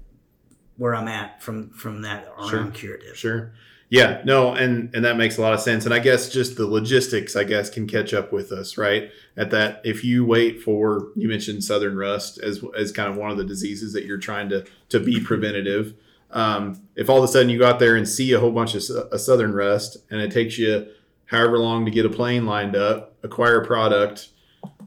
where 0.78 0.96
I'm 0.96 1.08
at 1.08 1.42
from 1.42 1.72
from 1.72 2.04
that 2.04 2.32
sure. 2.50 2.68
curative. 2.68 3.18
Sure. 3.18 3.52
Yeah, 3.90 4.22
no, 4.24 4.54
and 4.54 4.94
and 4.94 5.04
that 5.04 5.18
makes 5.18 5.40
a 5.40 5.42
lot 5.42 5.54
of 5.54 5.60
sense. 5.62 5.86
And 5.86 5.94
I 5.94 6.00
guess 6.00 6.30
just 6.30 6.58
the 6.58 6.68
logistics, 6.68 7.36
I 7.36 7.44
guess, 7.44 7.72
can 7.72 7.88
catch 7.88 8.14
up 8.14 8.32
with 8.32 8.52
us, 8.52 8.78
right? 8.78 9.10
At 9.36 9.50
that, 9.50 9.82
if 9.84 10.04
you 10.04 10.24
wait 10.24 10.62
for 10.62 11.08
you 11.16 11.28
mentioned 11.28 11.64
southern 11.64 11.98
rust 11.98 12.38
as 12.38 12.64
as 12.78 12.92
kind 12.92 13.10
of 13.10 13.18
one 13.18 13.32
of 13.32 13.38
the 13.38 13.44
diseases 13.44 13.94
that 13.94 14.06
you're 14.06 14.20
trying 14.20 14.50
to 14.50 14.66
to 14.90 15.00
be 15.00 15.20
preventative. 15.20 15.96
Um, 16.32 16.80
if 16.96 17.10
all 17.10 17.18
of 17.18 17.24
a 17.24 17.28
sudden 17.28 17.50
you 17.50 17.58
go 17.58 17.68
out 17.68 17.80
there 17.80 17.96
and 17.96 18.08
see 18.08 18.32
a 18.34 18.40
whole 18.40 18.52
bunch 18.52 18.76
of 18.76 18.84
a 19.12 19.18
southern 19.18 19.54
rust, 19.54 19.98
and 20.12 20.22
it 20.22 20.32
takes 20.32 20.60
you 20.60 20.88
however 21.26 21.58
long 21.58 21.86
to 21.86 21.92
get 21.92 22.06
a 22.06 22.10
plane 22.10 22.46
lined 22.46 22.76
up, 22.76 23.16
acquire 23.24 23.62
a 23.62 23.66
product, 23.66 24.30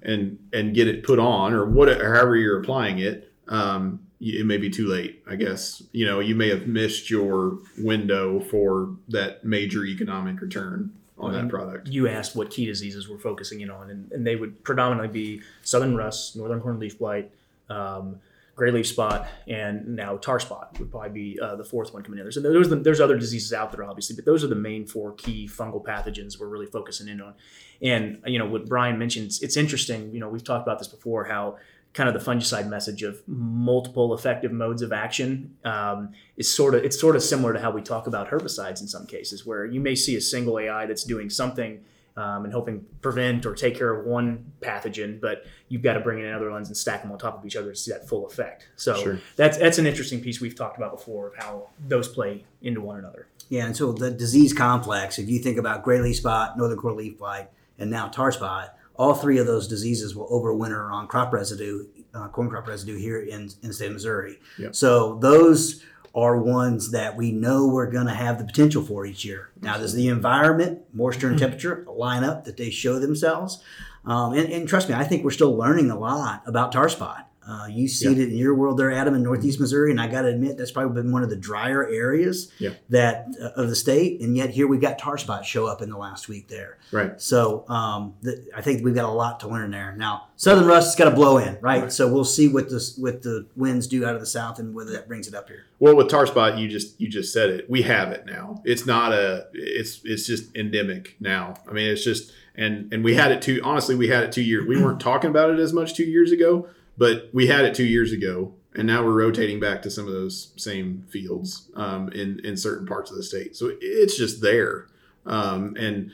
and 0.03 0.39
and 0.53 0.77
get 0.77 0.87
it 0.87 1.03
put 1.03 1.19
on, 1.19 1.53
or 1.53 1.65
whatever, 1.69 2.15
however 2.15 2.37
you're 2.37 2.61
applying 2.61 3.01
it. 3.01 3.33
Um, 3.49 4.02
it 4.23 4.47
may 4.47 4.57
be 4.57 4.71
too 4.71 4.87
late. 4.87 5.23
I 5.29 5.37
guess 5.37 5.83
you 5.93 6.07
know 6.07 6.21
you 6.21 6.35
may 6.35 6.49
have 6.49 6.67
missed 6.67 7.11
your 7.11 7.59
window 7.79 8.41
for 8.41 8.97
that 9.09 9.45
major 9.45 9.85
economic 9.85 10.41
return 10.41 10.93
on 11.19 11.33
that 11.33 11.49
product. 11.49 11.89
You 11.89 12.09
asked 12.09 12.35
what 12.35 12.51
key 12.51 12.67
diseases 12.67 13.09
we're 13.09 13.19
focusing 13.19 13.61
in 13.61 13.71
on, 13.71 13.91
and, 13.91 14.11
and 14.13 14.27
they 14.27 14.37
would 14.37 14.65
predominantly 14.65 15.09
be 15.09 15.43
southern 15.63 15.97
rust, 15.97 16.37
northern 16.37 16.61
corn 16.61 16.79
leaf 16.81 16.99
blight, 16.99 17.31
um, 17.69 18.21
gray 18.57 18.71
leaf 18.71 18.87
spot, 18.87 19.29
and 19.47 19.97
now 19.97 20.17
tar 20.17 20.41
spot 20.41 20.77
would 20.79 20.91
probably 20.91 21.11
be 21.11 21.41
uh, 21.41 21.55
the 21.55 21.65
fourth 21.65 21.95
one 21.95 22.03
coming 22.03 22.19
in. 22.19 22.25
There's 22.25 22.37
there's, 22.37 22.69
the, 22.69 22.77
there's 22.77 23.01
other 23.01 23.17
diseases 23.17 23.53
out 23.53 23.73
there, 23.73 23.85
obviously, 23.85 24.17
but 24.17 24.25
those 24.25 24.43
are 24.43 24.49
the 24.49 24.55
main 24.55 24.87
four 24.87 25.13
key 25.13 25.49
fungal 25.49 25.83
pathogens 25.83 26.41
we're 26.41 26.49
really 26.49 26.67
focusing 26.67 27.09
in 27.09 27.21
on. 27.21 27.35
And 27.81 28.21
you 28.27 28.39
know 28.39 28.47
what 28.47 28.67
Brian 28.67 28.99
mentioned, 28.99 29.33
it's 29.43 29.57
interesting. 29.57 30.13
You 30.13 30.21
know 30.21 30.29
we've 30.29 30.45
talked 30.45 30.67
about 30.67 30.79
this 30.79 30.89
before, 30.89 31.25
how 31.25 31.59
kind 31.95 32.09
of 32.09 32.15
the 32.15 32.31
fungicide 32.31 32.69
message 32.69 33.03
of 33.03 33.23
multiple 33.27 34.15
effective 34.15 34.51
modes 34.51 34.81
of 34.83 34.93
action 34.93 35.55
um, 35.65 36.11
is 36.37 36.53
sort 36.53 36.75
of 36.75 36.83
it's 36.85 36.99
sort 36.99 37.17
of 37.17 37.23
similar 37.23 37.53
to 37.53 37.61
how 37.61 37.71
we 37.71 37.83
talk 37.83 38.07
about 38.07 38.31
herbicides 38.31 38.81
in 38.81 38.89
some 38.89 39.07
cases, 39.07 39.45
where 39.45 39.65
you 39.65 39.81
may 39.81 39.95
see 39.95 40.17
a 40.17 40.21
single 40.21 40.59
AI 40.59 40.87
that's 40.87 41.05
doing 41.05 41.29
something 41.29 41.81
um, 42.17 42.45
and 42.45 42.53
helping 42.53 42.85
prevent 43.01 43.47
or 43.47 43.55
take 43.55 43.77
care 43.77 43.93
of 43.95 44.07
one 44.07 44.53
pathogen, 44.61 45.21
but 45.21 45.45
you've 45.69 45.83
got 45.83 45.95
to 45.95 46.01
bring 46.01 46.19
in 46.19 46.27
another 46.27 46.51
ones 46.51 46.69
and 46.69 46.77
stack 46.77 47.03
them 47.03 47.11
on 47.13 47.19
top 47.19 47.39
of 47.39 47.47
each 47.47 47.57
other 47.57 47.71
to 47.71 47.77
see 47.77 47.91
that 47.91 48.07
full 48.09 48.27
effect. 48.27 48.69
So 48.77 48.95
Sure. 49.03 49.19
that's 49.37 49.57
that's 49.59 49.79
an 49.79 49.87
interesting 49.87 50.21
piece 50.21 50.41
we've 50.41 50.55
talked 50.55 50.77
about 50.77 50.93
before 50.93 51.29
of 51.29 51.37
how 51.37 51.69
those 51.89 52.09
play 52.09 52.45
into 52.63 52.81
one 52.81 52.99
another. 52.99 53.29
Yeah, 53.49 53.67
and 53.67 53.77
so 53.77 53.93
the 53.93 54.11
disease 54.11 54.53
complex, 54.55 55.19
if 55.19 55.29
you 55.29 55.39
think 55.39 55.59
about 55.59 55.83
gray 55.83 56.01
leaf 56.01 56.17
spot, 56.17 56.57
northern 56.57 56.79
corn 56.79 56.97
leaf 56.97 57.19
blight, 57.19 57.51
and 57.79 57.91
now 57.91 58.09
tar 58.09 58.33
spot, 58.33 58.77
all 59.03 59.15
three 59.15 59.39
of 59.39 59.47
those 59.47 59.67
diseases 59.67 60.15
will 60.15 60.29
overwinter 60.29 60.89
on 60.93 61.09
crop 61.09 61.33
residue, 61.33 61.87
uh, 62.15 62.29
corn 62.29 62.49
crop 62.49 62.69
residue 62.69 62.97
here 62.97 63.19
in, 63.19 63.51
in 63.63 63.69
the 63.69 63.73
state 63.73 63.89
of 63.89 63.95
Missouri. 63.95 64.39
So 64.71 65.19
those 65.19 65.83
are 66.15 66.37
ones 66.37 66.93
that 66.93 67.17
we 67.17 67.33
know 67.33 67.67
we're 67.67 67.91
going 67.91 68.07
to 68.07 68.15
have 68.15 68.39
the 68.39 68.45
potential 68.45 68.81
for 68.81 69.05
each 69.05 69.25
year. 69.25 69.51
Now, 69.61 69.77
does 69.77 69.95
the 69.95 70.07
environment, 70.07 70.83
moisture 70.93 71.29
and 71.29 71.39
temperature 71.45 71.85
line 71.89 72.23
up 72.23 72.45
that 72.45 72.57
they 72.57 72.71
show 72.71 73.01
themselves? 73.01 73.61
Um, 74.05 74.35
and, 74.35 74.53
and 74.53 74.69
trust 74.69 74.89
me, 74.89 74.95
I 74.95 75.03
think 75.03 75.25
we're 75.25 75.33
still 75.33 75.57
learning 75.57 75.91
a 75.91 75.99
lot 75.99 76.43
about 76.47 76.71
tar 76.71 76.89
spot. 76.89 77.29
Uh, 77.47 77.67
you 77.69 77.89
see 77.89 78.13
it 78.13 78.19
in 78.19 78.37
your 78.37 78.55
world 78.55 78.79
there, 78.79 78.93
Adam, 78.93 79.15
in 79.15 79.23
Northeast 79.23 79.59
Missouri, 79.59 79.91
and 79.91 80.01
I 80.01 80.07
got 80.07 80.23
to 80.23 80.29
admit 80.29 80.57
that's 80.57 80.71
probably 80.71 81.03
been 81.03 81.11
one 81.11 81.23
of 81.25 81.31
the 81.31 81.37
drier 81.37 81.87
areas 81.89 82.53
that 82.89 83.27
uh, 83.41 83.61
of 83.61 83.69
the 83.69 83.75
state, 83.75 84.21
and 84.21 84.37
yet 84.37 84.51
here 84.51 84.67
we've 84.67 84.81
got 84.81 84.99
tar 84.99 85.19
spot 85.19 85.45
show 85.45 85.67
up 85.67 85.83
in 85.83 85.91
the 85.91 85.99
last 85.99 86.29
week 86.29 86.49
there. 86.49 86.79
Right. 86.93 87.21
So 87.21 87.69
um, 87.69 88.15
the, 88.23 88.47
I 88.55 88.63
think 88.63 88.85
we've 88.85 88.95
got 88.95 89.07
a 89.07 89.13
lot 89.13 89.41
to 89.41 89.49
learn 89.49 89.71
there. 89.71 89.95
Now, 89.97 90.29
Southern 90.37 90.67
rust's 90.67 90.95
got 90.95 91.07
to 91.07 91.15
blow 91.15 91.39
in, 91.39 91.59
right? 91.61 91.93
So 91.93 92.13
we'll 92.13 92.25
see 92.25 92.49
what 92.49 92.69
the 92.69 92.95
what 92.99 93.23
the 93.23 93.47
winds 93.57 93.87
do 93.87 94.07
out 94.07 94.15
of 94.15 94.21
the 94.21 94.27
south 94.27 94.59
and 94.59 94.75
whether 94.75 94.93
that 94.93 95.09
brings 95.09 95.27
it 95.27 95.35
up 95.35 95.49
here. 95.49 95.67
Well, 95.79 95.97
with 95.97 96.09
tar 96.09 96.27
spot, 96.27 96.59
you 96.59 96.69
just 96.69 97.01
you 97.01 97.09
just 97.09 97.33
said 97.33 97.51
it. 97.51 97.69
We 97.69 97.83
have 97.83 98.13
it 98.13 98.25
now. 98.25 98.63
It's 98.65 98.87
not 98.87 99.13
a. 99.13 99.49
It's 99.53 100.01
it's 100.05 100.27
just 100.27 100.55
endemic 100.57 101.17
now. 101.19 101.55
I 101.69 101.73
mean, 101.73 101.91
it's 101.91 102.05
just 102.05 102.33
and 102.55 102.93
and 102.93 103.03
we 103.03 103.15
had 103.15 103.33
it 103.33 103.43
two. 103.43 103.61
Honestly, 103.65 103.95
we 103.95 104.09
had 104.09 104.25
it 104.25 104.33
two 104.33 104.43
years. 104.43 104.67
We 104.67 104.81
weren't 104.81 105.01
talking 105.01 105.31
about 105.31 105.51
it 105.51 105.59
as 105.59 105.73
much 105.73 105.95
two 105.95 106.05
years 106.05 106.33
ago, 106.33 106.69
but 106.97 107.31
we 107.33 107.47
had 107.47 107.65
it 107.65 107.75
two 107.75 107.85
years 107.85 108.13
ago, 108.13 108.55
and 108.75 108.87
now 108.87 109.05
we're 109.05 109.19
rotating 109.19 109.61
back 109.61 109.83
to 109.83 109.91
some 109.91 110.07
of 110.07 110.13
those 110.13 110.53
same 110.57 111.05
fields 111.11 111.71
um, 111.75 112.09
in 112.11 112.41
in 112.45 112.57
certain 112.57 112.87
parts 112.87 113.11
of 113.11 113.17
the 113.17 113.23
state. 113.23 113.57
So 113.57 113.73
it's 113.81 114.17
just 114.17 114.41
there, 114.41 114.89
um, 115.27 115.77
and 115.79 116.11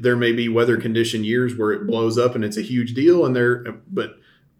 there 0.00 0.16
may 0.16 0.32
be 0.32 0.48
weather 0.48 0.76
condition 0.76 1.24
years 1.24 1.56
where 1.56 1.72
it 1.72 1.86
blows 1.86 2.18
up 2.18 2.34
and 2.34 2.44
it's 2.44 2.56
a 2.56 2.62
huge 2.62 2.94
deal, 2.94 3.24
and 3.24 3.34
there, 3.34 3.64
but 3.90 4.16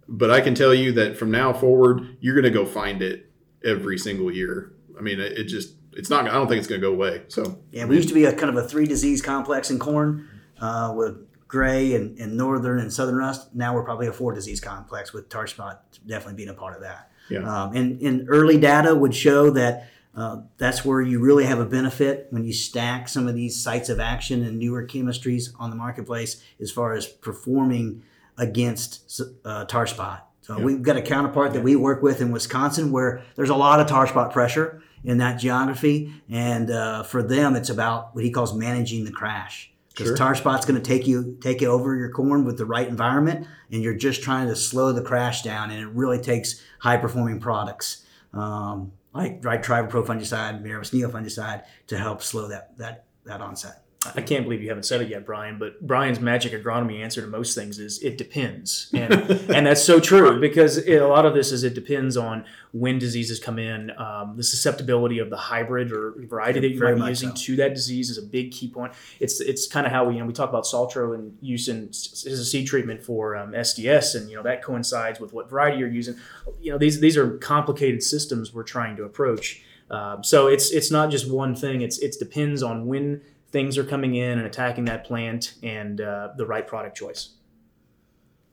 but 0.09 0.31
I 0.31 0.40
can 0.40 0.55
tell 0.55 0.75
you 0.75 0.92
that 0.92 1.16
from 1.16 1.31
now 1.31 1.53
forward, 1.53 2.16
you're 2.21 2.35
going 2.35 2.44
to 2.44 2.51
go 2.51 2.64
find 2.64 3.03
it 3.03 3.31
every 3.64 3.99
single 3.99 4.33
year. 4.33 4.73
I 4.99 5.03
mean, 5.03 5.21
it, 5.21 5.33
it 5.33 5.44
just 5.44 5.75
it's 5.92 6.11
not. 6.11 6.27
I 6.27 6.33
don't 6.33 6.49
think 6.49 6.59
it's 6.59 6.68
going 6.68 6.81
to 6.81 6.87
go 6.87 6.92
away. 6.92 7.25
So 7.29 7.59
Yeah, 7.73 7.85
we 7.85 7.97
used 7.97 8.09
to 8.09 8.14
be 8.14 8.25
a 8.25 8.33
kind 8.33 8.57
of 8.57 8.64
a 8.64 8.66
three 8.66 8.87
disease 8.87 9.21
complex 9.21 9.71
in 9.71 9.79
corn 9.79 10.29
uh, 10.61 10.92
with 10.97 11.28
gray 11.48 11.94
and, 11.94 12.18
and 12.18 12.37
northern 12.37 12.78
and 12.78 12.92
southern 12.92 13.16
rust. 13.16 13.54
Now 13.54 13.74
we're 13.74 13.82
probably 13.84 14.06
a 14.06 14.12
four 14.12 14.32
disease 14.34 14.61
complex 14.61 15.12
with 15.12 15.28
tar 15.28 15.46
spot 15.46 15.84
definitely 16.06 16.34
being 16.34 16.50
a 16.50 16.54
part 16.54 16.76
of 16.76 16.82
that. 16.82 17.11
Yeah. 17.30 17.40
Um, 17.40 17.74
and, 17.74 18.00
and 18.02 18.26
early 18.28 18.58
data 18.58 18.94
would 18.94 19.14
show 19.14 19.50
that 19.50 19.88
uh, 20.14 20.42
that's 20.56 20.84
where 20.84 21.00
you 21.00 21.20
really 21.20 21.44
have 21.44 21.58
a 21.58 21.64
benefit 21.64 22.26
when 22.30 22.44
you 22.44 22.52
stack 22.52 23.08
some 23.08 23.26
of 23.28 23.34
these 23.34 23.61
sites 23.61 23.88
of 23.88 24.00
action 24.00 24.42
and 24.44 24.58
newer 24.58 24.84
chemistries 24.87 25.50
on 25.58 25.70
the 25.70 25.76
marketplace 25.76 26.42
as 26.61 26.70
far 26.70 26.92
as 26.94 27.06
performing 27.06 28.02
against 28.37 29.20
uh, 29.44 29.64
tar 29.66 29.87
spot. 29.87 30.28
So 30.42 30.58
Yeah. 30.58 30.64
we've 30.64 30.82
got 30.82 30.96
a 30.96 31.02
counterpart 31.02 31.52
that 31.52 31.62
we 31.62 31.76
work 31.76 32.02
with 32.02 32.20
in 32.20 32.30
Wisconsin 32.32 32.90
where 32.90 33.22
there's 33.37 33.50
a 33.50 33.54
lot 33.54 33.80
of 33.80 33.87
tar 33.87 34.06
spot 34.06 34.32
pressure 34.32 34.82
in 35.04 35.18
that 35.18 35.37
geography, 35.38 36.12
and 36.28 36.70
uh, 36.70 37.02
for 37.04 37.22
them 37.22 37.54
it's 37.54 37.70
about 37.70 38.14
what 38.14 38.24
he 38.24 38.30
calls 38.30 38.54
managing 38.54 39.04
the 39.04 39.12
crash. 39.12 39.70
Because 39.98 40.11
Sure. 40.11 40.16
tar 40.16 40.34
spot's 40.37 40.64
going 40.64 40.80
to 40.80 40.87
take 40.87 41.08
you 41.08 41.37
take 41.40 41.61
you 41.61 41.68
over 41.68 41.96
your 41.96 42.11
corn 42.11 42.44
with 42.44 42.56
the 42.56 42.64
right 42.64 42.87
environment, 42.87 43.48
and 43.72 43.82
you're 43.82 43.94
just 43.94 44.22
trying 44.22 44.46
to 44.46 44.54
slow 44.54 44.92
the 44.92 45.02
crash 45.02 45.42
down, 45.42 45.70
and 45.72 45.80
it 45.80 45.88
really 45.88 46.20
takes 46.20 46.62
high 46.78 46.96
performing 46.96 47.40
products 47.40 48.04
um, 48.32 48.92
like 49.12 49.44
right 49.44 49.62
Trivapro 49.62 50.06
fungicide, 50.06 50.62
Miravis 50.62 50.92
fungicide 51.11 51.64
to 51.88 51.98
help 51.98 52.22
slow 52.22 52.48
that 52.48 52.76
that 52.78 53.06
that 53.24 53.40
onset. 53.40 53.82
I 54.06 54.20
can't 54.20 54.44
believe 54.44 54.62
you 54.62 54.68
haven't 54.68 54.84
said 54.84 55.00
it 55.00 55.08
yet, 55.08 55.26
Brian. 55.26 55.58
But 55.58 55.84
Brian's 55.84 56.20
magic 56.20 56.52
agronomy 56.52 57.02
answer 57.02 57.20
to 57.20 57.26
most 57.26 57.56
things 57.56 57.80
is 57.80 57.98
it 57.98 58.16
depends, 58.16 58.90
and 58.94 59.12
and 59.50 59.66
that's 59.66 59.82
so 59.82 59.98
true 59.98 60.40
because 60.40 60.78
it, 60.78 61.02
a 61.02 61.06
lot 61.08 61.26
of 61.26 61.34
this 61.34 61.50
is 61.50 61.64
it 61.64 61.74
depends 61.74 62.16
on 62.16 62.44
when 62.72 63.00
diseases 63.00 63.40
come 63.40 63.58
in. 63.58 63.90
Um, 63.98 64.34
the 64.37 64.44
susceptibility 64.44 65.18
of 65.18 65.30
the 65.30 65.37
hybrid 65.37 65.90
or 65.90 66.14
variety 66.16 66.61
that 66.61 66.68
you 66.68 66.80
might 66.80 66.94
be 66.94 67.08
using 67.08 67.30
so. 67.30 67.42
to 67.46 67.56
that 67.56 67.74
disease 67.74 68.08
is 68.08 68.18
a 68.18 68.22
big 68.22 68.52
key 68.52 68.68
point. 68.68 68.92
It's 69.18 69.40
it's 69.40 69.66
kind 69.66 69.84
of 69.84 69.90
how 69.90 70.04
we 70.04 70.14
you 70.14 70.20
know 70.20 70.26
we 70.26 70.32
talk 70.32 70.48
about 70.48 70.62
Saltro 70.62 71.16
and 71.16 71.37
use 71.40 71.66
in, 71.66 71.88
as 71.88 72.24
a 72.24 72.44
seed 72.44 72.68
treatment 72.68 73.02
for 73.02 73.34
um, 73.34 73.50
SDS, 73.50 74.14
and 74.14 74.30
you 74.30 74.37
know 74.37 74.44
that 74.44 74.62
coincides 74.62 75.18
with 75.18 75.32
what 75.32 75.50
variety 75.50 75.78
you're 75.78 75.88
using. 75.88 76.14
You 76.61 76.70
know 76.70 76.78
these 76.78 77.00
these 77.00 77.16
are 77.16 77.37
complicated 77.38 78.04
systems 78.04 78.54
we're 78.54 78.62
trying 78.62 78.94
to 78.96 79.02
approach. 79.02 79.64
Um, 79.90 80.22
so 80.22 80.46
it's 80.46 80.70
it's 80.70 80.92
not 80.92 81.11
just 81.11 81.28
one 81.28 81.56
thing. 81.56 81.80
It's 81.80 81.98
it 81.98 82.14
depends 82.20 82.62
on 82.62 82.87
when 82.87 83.22
things 83.50 83.78
are 83.78 83.84
coming 83.84 84.14
in 84.14 84.38
and 84.38 84.46
attacking 84.46 84.84
that 84.87 85.04
plant 85.04 85.54
and 85.62 86.00
uh, 86.00 86.30
the 86.37 86.46
right 86.46 86.66
product 86.66 86.96
choice. 86.96 87.30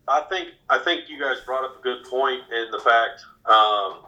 I 0.07 0.21
think 0.21 0.49
I 0.69 0.79
think 0.79 1.09
you 1.09 1.19
guys 1.19 1.37
brought 1.45 1.63
up 1.63 1.79
a 1.79 1.81
good 1.81 2.03
point 2.05 2.41
in 2.51 2.71
the 2.71 2.79
fact 2.79 3.25
um, 3.45 4.05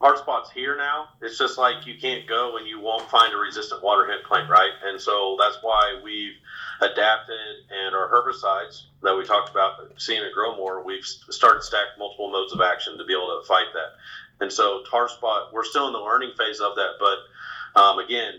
tar 0.00 0.16
spot's 0.16 0.50
here 0.50 0.76
now. 0.76 1.08
It's 1.22 1.38
just 1.38 1.58
like 1.58 1.86
you 1.86 1.94
can't 2.00 2.28
go 2.28 2.56
and 2.56 2.66
you 2.66 2.80
won't 2.80 3.08
find 3.10 3.32
a 3.32 3.36
resistant 3.36 3.82
water 3.82 4.06
hemp 4.06 4.24
plant, 4.24 4.50
right? 4.50 4.70
And 4.84 5.00
so 5.00 5.36
that's 5.40 5.58
why 5.62 6.00
we've 6.04 6.34
adapted 6.80 7.36
and 7.70 7.94
our 7.94 8.10
herbicides 8.10 8.84
that 9.02 9.16
we 9.16 9.24
talked 9.24 9.50
about 9.50 9.72
seeing 9.96 10.22
it 10.22 10.32
GrowMore. 10.36 10.84
We've 10.84 11.04
started 11.04 11.62
stack 11.62 11.86
multiple 11.98 12.30
modes 12.30 12.52
of 12.52 12.60
action 12.60 12.98
to 12.98 13.04
be 13.04 13.12
able 13.12 13.40
to 13.40 13.46
fight 13.46 13.66
that. 13.74 14.44
And 14.44 14.52
so 14.52 14.82
tar 14.88 15.08
spot, 15.08 15.52
we're 15.52 15.64
still 15.64 15.86
in 15.88 15.92
the 15.92 15.98
learning 15.98 16.32
phase 16.38 16.60
of 16.60 16.76
that, 16.76 16.92
but 17.00 17.80
um, 17.80 17.98
again, 17.98 18.34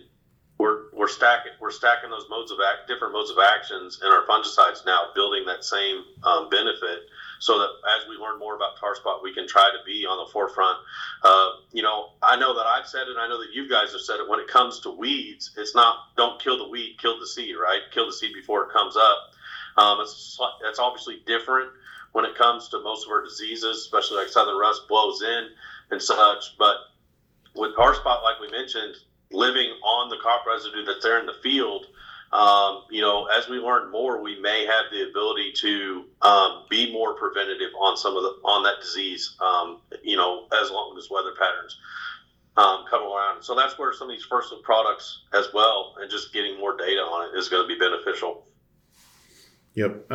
we're 1.00 1.08
stacking 1.08 1.54
we're 1.62 1.72
stacking 1.72 2.10
those 2.10 2.26
modes 2.30 2.52
of 2.52 2.58
act 2.60 2.86
different 2.86 3.14
modes 3.14 3.32
of 3.32 3.38
actions 3.40 4.02
in 4.04 4.12
our 4.12 4.28
fungicides 4.28 4.86
now, 4.86 5.08
building 5.16 5.46
that 5.46 5.64
same 5.64 6.04
um, 6.24 6.50
benefit. 6.50 7.08
So 7.40 7.58
that 7.58 7.70
as 7.98 8.06
we 8.10 8.18
learn 8.18 8.38
more 8.38 8.54
about 8.54 8.78
tar 8.78 8.96
spot, 8.96 9.24
we 9.24 9.34
can 9.34 9.48
try 9.48 9.72
to 9.72 9.80
be 9.86 10.06
on 10.06 10.26
the 10.26 10.30
forefront. 10.30 10.78
Uh, 11.24 11.52
you 11.72 11.82
know, 11.82 12.10
I 12.22 12.36
know 12.36 12.54
that 12.54 12.66
I've 12.66 12.86
said 12.86 13.08
it. 13.08 13.16
I 13.18 13.30
know 13.30 13.40
that 13.40 13.54
you 13.54 13.70
guys 13.70 13.94
have 13.94 14.02
said 14.02 14.20
it. 14.20 14.28
When 14.28 14.42
it 14.42 14.50
comes 14.50 14.82
to 14.82 14.92
weeds, 14.92 15.52
it's 15.58 15.74
not 15.74 15.96
don't 16.18 16.38
kill 16.42 16.58
the 16.58 16.68
weed, 16.68 16.98
kill 17.02 17.18
the 17.18 17.28
seed, 17.28 17.56
right? 17.56 17.80
Kill 17.92 18.06
the 18.06 18.14
seed 18.14 18.34
before 18.34 18.64
it 18.64 18.74
comes 18.74 18.98
up. 18.98 19.18
Um, 19.82 20.02
it's 20.02 20.38
it's 20.68 20.80
obviously 20.80 21.24
different 21.26 21.70
when 22.12 22.26
it 22.26 22.36
comes 22.36 22.68
to 22.70 22.82
most 22.82 23.06
of 23.06 23.12
our 23.14 23.24
diseases, 23.24 23.78
especially 23.78 24.18
like 24.18 24.28
southern 24.28 24.58
rust 24.58 24.82
blows 24.90 25.22
in 25.22 25.48
and 25.92 26.02
such. 26.02 26.58
But 26.58 26.76
with 27.56 27.74
tar 27.78 27.96
spot, 27.96 28.22
like 28.22 28.42
we 28.42 28.52
mentioned, 28.52 28.96
living 29.32 29.70
on 29.84 30.10
the 30.10 30.18
crop 30.18 30.46
residue 30.46 30.86
that's 30.86 31.04
there 31.04 31.20
in 31.20 31.26
the 31.26 31.36
field, 31.44 31.86
um, 32.32 32.84
you 32.92 33.02
know, 33.02 33.26
as 33.26 33.50
we 33.50 33.58
learn 33.58 33.90
more, 33.92 34.22
we 34.22 34.40
may 34.40 34.66
have 34.66 34.86
the 34.92 35.10
ability 35.10 35.52
to 35.62 36.06
um, 36.22 36.66
be 36.70 36.92
more 36.94 37.16
preventative 37.16 37.72
on 37.80 37.98
some 37.98 38.16
of 38.16 38.22
the 38.22 38.30
on 38.46 38.64
that 38.64 38.82
disease. 38.82 39.36
Um, 39.42 39.82
you 40.04 40.16
know, 40.16 40.48
as 40.62 40.70
long 40.70 40.96
as 40.98 41.10
weather 41.10 41.34
patterns 41.40 41.80
um, 42.56 42.86
come 42.90 43.02
around. 43.02 43.44
So 43.44 43.56
that's 43.56 43.80
where 43.80 43.94
some 43.94 44.10
of 44.10 44.16
these 44.16 44.26
first 44.26 44.52
look 44.52 44.64
products, 44.64 45.24
as 45.34 45.48
well, 45.54 45.96
and 46.00 46.10
just 46.10 46.32
getting 46.32 46.60
more 46.60 46.78
data 46.78 47.02
on 47.02 47.34
it 47.34 47.38
is 47.38 47.50
going 47.50 47.64
to 47.64 47.68
be 47.68 47.80
beneficial. 47.80 48.46
Yep. 49.76 50.12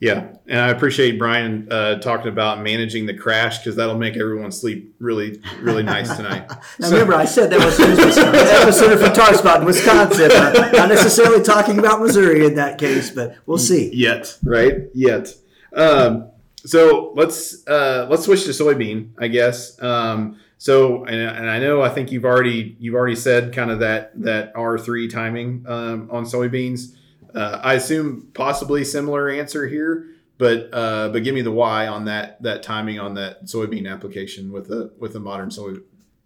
Yeah, 0.00 0.28
and 0.46 0.60
I 0.60 0.68
appreciate 0.68 1.18
Brian 1.18 1.66
uh, 1.72 1.96
talking 1.96 2.28
about 2.28 2.62
managing 2.62 3.06
the 3.06 3.14
crash 3.14 3.58
because 3.58 3.74
that'll 3.74 3.98
make 3.98 4.16
everyone 4.16 4.52
sleep 4.52 4.94
really, 5.00 5.42
really 5.60 5.82
nice 5.82 6.14
tonight. 6.16 6.48
Now 6.78 6.90
remember, 6.90 7.14
I 7.14 7.24
said 7.24 7.50
that 7.50 7.64
was 7.64 7.76
the 8.14 8.58
episode 8.62 8.96
from 9.00 9.12
tar 9.12 9.34
spot 9.34 9.60
in 9.60 9.66
Wisconsin. 9.66 10.30
Uh, 10.30 10.70
not 10.72 10.88
necessarily 10.88 11.42
talking 11.42 11.80
about 11.80 12.00
Missouri 12.00 12.46
in 12.46 12.54
that 12.54 12.78
case, 12.78 13.10
but 13.10 13.36
we'll 13.46 13.58
see. 13.58 13.90
Yet, 13.92 14.38
right? 14.44 14.82
Yet. 14.94 15.34
Um, 15.72 16.30
so 16.64 17.12
let's 17.16 17.66
uh, 17.66 18.06
let's 18.08 18.24
switch 18.24 18.44
to 18.44 18.50
soybean, 18.50 19.10
I 19.18 19.26
guess. 19.28 19.80
Um, 19.82 20.38
so, 20.58 21.04
and, 21.04 21.16
and 21.16 21.50
I 21.50 21.58
know 21.58 21.82
I 21.82 21.88
think 21.88 22.12
you've 22.12 22.24
already 22.24 22.76
you've 22.78 22.94
already 22.94 23.16
said 23.16 23.52
kind 23.52 23.70
of 23.70 23.80
that 23.80 24.12
that 24.22 24.52
R 24.54 24.78
three 24.78 25.08
timing 25.08 25.64
um, 25.66 26.08
on 26.12 26.24
soybeans. 26.24 26.94
Uh, 27.38 27.60
I 27.62 27.74
assume 27.74 28.30
possibly 28.34 28.84
similar 28.84 29.30
answer 29.30 29.68
here, 29.68 30.06
but 30.38 30.70
uh, 30.72 31.10
but 31.10 31.22
give 31.22 31.36
me 31.36 31.42
the 31.42 31.52
why 31.52 31.86
on 31.86 32.06
that 32.06 32.42
that 32.42 32.64
timing 32.64 32.98
on 32.98 33.14
that 33.14 33.44
soybean 33.44 33.88
application 33.88 34.50
with 34.50 34.70
a 34.72 34.90
with 34.98 35.14
a 35.14 35.20
modern 35.20 35.52
soy 35.52 35.74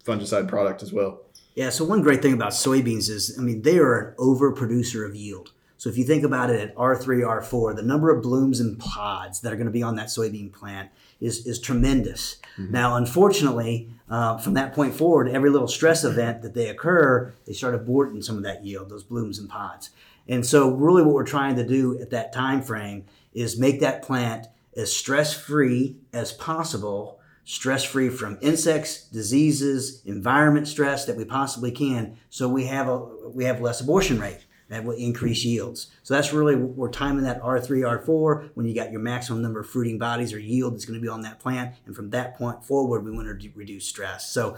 fungicide 0.03 0.47
product 0.47 0.81
as 0.81 0.91
well. 0.91 1.21
Yeah, 1.53 1.69
so 1.69 1.85
one 1.85 2.01
great 2.01 2.23
thing 2.23 2.33
about 2.33 2.53
soybeans 2.53 3.09
is, 3.11 3.37
I 3.37 3.43
mean, 3.43 3.61
they 3.61 3.77
are 3.77 3.99
an 3.99 4.15
overproducer 4.17 5.07
of 5.07 5.15
yield. 5.15 5.51
So 5.77 5.87
if 5.89 5.97
you 5.97 6.03
think 6.03 6.23
about 6.23 6.49
it 6.49 6.59
at 6.59 6.75
R3, 6.75 7.05
R4, 7.05 7.75
the 7.75 7.83
number 7.83 8.09
of 8.09 8.23
blooms 8.23 8.59
and 8.59 8.79
pods 8.79 9.41
that 9.41 9.53
are 9.53 9.55
going 9.55 9.67
to 9.67 9.71
be 9.71 9.83
on 9.83 9.95
that 9.97 10.07
soybean 10.07 10.51
plant 10.51 10.89
is, 11.19 11.45
is 11.45 11.59
tremendous. 11.59 12.37
Now, 12.57 12.95
unfortunately, 12.95 13.89
uh, 14.09 14.37
from 14.37 14.53
that 14.53 14.73
point 14.73 14.95
forward, 14.95 15.27
every 15.27 15.49
little 15.49 15.67
stress 15.67 16.03
event 16.03 16.41
that 16.41 16.53
they 16.53 16.69
occur, 16.69 17.33
they 17.45 17.53
start 17.53 17.75
aborting 17.75 18.23
some 18.23 18.37
of 18.37 18.43
that 18.43 18.65
yield, 18.65 18.89
those 18.89 19.03
blooms 19.03 19.37
and 19.37 19.49
pods. 19.49 19.91
And 20.27 20.45
so, 20.45 20.71
really, 20.71 21.03
what 21.03 21.13
we're 21.13 21.25
trying 21.25 21.55
to 21.57 21.65
do 21.65 21.99
at 21.99 22.11
that 22.11 22.31
time 22.31 22.61
frame 22.61 23.05
is 23.33 23.59
make 23.59 23.79
that 23.81 24.01
plant 24.01 24.47
as 24.75 24.93
stress 24.93 25.33
free 25.33 25.97
as 26.13 26.31
possible, 26.31 27.19
stress 27.43 27.83
free 27.83 28.09
from 28.09 28.37
insects, 28.41 29.03
diseases, 29.07 30.01
environment 30.05 30.67
stress 30.67 31.05
that 31.05 31.17
we 31.17 31.25
possibly 31.25 31.71
can, 31.71 32.17
so 32.29 32.47
we 32.47 32.65
have 32.65 32.87
a 32.87 32.99
we 33.29 33.43
have 33.43 33.61
less 33.61 33.81
abortion 33.81 34.19
rate 34.19 34.45
that 34.69 34.83
will 34.83 34.93
increase 34.93 35.43
yields. 35.43 35.91
So 36.01 36.13
that's 36.13 36.33
really 36.33 36.55
we're 36.55 36.89
timing 36.89 37.25
that 37.25 37.41
R3, 37.41 38.03
R4 38.05 38.51
when 38.55 38.65
you 38.65 38.73
got 38.73 38.91
your 38.91 39.01
maximum 39.01 39.41
number 39.41 39.59
of 39.59 39.69
fruiting 39.69 39.99
bodies 39.99 40.33
or 40.33 40.39
yield 40.39 40.73
that's 40.73 40.85
going 40.85 40.97
to 40.97 41.01
be 41.01 41.09
on 41.09 41.21
that 41.21 41.39
plant, 41.39 41.75
and 41.85 41.95
from 41.95 42.09
that 42.11 42.37
point 42.37 42.63
forward, 42.63 43.03
we 43.03 43.11
want 43.11 43.27
to 43.27 43.49
reduce 43.55 43.85
stress. 43.85 44.31
So 44.31 44.57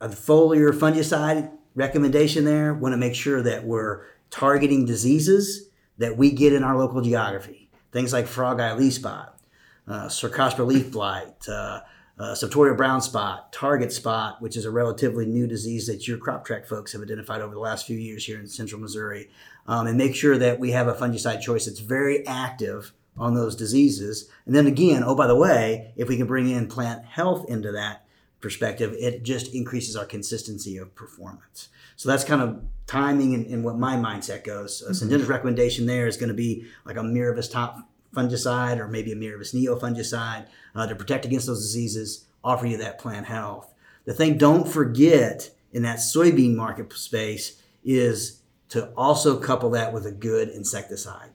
a 0.00 0.08
foliar 0.08 0.72
fungicide 0.72 1.52
recommendation 1.74 2.44
there. 2.44 2.72
Want 2.74 2.92
to 2.92 2.96
make 2.96 3.14
sure 3.14 3.42
that 3.42 3.64
we're 3.64 4.04
targeting 4.34 4.84
diseases 4.84 5.68
that 5.96 6.16
we 6.16 6.28
get 6.32 6.52
in 6.52 6.64
our 6.64 6.76
local 6.76 7.00
geography. 7.00 7.70
Things 7.92 8.12
like 8.12 8.26
frog 8.26 8.58
eye 8.58 8.74
leaf 8.74 8.94
spot, 8.94 9.38
uh, 9.86 10.08
Cercospora 10.08 10.66
leaf 10.66 10.90
blight, 10.90 11.48
uh, 11.48 11.82
uh, 12.18 12.34
Septoria 12.34 12.76
brown 12.76 13.00
spot, 13.00 13.52
target 13.52 13.92
spot, 13.92 14.42
which 14.42 14.56
is 14.56 14.64
a 14.64 14.72
relatively 14.72 15.24
new 15.24 15.46
disease 15.46 15.86
that 15.86 16.08
your 16.08 16.18
Crop-Trak 16.18 16.66
folks 16.66 16.92
have 16.92 17.02
identified 17.02 17.42
over 17.42 17.54
the 17.54 17.60
last 17.60 17.86
few 17.86 17.96
years 17.96 18.26
here 18.26 18.40
in 18.40 18.48
central 18.48 18.80
Missouri, 18.80 19.30
um, 19.68 19.86
and 19.86 19.96
make 19.96 20.16
sure 20.16 20.36
that 20.36 20.58
we 20.58 20.72
have 20.72 20.88
a 20.88 20.94
fungicide 20.94 21.40
choice 21.40 21.66
that's 21.66 21.78
very 21.78 22.26
active 22.26 22.92
on 23.16 23.34
those 23.34 23.54
diseases. 23.54 24.28
And 24.46 24.54
then 24.56 24.66
again, 24.66 25.04
oh, 25.04 25.14
by 25.14 25.28
the 25.28 25.36
way, 25.36 25.92
if 25.94 26.08
we 26.08 26.16
can 26.16 26.26
bring 26.26 26.50
in 26.50 26.66
plant 26.66 27.04
health 27.04 27.48
into 27.48 27.70
that 27.70 28.04
perspective, 28.40 28.96
it 28.98 29.22
just 29.22 29.54
increases 29.54 29.94
our 29.94 30.04
consistency 30.04 30.76
of 30.76 30.96
performance. 30.96 31.68
So 31.96 32.08
that's 32.08 32.24
kind 32.24 32.42
of 32.42 32.62
timing 32.86 33.34
and, 33.34 33.46
and 33.46 33.64
what 33.64 33.78
my 33.78 33.96
mindset 33.96 34.44
goes. 34.44 34.82
Uh, 34.82 34.90
mm-hmm. 34.90 35.08
Syngenta's 35.08 35.28
recommendation 35.28 35.86
there 35.86 36.06
is 36.06 36.16
going 36.16 36.28
to 36.28 36.34
be 36.34 36.66
like 36.84 36.96
a 36.96 37.00
Miravis 37.00 37.50
top 37.50 37.78
fungicide 38.14 38.78
or 38.78 38.88
maybe 38.88 39.12
a 39.12 39.16
Miravis 39.16 39.54
neo 39.54 39.78
fungicide 39.78 40.46
uh, 40.74 40.86
to 40.86 40.94
protect 40.94 41.24
against 41.24 41.46
those 41.46 41.62
diseases, 41.62 42.26
offer 42.42 42.66
you 42.66 42.76
that 42.76 42.98
plant 42.98 43.26
health. 43.26 43.72
The 44.04 44.14
thing 44.14 44.38
don't 44.38 44.68
forget 44.68 45.50
in 45.72 45.82
that 45.82 45.98
soybean 45.98 46.54
market 46.54 46.92
space 46.92 47.60
is 47.84 48.40
to 48.68 48.90
also 48.96 49.38
couple 49.38 49.70
that 49.70 49.92
with 49.92 50.06
a 50.06 50.12
good 50.12 50.48
insecticide 50.48 51.30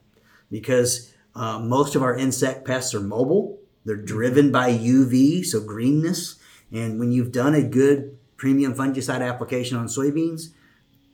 because 0.52 1.14
uh, 1.36 1.60
most 1.60 1.96
of 1.96 2.04
our 2.04 2.16
insect 2.16 2.66
pests 2.66 2.94
are 2.94 3.00
mobile. 3.00 3.60
They're 3.86 3.96
driven 3.96 4.52
by 4.52 4.72
UV, 4.72 5.46
so 5.46 5.62
greenness. 5.62 6.36
And 6.72 7.00
when 7.00 7.12
you've 7.12 7.32
done 7.32 7.56
a 7.56 7.64
good 7.64 8.19
premium 8.40 8.74
fungicide 8.74 9.22
application 9.22 9.78
on 9.78 9.86
soybeans, 9.86 10.50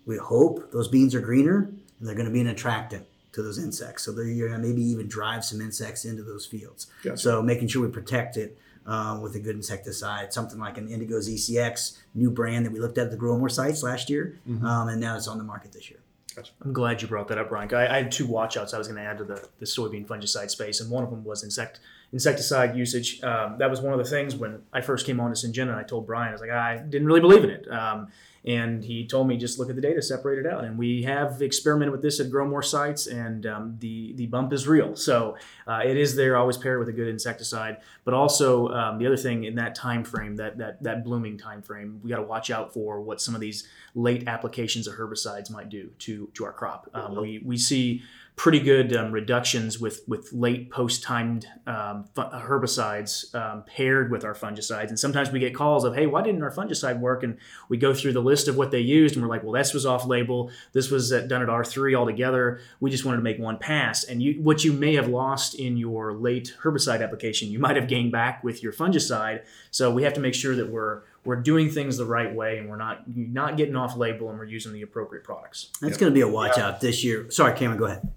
we 0.06 0.16
hope 0.18 0.72
those 0.72 0.88
beans 0.88 1.14
are 1.14 1.20
greener 1.20 1.74
and 2.00 2.08
they're 2.08 2.16
going 2.16 2.28
to 2.28 2.32
be 2.32 2.40
an 2.40 2.48
attractant 2.48 3.06
to 3.34 3.42
those 3.42 3.58
insects. 3.58 4.04
So 4.04 4.12
they're 4.14 4.24
going 4.26 4.52
to 4.52 4.58
maybe 4.60 4.82
even 4.84 5.08
drive 5.08 5.44
some 5.44 5.60
insects 5.60 6.06
into 6.06 6.24
those 6.24 6.46
fields. 6.46 6.88
Gotcha. 7.04 7.18
So 7.18 7.42
making 7.42 7.68
sure 7.68 7.82
we 7.82 7.92
protect 7.92 8.38
it 8.38 8.58
um, 8.86 9.22
with 9.22 9.36
a 9.36 9.40
good 9.40 9.56
insecticide, 9.56 10.32
something 10.32 10.60
like 10.60 10.78
an 10.78 10.88
Indigo 10.88 11.18
ZCX, 11.18 11.98
new 12.14 12.30
brand 12.30 12.66
that 12.66 12.72
we 12.72 12.80
looked 12.80 13.00
at, 13.00 13.06
at 13.06 13.12
the 13.12 13.18
GrowMore 13.18 13.52
sites 13.52 13.82
last 13.82 14.10
year, 14.10 14.38
mm-hmm. 14.48 14.64
um, 14.64 14.88
and 14.90 15.02
now 15.02 15.18
it's 15.18 15.28
on 15.28 15.40
the 15.40 15.44
market 15.44 15.72
this 15.72 15.90
year. 15.90 16.00
Gotcha. 16.36 16.52
I'm 16.64 16.74
glad 16.74 17.02
you 17.02 17.08
brought 17.08 17.28
that 17.30 17.40
up, 17.40 17.50
Brian. 17.50 17.74
I, 17.74 17.88
I 17.88 17.98
had 18.04 18.12
two 18.12 18.28
watchouts 18.28 18.74
I 18.74 18.78
was 18.78 18.88
going 18.88 19.02
to 19.02 19.10
add 19.10 19.18
to 19.18 19.24
the, 19.24 19.48
the 19.58 19.66
soybean 19.66 20.06
fungicide 20.06 20.52
space, 20.52 20.82
and 20.82 20.92
one 20.92 21.04
of 21.04 21.10
them 21.10 21.24
was 21.24 21.44
insect 21.44 21.80
insecticide 22.16 22.78
usage. 22.78 23.22
Um, 23.24 23.58
that 23.58 23.70
was 23.70 23.82
one 23.82 23.92
of 23.92 24.00
the 24.00 24.10
things 24.10 24.38
when 24.38 24.62
I 24.72 24.80
first 24.80 25.06
came 25.06 25.20
on 25.20 25.34
to 25.34 25.36
Syngenta. 25.36 25.76
I 25.76 25.84
told 25.84 26.08
Brian, 26.08 26.30
I 26.30 26.32
was 26.32 26.40
like, 26.40 26.50
I 26.50 26.78
didn't 26.78 27.08
really 27.08 27.20
believe 27.20 27.44
in 27.44 27.50
it. 27.50 27.70
Um, 27.70 28.08
and 28.46 28.86
he 28.86 29.06
told 29.06 29.28
me 29.28 29.36
just 29.36 29.60
look 29.60 29.70
at 29.70 29.76
the 29.76 29.82
data, 29.82 30.02
separate 30.02 30.40
it 30.40 30.50
out. 30.50 30.64
And 30.64 30.78
we 30.78 31.04
have 31.04 31.42
experimented 31.42 31.92
with 31.92 32.02
this 32.02 32.22
at 32.22 32.28
GrowMore 32.28 32.64
sites, 32.64 33.08
and 33.08 33.46
um, 33.46 33.76
the 33.80 34.14
the 34.14 34.28
bump 34.28 34.54
is 34.54 34.66
real. 34.66 34.96
So 34.96 35.36
uh, 35.68 35.82
it 35.84 35.98
is 35.98 36.16
there, 36.16 36.38
always 36.38 36.56
paired 36.56 36.80
with 36.80 36.88
a 36.88 36.94
good 36.94 37.10
insecticide. 37.10 37.78
But 38.06 38.14
also 38.14 38.70
um, 38.70 38.98
the 38.98 39.08
other 39.08 39.18
thing 39.18 39.44
in 39.44 39.56
that 39.56 39.76
time 39.76 40.06
frame, 40.06 40.38
that 40.38 40.58
that 40.60 40.82
that 40.84 41.04
blooming 41.04 41.38
time 41.38 41.64
frame, 41.64 42.00
we 42.02 42.10
got 42.10 42.18
to 42.18 42.24
watch 42.24 42.50
out 42.50 42.72
for 42.72 43.02
what 43.02 43.20
some 43.20 43.36
of 43.36 43.42
these 43.42 43.68
late 43.94 44.28
applications 44.28 44.88
of 44.88 44.96
herbicides 44.96 45.50
might 45.50 45.70
do 45.70 45.90
to 46.00 46.30
to 46.36 46.46
our 46.46 46.54
crop. 46.54 46.88
Um, 46.94 47.16
we 47.16 47.42
we 47.44 47.58
see 47.58 48.04
pretty 48.36 48.60
good 48.60 48.94
um, 48.96 49.12
reductions 49.12 49.80
with 49.80 50.02
with 50.08 50.32
late 50.34 50.70
post 50.70 51.04
timed 51.04 51.48
um, 51.66 52.06
herbicides 52.16 53.34
um, 53.34 53.64
paired 53.64 54.12
with 54.12 54.26
our 54.26 54.34
fungicides. 54.34 54.90
And 54.90 55.00
sometimes 55.00 55.32
we 55.32 55.40
get 55.40 55.56
calls 55.56 55.86
of, 55.86 55.96
"Hey, 55.96 56.06
why 56.06 56.22
didn't 56.22 56.44
our 56.44 56.52
fungicide 56.52 57.00
work?" 57.00 57.24
And 57.24 57.38
we 57.70 57.78
go 57.78 57.94
through 57.94 58.14
the 58.14 58.22
list 58.22 58.48
of 58.48 58.58
what 58.58 58.72
they 58.72 58.82
used, 58.82 59.16
and 59.16 59.24
we're 59.24 59.30
like, 59.30 59.44
"Well, 59.44 59.54
this 59.54 59.74
was 59.74 59.86
off 59.86 60.06
label. 60.06 60.52
This 60.74 60.92
was 60.92 61.10
done 61.10 61.42
at 61.42 61.50
R 61.50 61.64
three 61.64 61.96
altogether. 61.96 62.60
We 62.80 62.92
just 62.92 63.06
wanted 63.06 63.18
to 63.18 63.24
make 63.24 63.40
one 63.40 63.58
pass." 63.58 64.04
And 64.04 64.22
you, 64.22 64.42
what 64.42 64.64
you 64.64 64.74
may 64.74 64.96
have 64.96 65.08
lost 65.08 65.56
in 65.56 65.78
your 65.78 66.14
late 66.14 66.56
herbicide 66.62 67.02
application, 67.02 67.50
you 67.50 67.60
might 67.60 67.78
have 67.78 67.88
gained 67.88 68.12
back 68.12 68.44
with 68.44 68.62
your 68.62 68.74
fungicide. 68.74 69.44
So 69.72 69.92
we 69.92 70.04
have 70.04 70.14
to 70.14 70.22
make 70.22 70.36
sure 70.36 70.56
that 70.56 70.70
we're 70.70 71.04
we're 71.24 71.38
doing 71.38 71.70
things 71.70 71.98
the 71.98 72.06
right 72.06 72.34
way 72.34 72.58
and 72.58 72.70
we're 72.70 72.76
not 72.76 73.04
not 73.08 73.56
getting 73.56 73.78
off 73.78 73.96
label 73.96 74.30
and 74.30 74.38
we're 74.38 74.46
using 74.46 74.74
the 74.74 74.82
appropriate 74.82 75.24
products. 75.24 75.72
That's 75.82 75.92
yep. 75.92 76.00
going 76.02 76.12
to 76.12 76.14
be 76.14 76.22
a 76.22 76.28
watch 76.28 76.58
yeah. 76.58 76.68
out 76.68 76.82
this 76.82 77.04
year. 77.04 77.32
Sorry, 77.32 77.58
Cameron, 77.58 77.80
go 77.80 77.86
ahead. 77.86 78.14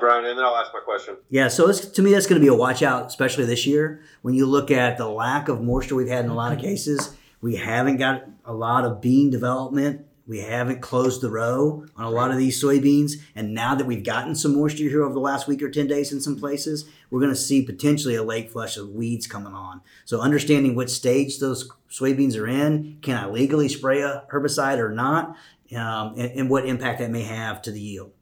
Brian, 0.00 0.24
and 0.24 0.38
then 0.38 0.44
I'll 0.44 0.56
ask 0.56 0.72
my 0.72 0.80
question. 0.80 1.16
Yeah, 1.30 1.48
so 1.48 1.72
to 1.72 2.02
me, 2.02 2.12
that's 2.12 2.26
going 2.26 2.40
to 2.40 2.44
be 2.44 2.52
a 2.52 2.54
watch 2.54 2.82
out, 2.82 3.06
especially 3.06 3.44
this 3.46 3.66
year. 3.66 4.02
When 4.22 4.34
you 4.34 4.46
look 4.46 4.70
at 4.70 4.98
the 4.98 5.08
lack 5.08 5.48
of 5.48 5.62
moisture 5.62 5.94
we've 5.94 6.08
had 6.08 6.24
in 6.24 6.30
a 6.30 6.34
lot 6.34 6.52
of 6.52 6.58
cases, 6.58 7.16
we 7.40 7.56
haven't 7.56 7.96
got 7.96 8.24
a 8.44 8.54
lot 8.54 8.84
of 8.84 9.00
bean 9.00 9.30
development. 9.30 10.06
We 10.26 10.38
haven't 10.38 10.80
closed 10.80 11.20
the 11.20 11.30
row 11.30 11.84
on 11.96 12.04
a 12.04 12.10
lot 12.10 12.30
of 12.30 12.38
these 12.38 12.62
soybeans. 12.62 13.12
And 13.34 13.52
now 13.52 13.74
that 13.74 13.86
we've 13.86 14.02
gotten 14.02 14.34
some 14.34 14.56
moisture 14.56 14.84
here 14.84 15.02
over 15.02 15.12
the 15.12 15.20
last 15.20 15.46
week 15.46 15.62
or 15.62 15.70
10 15.70 15.86
days 15.86 16.12
in 16.12 16.20
some 16.22 16.36
places, 16.36 16.86
we're 17.10 17.20
going 17.20 17.32
to 17.32 17.36
see 17.36 17.62
potentially 17.62 18.14
a 18.14 18.22
late 18.22 18.50
flush 18.50 18.78
of 18.78 18.88
weeds 18.88 19.26
coming 19.26 19.52
on. 19.52 19.82
So, 20.06 20.20
understanding 20.20 20.74
what 20.74 20.88
stage 20.88 21.38
those 21.38 21.70
soybeans 21.90 22.38
are 22.40 22.46
in, 22.46 22.98
can 23.02 23.16
I 23.16 23.28
legally 23.28 23.68
spray 23.68 24.00
a 24.00 24.24
herbicide 24.32 24.78
or 24.78 24.90
not, 24.90 25.36
um, 25.76 26.14
and, 26.16 26.30
and 26.32 26.50
what 26.50 26.66
impact 26.66 27.00
that 27.00 27.10
may 27.10 27.22
have 27.22 27.60
to 27.62 27.70
the 27.70 27.80
yield 27.80 28.12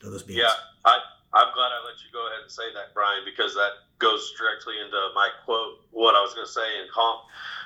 those 0.00 0.22
beans. 0.22 0.40
Yeah, 0.40 0.54
I, 0.84 0.98
I'm 1.32 1.52
glad 1.54 1.70
I 1.70 1.84
let 1.84 2.00
you 2.02 2.10
go 2.12 2.26
ahead 2.26 2.42
and 2.42 2.50
say 2.50 2.72
that, 2.74 2.94
Brian, 2.94 3.22
because 3.24 3.54
that 3.54 3.86
goes 3.98 4.32
directly 4.38 4.74
into 4.82 4.98
my 5.14 5.28
quote. 5.44 5.84
What 5.90 6.14
I 6.14 6.20
was 6.20 6.34
going 6.34 6.46
to 6.46 6.52
say, 6.52 6.80
and 6.80 6.90
com- 6.90 7.20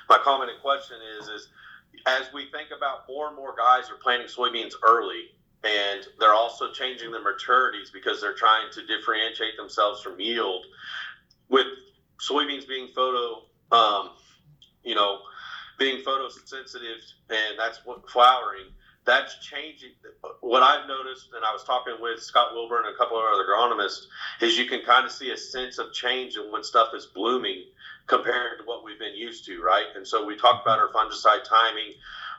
my 0.09 0.17
comment 0.19 0.51
and 0.51 0.61
question 0.61 0.97
is, 1.19 1.27
is 1.27 1.47
as 2.05 2.31
we 2.33 2.45
think 2.51 2.69
about 2.75 3.07
more 3.07 3.27
and 3.27 3.35
more 3.35 3.55
guys 3.55 3.89
are 3.89 3.95
planting 4.01 4.27
soybeans 4.27 4.73
early, 4.85 5.31
and 5.63 6.05
they're 6.19 6.33
also 6.33 6.71
changing 6.71 7.11
their 7.11 7.23
maturities 7.23 7.91
because 7.91 8.21
they're 8.21 8.35
trying 8.35 8.71
to 8.73 8.85
differentiate 8.85 9.57
themselves 9.57 10.01
from 10.01 10.19
yield. 10.19 10.65
With 11.49 11.67
soybeans 12.19 12.67
being 12.67 12.89
photo, 12.93 13.43
um, 13.71 14.11
you 14.83 14.93
know, 14.93 15.19
being 15.79 16.03
photosensitive, 16.03 17.01
and 17.29 17.57
that's 17.57 17.85
what 17.85 18.07
flowering 18.09 18.67
that's 19.05 19.37
changing. 19.39 19.91
What 20.41 20.63
I've 20.63 20.87
noticed, 20.87 21.29
and 21.35 21.45
I 21.45 21.53
was 21.53 21.63
talking 21.63 21.95
with 21.99 22.19
Scott 22.21 22.53
Wilburn 22.53 22.85
and 22.85 22.95
a 22.95 22.97
couple 22.97 23.17
of 23.17 23.23
other 23.23 23.45
agronomists, 23.45 24.05
is 24.41 24.57
you 24.57 24.65
can 24.65 24.81
kind 24.81 25.05
of 25.05 25.11
see 25.11 25.31
a 25.31 25.37
sense 25.37 25.77
of 25.77 25.93
change 25.93 26.37
in 26.37 26.51
when 26.51 26.63
stuff 26.63 26.89
is 26.95 27.07
blooming 27.13 27.65
compared 28.07 28.59
to 28.59 28.65
what 28.65 28.83
we've 28.83 28.99
been 28.99 29.15
used 29.15 29.45
to, 29.45 29.61
right? 29.61 29.85
And 29.95 30.07
so 30.07 30.25
we 30.25 30.35
talk 30.35 30.61
about 30.61 30.79
our 30.79 30.89
fungicide 30.89 31.43
timing, 31.43 31.93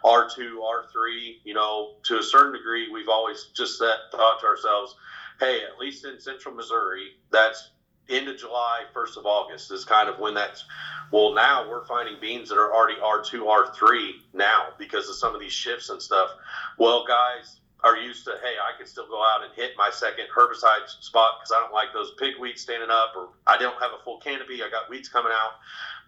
R2, 0.05 0.57
R3, 0.59 1.37
you 1.45 1.55
know, 1.55 1.95
to 2.05 2.19
a 2.19 2.23
certain 2.23 2.53
degree, 2.53 2.89
we've 2.93 3.09
always 3.09 3.49
just 3.55 3.79
set, 3.79 3.97
thought 4.13 4.41
to 4.41 4.47
ourselves, 4.47 4.95
hey, 5.41 5.61
at 5.63 5.79
least 5.79 6.05
in 6.05 6.21
central 6.21 6.55
Missouri, 6.55 7.09
that's 7.31 7.71
end 8.09 8.29
of 8.29 8.39
July, 8.39 8.85
first 8.93 9.17
of 9.17 9.27
August 9.27 9.71
is 9.73 9.85
kind 9.85 10.09
of 10.09 10.19
when 10.19 10.35
that's. 10.35 10.65
Well, 11.13 11.35
now 11.35 11.69
we're 11.71 11.85
finding 11.85 12.17
beans 12.21 12.49
that 12.49 12.59
are 12.59 12.75
already 12.75 13.01
R2, 13.01 13.47
R3 13.47 14.11
now 14.35 14.69
because 14.79 15.09
of 15.09 15.15
some 15.15 15.35
of 15.35 15.41
these 15.41 15.53
shifts 15.53 15.89
and 15.89 16.03
stuff. 16.03 16.31
Well, 16.79 17.05
guys 17.07 17.61
are 17.85 17.97
used 17.97 18.25
to, 18.25 18.33
hey, 18.43 18.55
I 18.59 18.77
can 18.77 18.87
still 18.87 19.07
go 19.07 19.23
out 19.23 19.45
and 19.45 19.53
hit 19.55 19.73
my 19.77 19.91
second 19.91 20.27
herbicide 20.37 20.89
spot 21.01 21.35
because 21.39 21.53
I 21.53 21.61
don't 21.61 21.73
like 21.73 21.93
those 21.93 22.13
pigweeds 22.21 22.59
standing 22.59 22.91
up 22.91 23.13
or 23.17 23.29
I 23.47 23.59
don't 23.59 23.81
have 23.81 23.93
a 23.93 24.03
full 24.03 24.19
canopy. 24.19 24.63
I 24.63 24.71
got 24.71 24.91
weeds 24.91 25.09
coming 25.09 25.33
out. 25.33 25.53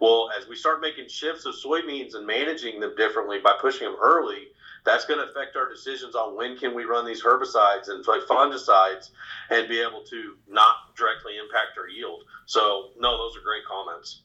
Well, 0.00 0.30
as 0.36 0.48
we 0.48 0.56
start 0.56 0.80
making 0.80 1.08
shifts 1.08 1.44
of 1.46 1.54
soybeans 1.54 2.14
and 2.14 2.26
managing 2.26 2.80
them 2.80 2.94
differently 2.96 3.38
by 3.38 3.56
pushing 3.60 3.86
them 3.86 3.96
early, 4.00 4.48
that's 4.88 5.04
going 5.04 5.20
to 5.20 5.30
affect 5.30 5.54
our 5.54 5.68
decisions 5.68 6.14
on 6.14 6.34
when 6.34 6.56
can 6.56 6.74
we 6.74 6.84
run 6.84 7.04
these 7.04 7.22
herbicides 7.22 7.88
and 7.88 8.04
fungicides 8.04 9.10
and 9.50 9.68
be 9.68 9.80
able 9.80 10.02
to 10.04 10.36
not 10.48 10.96
directly 10.96 11.36
impact 11.36 11.76
our 11.78 11.88
yield. 11.88 12.24
So 12.46 12.90
no, 12.98 13.18
those 13.18 13.36
are 13.36 13.42
great 13.44 13.64
comments. 13.66 14.22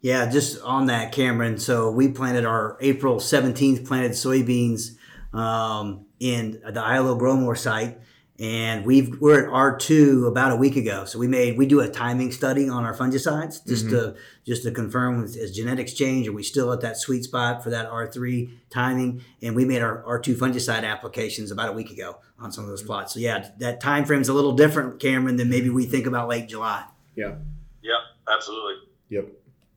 Yeah, 0.00 0.28
just 0.28 0.60
on 0.62 0.86
that, 0.86 1.12
Cameron. 1.12 1.58
So 1.58 1.90
we 1.90 2.08
planted 2.08 2.44
our 2.44 2.76
April 2.80 3.16
17th 3.16 3.86
planted 3.86 4.12
soybeans 4.12 4.96
um, 5.32 6.06
in 6.18 6.60
the 6.64 6.80
ILO 6.80 7.18
GrowMore 7.18 7.56
site. 7.56 7.98
And 8.40 8.86
we've 8.86 9.20
we're 9.20 9.46
at 9.46 9.52
R 9.52 9.76
two 9.76 10.26
about 10.26 10.52
a 10.52 10.56
week 10.56 10.76
ago. 10.76 11.04
So 11.04 11.18
we 11.18 11.26
made 11.26 11.58
we 11.58 11.66
do 11.66 11.80
a 11.80 11.88
timing 11.88 12.30
study 12.32 12.68
on 12.68 12.84
our 12.84 12.94
fungicides 12.94 13.66
just 13.66 13.86
Mm-hmm. 13.86 13.90
to 13.90 14.16
just 14.46 14.62
to 14.62 14.70
confirm 14.70 15.24
as 15.24 15.36
as 15.36 15.50
genetics 15.50 15.92
change, 15.92 16.28
are 16.28 16.32
we 16.32 16.42
still 16.42 16.72
at 16.72 16.80
that 16.82 16.96
sweet 16.96 17.24
spot 17.24 17.64
for 17.64 17.70
that 17.70 17.86
R 17.86 18.06
three 18.06 18.50
timing? 18.70 19.22
And 19.42 19.56
we 19.56 19.64
made 19.64 19.82
our 19.82 20.04
R 20.04 20.18
two 20.20 20.34
fungicide 20.36 20.84
applications 20.84 21.50
about 21.50 21.68
a 21.68 21.72
week 21.72 21.90
ago 21.90 22.18
on 22.38 22.52
some 22.52 22.64
of 22.64 22.68
Mm-hmm. 22.68 22.72
those 22.72 22.82
plots. 22.82 23.14
So 23.14 23.20
yeah, 23.20 23.50
that 23.58 23.80
time 23.80 24.04
frame's 24.04 24.28
a 24.28 24.34
little 24.34 24.52
different, 24.52 25.00
Cameron, 25.00 25.36
than 25.36 25.48
maybe 25.50 25.70
we 25.70 25.86
think 25.86 26.06
about 26.06 26.28
late 26.28 26.48
July. 26.48 26.84
Yeah. 27.16 27.34
Yep, 27.82 27.98
absolutely. 28.32 28.74
Yep. 29.08 29.28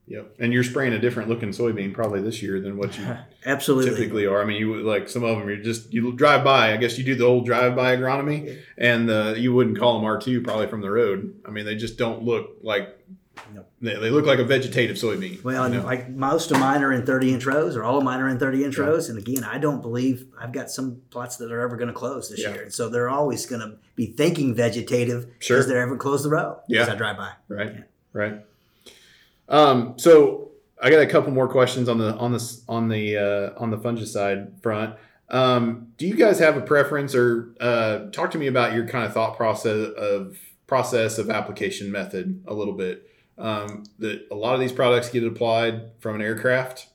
Yep. 0.08 0.34
And 0.40 0.52
you're 0.52 0.64
spraying 0.64 0.92
a 0.92 0.98
different 0.98 1.28
looking 1.28 1.50
soybean 1.50 1.94
probably 1.94 2.20
this 2.20 2.42
year 2.42 2.60
than 2.60 2.76
what 2.76 2.98
you 2.98 3.06
Absolutely. 3.46 3.90
typically 3.90 4.26
are. 4.26 4.42
I 4.42 4.44
mean, 4.44 4.56
you 4.56 4.74
like 4.82 5.08
some 5.08 5.22
of 5.22 5.38
them, 5.38 5.48
you 5.48 5.62
just 5.62 5.92
you 5.92 6.12
drive 6.12 6.42
by. 6.44 6.72
I 6.72 6.76
guess 6.76 6.98
you 6.98 7.04
do 7.04 7.14
the 7.14 7.24
old 7.24 7.46
drive 7.46 7.76
by 7.76 7.96
agronomy, 7.96 8.58
and 8.76 9.08
uh, 9.08 9.34
you 9.36 9.54
wouldn't 9.54 9.78
call 9.78 9.94
them 9.98 10.04
R 10.04 10.18
two 10.20 10.40
probably 10.42 10.66
from 10.66 10.80
the 10.80 10.90
road. 10.90 11.34
I 11.46 11.50
mean, 11.50 11.64
they 11.64 11.76
just 11.76 11.96
don't 11.98 12.22
look 12.24 12.56
like 12.62 12.98
they, 13.80 13.94
they 13.94 14.10
look 14.10 14.26
like 14.26 14.38
a 14.38 14.44
vegetative 14.44 14.96
soybean. 14.96 15.42
Well, 15.42 15.68
you 15.68 15.76
know? 15.78 15.84
like 15.84 16.08
most 16.10 16.50
of 16.50 16.58
mine 16.60 16.82
are 16.82 16.92
in 16.92 17.04
30 17.06 17.32
inch 17.34 17.46
rows, 17.46 17.76
or 17.76 17.82
all 17.84 17.98
of 17.98 18.04
mine 18.04 18.20
are 18.20 18.28
in 18.28 18.38
30 18.38 18.64
inch 18.64 18.78
Yeah. 18.78 18.84
rows. 18.84 19.08
And 19.08 19.18
again, 19.18 19.44
I 19.44 19.58
don't 19.58 19.80
believe 19.82 20.26
I've 20.38 20.52
got 20.52 20.70
some 20.70 21.00
plots 21.10 21.36
that 21.38 21.50
are 21.50 21.60
ever 21.60 21.76
going 21.76 21.88
to 21.88 21.94
close 21.94 22.28
this 22.28 22.40
Yeah. 22.42 22.52
year. 22.54 22.62
And 22.64 22.72
so 22.74 22.88
they're 22.88 23.08
always 23.08 23.46
going 23.46 23.60
to 23.62 23.76
be 23.96 24.06
thinking 24.06 24.54
vegetative 24.54 25.26
Sure. 25.38 25.56
because 25.56 25.68
they're 25.68 25.82
ever 25.82 25.96
close 25.96 26.22
the 26.22 26.30
row 26.30 26.60
Yeah. 26.68 26.82
as 26.82 26.88
I 26.90 26.94
drive 26.96 27.16
by. 27.16 27.30
right, 27.48 27.76
right. 28.12 28.44
Um, 29.52 29.94
so 29.98 30.50
I 30.82 30.90
got 30.90 31.00
a 31.00 31.06
couple 31.06 31.30
more 31.30 31.46
questions 31.46 31.88
on 31.88 31.98
the 31.98 32.16
on 32.16 32.32
the 32.32 32.60
on 32.68 32.88
the 32.88 33.16
uh, 33.16 33.62
on 33.62 33.70
the 33.70 33.78
fungicide 33.78 34.60
front. 34.62 34.96
Um, 35.28 35.92
do 35.96 36.06
you 36.06 36.14
guys 36.14 36.40
have 36.40 36.56
a 36.56 36.60
preference, 36.60 37.14
or 37.14 37.54
uh, 37.60 38.10
talk 38.10 38.32
to 38.32 38.38
me 38.38 38.48
about 38.48 38.72
your 38.72 38.88
kind 38.88 39.04
of 39.04 39.12
thought 39.12 39.36
process 39.36 39.90
of 39.96 40.36
process 40.66 41.18
of 41.18 41.30
application 41.30 41.92
method 41.92 42.42
a 42.48 42.54
little 42.54 42.74
bit? 42.74 43.08
Um, 43.38 43.84
that 43.98 44.26
a 44.30 44.34
lot 44.34 44.54
of 44.54 44.60
these 44.60 44.72
products 44.72 45.08
get 45.08 45.24
applied 45.24 45.90
from 46.00 46.16
an 46.16 46.22
aircraft 46.22 46.88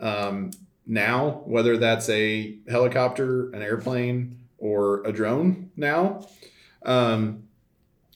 um, 0.00 0.50
now, 0.86 1.42
whether 1.46 1.76
that's 1.76 2.08
a 2.08 2.58
helicopter, 2.68 3.50
an 3.50 3.62
airplane, 3.62 4.38
or 4.58 5.02
a 5.04 5.12
drone 5.12 5.70
now. 5.76 6.26
Um, 6.84 7.44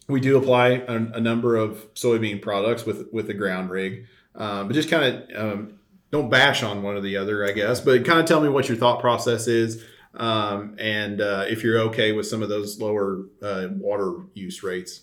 we 0.09 0.21
do 0.21 0.37
apply 0.39 0.69
a, 0.69 0.95
a 1.15 1.21
number 1.21 1.57
of 1.57 1.93
soybean 1.95 2.41
products 2.43 2.85
with 2.87 3.09
with 3.13 3.27
the 3.27 3.35
ground 3.35 3.71
rig, 3.71 4.07
um, 4.35 4.69
but 4.69 4.75
just 4.75 4.89
kind 4.91 5.05
of 5.05 5.37
um, 5.37 5.79
don't 6.11 6.29
bash 6.31 6.63
on 6.63 6.83
one 6.83 6.97
or 6.97 7.01
the 7.01 7.17
other, 7.17 7.45
I 7.47 7.53
guess. 7.53 7.81
But 7.81 8.05
kind 8.05 8.21
of 8.21 8.27
tell 8.27 8.41
me 8.41 8.49
what 8.49 8.69
your 8.69 8.77
thought 8.79 9.01
process 9.01 9.47
is, 9.49 9.83
um, 10.15 10.77
and 10.79 11.21
uh, 11.21 11.45
if 11.49 11.63
you're 11.65 11.79
okay 11.89 12.13
with 12.13 12.27
some 12.27 12.43
of 12.43 12.49
those 12.49 12.81
lower 12.81 13.25
uh, 13.43 13.69
water 13.77 14.15
use 14.35 14.63
rates 14.63 15.03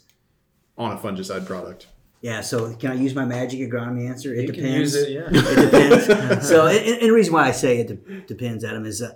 on 0.78 0.92
a 0.92 0.98
fungicide 0.98 1.46
product. 1.46 1.88
Yeah. 2.22 2.40
So 2.40 2.74
can 2.76 2.92
I 2.92 2.94
use 2.96 3.14
my 3.14 3.26
magic 3.26 3.60
agronomy 3.60 4.10
answer? 4.10 4.34
It 4.34 4.44
You 4.48 4.54
can 4.54 4.64
depends. 4.64 4.80
use 4.80 4.96
it, 4.96 5.10
yeah. 5.12 5.28
It 5.30 5.72
depends. 6.06 6.48
so, 6.48 6.68
and, 6.68 6.78
and 6.80 7.02
the 7.02 7.12
reason 7.12 7.34
why 7.34 7.48
I 7.50 7.52
say 7.52 7.80
it 7.80 7.88
de- 7.88 8.22
depends, 8.22 8.64
Adam, 8.64 8.86
is 8.86 9.02
uh, 9.02 9.12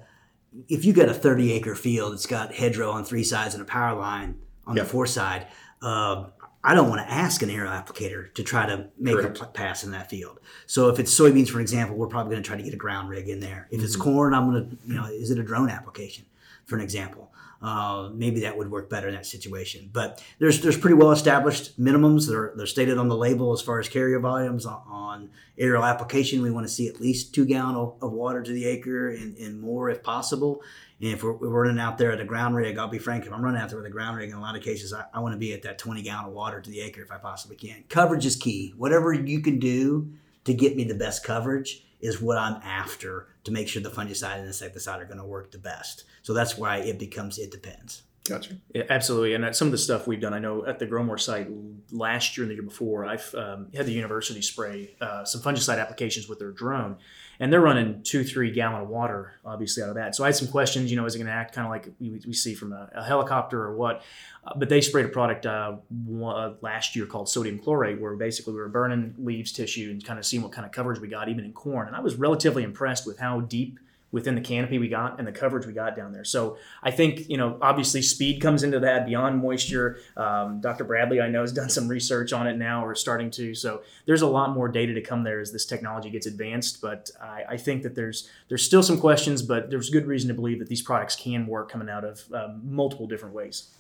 if 0.68 0.84
you 0.84 0.92
got 0.92 1.08
a 1.08 1.14
30 1.14 1.54
acre 1.54 1.74
field, 1.74 2.14
it's 2.14 2.26
got 2.26 2.54
hedgerow 2.54 2.92
on 2.92 3.06
three 3.06 3.24
sides 3.24 3.54
and 3.56 3.62
a 3.62 3.66
power 3.66 3.98
line 3.98 4.38
on 4.66 4.76
Yeah. 4.76 4.84
the 4.84 4.90
fourth 4.90 5.10
side. 5.12 5.48
Uh, 5.82 6.25
I 6.63 6.73
don't 6.73 6.89
want 6.89 7.01
to 7.01 7.09
ask 7.13 7.41
an 7.43 7.49
aerial 7.49 7.71
applicator 7.71 8.34
to 8.34 8.43
try 8.43 8.65
to 8.65 8.88
make 8.97 9.15
Correct. 9.15 9.39
a 9.41 9.45
pass 9.45 9.84
in 9.84 9.91
that 9.91 10.09
field. 10.09 10.39
So 10.65 10.89
if 10.89 10.99
it's 10.99 11.17
soybeans, 11.17 11.49
for 11.49 11.61
example, 11.61 11.95
we're 11.95 12.07
probably 12.07 12.32
going 12.32 12.43
to 12.43 12.47
try 12.47 12.57
to 12.57 12.63
get 12.63 12.73
a 12.73 12.78
ground 12.78 13.09
rig 13.09 13.30
in 13.30 13.39
there. 13.39 13.67
If 13.71 13.82
it's 13.84 13.93
Mm-hmm. 13.93 14.01
corn, 14.03 14.34
I'm 14.34 14.49
going 14.51 14.69
to, 14.69 14.78
you 14.86 14.95
know, 14.95 15.05
is 15.05 15.30
it 15.32 15.38
a 15.39 15.43
drone 15.43 15.69
application, 15.69 16.25
for 16.65 16.75
an 16.75 16.82
example? 16.82 17.26
Uh, 17.62 18.10
maybe 18.14 18.41
that 18.41 18.55
would 18.55 18.70
work 18.70 18.89
better 18.89 19.08
in 19.08 19.16
that 19.16 19.26
situation. 19.26 19.89
But 19.91 20.24
there's 20.39 20.62
there's 20.62 20.78
pretty 20.78 20.95
well 20.95 21.12
established 21.12 21.80
minimums. 21.80 22.28
They're 22.28 22.53
they're 22.55 22.68
stated 22.68 22.97
on 22.97 23.08
the 23.08 23.16
label 23.16 23.51
as 23.53 23.62
far 23.62 23.80
as 23.80 23.89
carrier 23.89 24.20
volumes 24.20 24.66
on, 24.66 24.82
on 24.88 25.30
aerial 25.58 25.84
application. 25.84 26.41
We 26.41 26.51
want 26.51 26.68
to 26.68 26.74
see 26.74 26.88
at 26.88 27.01
least 27.01 27.34
two 27.34 27.45
gallon 27.45 27.76
of, 27.76 27.95
of 28.01 28.12
water 28.12 28.43
to 28.43 28.51
the 28.51 28.66
acre 28.66 29.10
and, 29.10 29.36
and 29.38 29.60
more 29.60 29.89
if 29.89 30.03
possible. 30.03 30.62
And 30.99 31.12
if 31.12 31.24
we're, 31.24 31.34
we're 31.34 31.49
running 31.49 31.80
out 31.80 31.97
there 31.97 32.12
at 32.12 32.20
a 32.20 32.26
ground 32.26 32.55
rig, 32.55 32.78
I'll 32.78 32.88
be 32.88 32.97
frank, 32.97 33.26
if 33.26 33.34
I'm 33.34 33.43
running 33.43 33.62
out 33.62 33.70
there 33.70 33.78
with 33.78 33.86
a 33.86 33.91
ground 33.91 34.18
rig, 34.18 34.30
in 34.30 34.36
a 34.36 34.41
lot 34.41 34.55
of 34.55 34.64
cases, 34.64 34.93
I, 34.93 35.05
I 35.14 35.20
want 35.20 35.34
to 35.34 35.38
be 35.38 35.53
at 35.53 35.62
that 35.64 35.78
20 35.78 36.01
gallon 36.01 36.26
of 36.26 36.34
water 36.34 36.60
to 36.60 36.70
the 36.70 36.82
acre 36.82 37.01
if 37.01 37.12
I 37.12 37.18
possibly 37.18 37.55
can. 37.55 37.84
Coverage 37.88 38.26
is 38.26 38.36
key. 38.36 38.74
Whatever 38.78 39.14
you 39.14 39.41
can 39.41 39.60
do 39.60 40.12
to 40.48 40.54
get 40.54 40.76
me 40.76 40.86
the 40.86 40.95
best 40.95 41.24
coverage 41.24 41.84
is 42.00 42.22
what 42.22 42.38
I'm 42.38 42.62
after 42.64 43.28
to 43.43 43.52
make 43.52 43.68
sure 43.68 43.82
the 43.82 43.89
fungicide 43.89 44.38
and 44.38 44.48
insecticide 44.48 45.02
are 45.02 45.06
going 45.06 45.18
to 45.18 45.26
work 45.26 45.52
the 45.52 45.58
best. 45.58 46.06
So 46.22 46.34
that's 46.34 46.58
why 46.58 46.78
it 46.78 46.98
becomes 46.98 47.38
it 47.38 47.52
depends. 47.52 48.04
Gotcha. 48.24 48.56
Yeah, 48.74 48.84
absolutely. 48.89 49.34
And 49.34 49.45
uh, 49.45 49.54
some 49.54 49.68
of 49.68 49.72
the 49.74 49.78
stuff 49.78 50.08
we've 50.08 50.20
done, 50.20 50.34
I 50.34 50.39
know 50.39 50.66
at 50.66 50.80
the 50.80 50.88
GrowMore 50.88 51.20
site 51.20 51.48
last 51.91 52.38
year 52.38 52.43
and 52.43 52.52
the 52.52 52.56
year 52.56 52.64
before, 52.64 53.06
I've 53.06 53.34
um, 53.36 53.68
had 53.74 53.86
the 53.86 53.93
university 53.93 54.41
spray 54.41 54.95
uh, 55.02 55.24
some 55.26 55.41
fungicide 55.41 55.80
applications 55.80 56.28
with 56.28 56.39
their 56.39 56.52
drone, 56.52 56.98
and 57.40 57.52
they're 57.52 57.62
running 57.62 58.02
two, 58.04 58.24
three 58.24 58.52
gallon 58.52 58.82
of 58.82 58.90
water, 58.90 59.34
obviously, 59.46 59.84
out 59.84 59.90
of 59.90 59.96
that. 59.96 60.16
So 60.16 60.24
I 60.24 60.28
had 60.28 60.36
some 60.36 60.48
questions. 60.48 60.90
You 60.90 60.98
know, 60.98 61.06
is 61.06 61.16
it 61.16 61.20
going 61.20 61.28
to 61.28 61.34
act 61.34 61.54
kind 61.54 61.66
of 61.66 61.72
like 61.72 61.94
we, 62.00 62.22
we 62.26 62.34
see 62.34 62.54
from 62.54 62.74
a, 62.74 62.90
a 62.96 63.04
helicopter 63.04 63.62
or 63.62 63.76
what? 63.76 64.04
Uh, 64.46 64.54
but 64.56 64.70
they 64.70 64.82
sprayed 64.82 65.06
a 65.06 65.10
product 65.10 65.46
uh, 65.46 65.76
one, 66.06 66.56
last 66.62 66.96
year 66.96 67.06
called 67.06 67.30
sodium 67.30 67.60
chlorate, 67.60 68.00
where 68.00 68.16
basically 68.16 68.54
we 68.54 68.60
were 68.60 68.70
burning 68.70 69.14
leaves, 69.18 69.52
tissue, 69.52 69.90
and 69.92 70.04
kind 70.04 70.18
of 70.18 70.26
seeing 70.26 70.42
what 70.42 70.52
kind 70.52 70.66
of 70.66 70.72
coverage 70.72 71.00
we 71.00 71.08
got, 71.08 71.30
even 71.30 71.46
in 71.46 71.54
corn. 71.54 71.88
And 71.88 71.96
I 71.96 72.00
was 72.00 72.16
relatively 72.16 72.64
impressed 72.64 73.06
with 73.06 73.20
how 73.20 73.42
deep 73.42 73.80
within 74.12 74.36
the 74.36 74.41
canopy 74.41 74.80
we 74.80 74.88
got 74.88 75.20
and 75.20 75.28
the 75.28 75.32
coverage 75.32 75.66
we 75.66 75.74
got 75.74 75.95
down 75.95 76.14
there. 76.14 76.24
So 76.24 76.58
I 76.82 76.91
think, 76.91 77.28
you 77.30 77.38
know, 77.38 77.58
obviously 77.62 78.01
speed 78.01 78.41
comes 78.41 78.64
into 78.64 78.80
that 78.80 79.05
beyond 79.05 79.41
moisture. 79.41 79.99
Um, 80.16 80.62
Dr. 80.62 80.86
Bradley, 80.86 81.20
I 81.20 81.28
know, 81.28 81.41
has 81.41 81.51
done 81.51 81.70
some 81.78 81.88
research 81.88 82.32
on 82.32 82.47
it 82.47 82.58
now 82.58 82.86
or 82.86 82.95
starting 82.95 83.30
to. 83.32 83.53
So 83.53 83.82
there's 84.05 84.22
a 84.22 84.28
lot 84.28 84.51
more 84.51 84.70
data 84.70 84.93
to 84.93 85.01
come 85.01 85.24
there 85.24 85.41
as 85.41 85.51
this 85.51 85.66
technology 85.66 86.10
gets 86.10 86.26
advanced. 86.26 86.82
But 86.82 87.12
I, 87.22 87.43
I 87.49 87.58
think 87.58 87.84
that 87.84 87.95
there's 87.95 88.30
there's 88.47 88.64
still 88.64 88.84
some 88.84 88.99
questions, 88.99 89.41
but 89.41 89.70
there's 89.70 89.89
good 89.89 90.08
reason 90.08 90.30
to 90.30 90.34
believe 90.34 90.60
that 90.60 90.70
these 90.70 90.82
products 90.82 91.16
can 91.16 91.45
work 91.45 91.70
coming 91.70 91.89
out 91.89 92.05
of 92.05 92.24
um, 92.34 92.62
multiple 92.64 93.08
different 93.08 93.36
ways. 93.36 93.74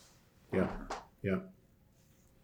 Yeah. 0.53 0.67
Yeah. 1.23 1.37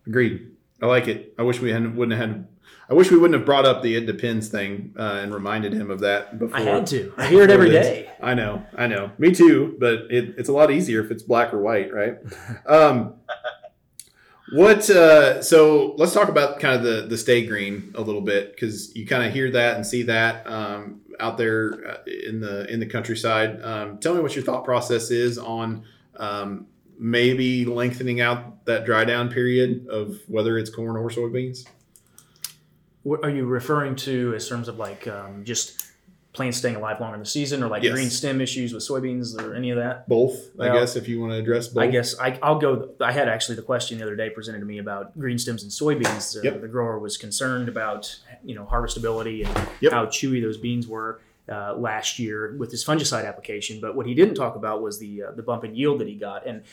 Agreed. 0.07 0.51
I 0.81 0.87
like 0.87 1.07
it. 1.07 1.33
I 1.37 1.43
wish 1.43 1.59
we 1.59 1.71
hadn't 1.71 1.95
wouldn't 1.95 2.17
have 2.17 2.29
had. 2.29 2.47
I 2.89 2.93
wish 2.93 3.11
we 3.11 3.17
wouldn't 3.17 3.37
have 3.39 3.45
brought 3.45 3.65
up 3.65 3.81
the 3.81 3.95
it 3.95 4.05
depends 4.05 4.49
thing 4.49 4.93
uh, 4.97 5.19
and 5.21 5.33
reminded 5.33 5.73
him 5.73 5.89
of 5.89 6.01
that 6.01 6.37
before. 6.37 6.57
I 6.57 6.61
had 6.61 6.87
to. 6.87 7.13
I 7.17 7.27
hear 7.27 7.43
it 7.43 7.49
every 7.49 7.69
this. 7.69 7.85
day. 7.85 8.11
I 8.21 8.33
know. 8.33 8.65
I 8.75 8.87
know. 8.87 9.11
Me 9.17 9.31
too. 9.31 9.77
But 9.79 10.11
it, 10.11 10.35
it's 10.37 10.49
a 10.49 10.53
lot 10.53 10.71
easier 10.71 11.03
if 11.03 11.11
it's 11.11 11.23
black 11.23 11.53
or 11.53 11.59
white, 11.59 11.93
right? 11.93 12.17
Um, 12.67 13.15
what? 14.53 14.89
Uh, 14.89 15.41
so 15.41 15.95
let's 15.97 16.13
talk 16.13 16.29
about 16.29 16.59
kind 16.59 16.75
of 16.75 16.83
the 16.83 17.07
the 17.07 17.17
stay 17.17 17.45
green 17.45 17.91
a 17.95 18.01
little 18.01 18.21
bit 18.21 18.51
because 18.51 18.95
you 18.95 19.05
kind 19.07 19.23
of 19.23 19.33
hear 19.33 19.49
that 19.51 19.75
and 19.75 19.85
see 19.85 20.03
that 20.03 20.45
um, 20.45 21.01
out 21.19 21.37
there 21.37 21.73
uh, 21.87 21.97
in 22.05 22.39
the 22.39 22.71
in 22.71 22.79
the 22.79 22.85
countryside. 22.85 23.61
Um, 23.63 23.97
tell 23.97 24.13
me 24.13 24.21
what 24.21 24.35
your 24.35 24.43
thought 24.43 24.63
process 24.63 25.09
is 25.09 25.37
on 25.37 25.85
um, 26.17 26.67
maybe 26.99 27.65
lengthening 27.65 28.21
out 28.21 28.65
that 28.65 28.85
dry 28.85 29.05
down 29.05 29.29
period 29.29 29.87
of 29.87 30.19
whether 30.27 30.57
it's 30.57 30.69
corn 30.69 30.95
or 30.95 31.09
soybeans. 31.09 31.65
What 33.03 33.23
are 33.23 33.29
you 33.29 33.45
referring 33.45 33.95
to 33.97 34.33
as 34.35 34.47
terms 34.47 34.67
of 34.67 34.77
like 34.77 35.07
um, 35.07 35.43
just 35.43 35.87
plants 36.31 36.57
staying 36.57 36.75
alive 36.77 36.99
longer 36.99 37.15
in 37.15 37.19
the 37.19 37.25
season, 37.27 37.61
or 37.61 37.67
like 37.67 37.83
Yes. 37.83 37.93
green 37.93 38.09
stem 38.09 38.41
issues 38.41 38.73
with 38.73 38.81
soybeans, 38.81 39.39
or 39.39 39.53
any 39.53 39.69
of 39.71 39.77
that? 39.77 40.07
Both, 40.07 40.51
I 40.59 40.69
Well, 40.69 40.79
guess, 40.79 40.95
if 40.95 41.07
you 41.07 41.19
want 41.19 41.33
to 41.33 41.37
address 41.37 41.67
both. 41.67 41.83
I 41.83 41.87
guess 41.87 42.17
I, 42.19 42.39
I'll 42.41 42.57
go. 42.59 42.89
I 43.01 43.11
had 43.11 43.27
actually 43.27 43.55
the 43.55 43.61
question 43.61 43.97
the 43.99 44.03
other 44.05 44.15
day 44.15 44.29
presented 44.29 44.59
to 44.59 44.65
me 44.65 44.77
about 44.79 45.17
green 45.19 45.37
stems 45.37 45.63
and 45.63 45.71
soybeans. 45.71 46.37
Uh, 46.37 46.41
Yep. 46.43 46.61
The 46.61 46.67
grower 46.67 46.97
was 46.97 47.17
concerned 47.17 47.67
about 47.69 48.15
you 48.43 48.55
know 48.55 48.65
harvestability 48.65 49.45
and 49.45 49.67
Yep. 49.81 49.91
how 49.91 50.05
chewy 50.05 50.41
those 50.41 50.57
beans 50.57 50.87
were 50.87 51.19
uh, 51.51 51.75
last 51.75 52.19
year 52.19 52.55
with 52.57 52.71
his 52.71 52.85
fungicide 52.85 53.27
application. 53.27 53.81
But 53.81 53.95
what 53.95 54.05
he 54.05 54.13
didn't 54.13 54.35
talk 54.35 54.55
about 54.55 54.81
was 54.81 54.97
the 54.99 55.23
uh, 55.23 55.31
the 55.31 55.43
bump 55.43 55.65
in 55.65 55.75
yield 55.75 55.99
that 55.99 56.07
he 56.07 56.15
got. 56.15 56.47
And 56.47 56.63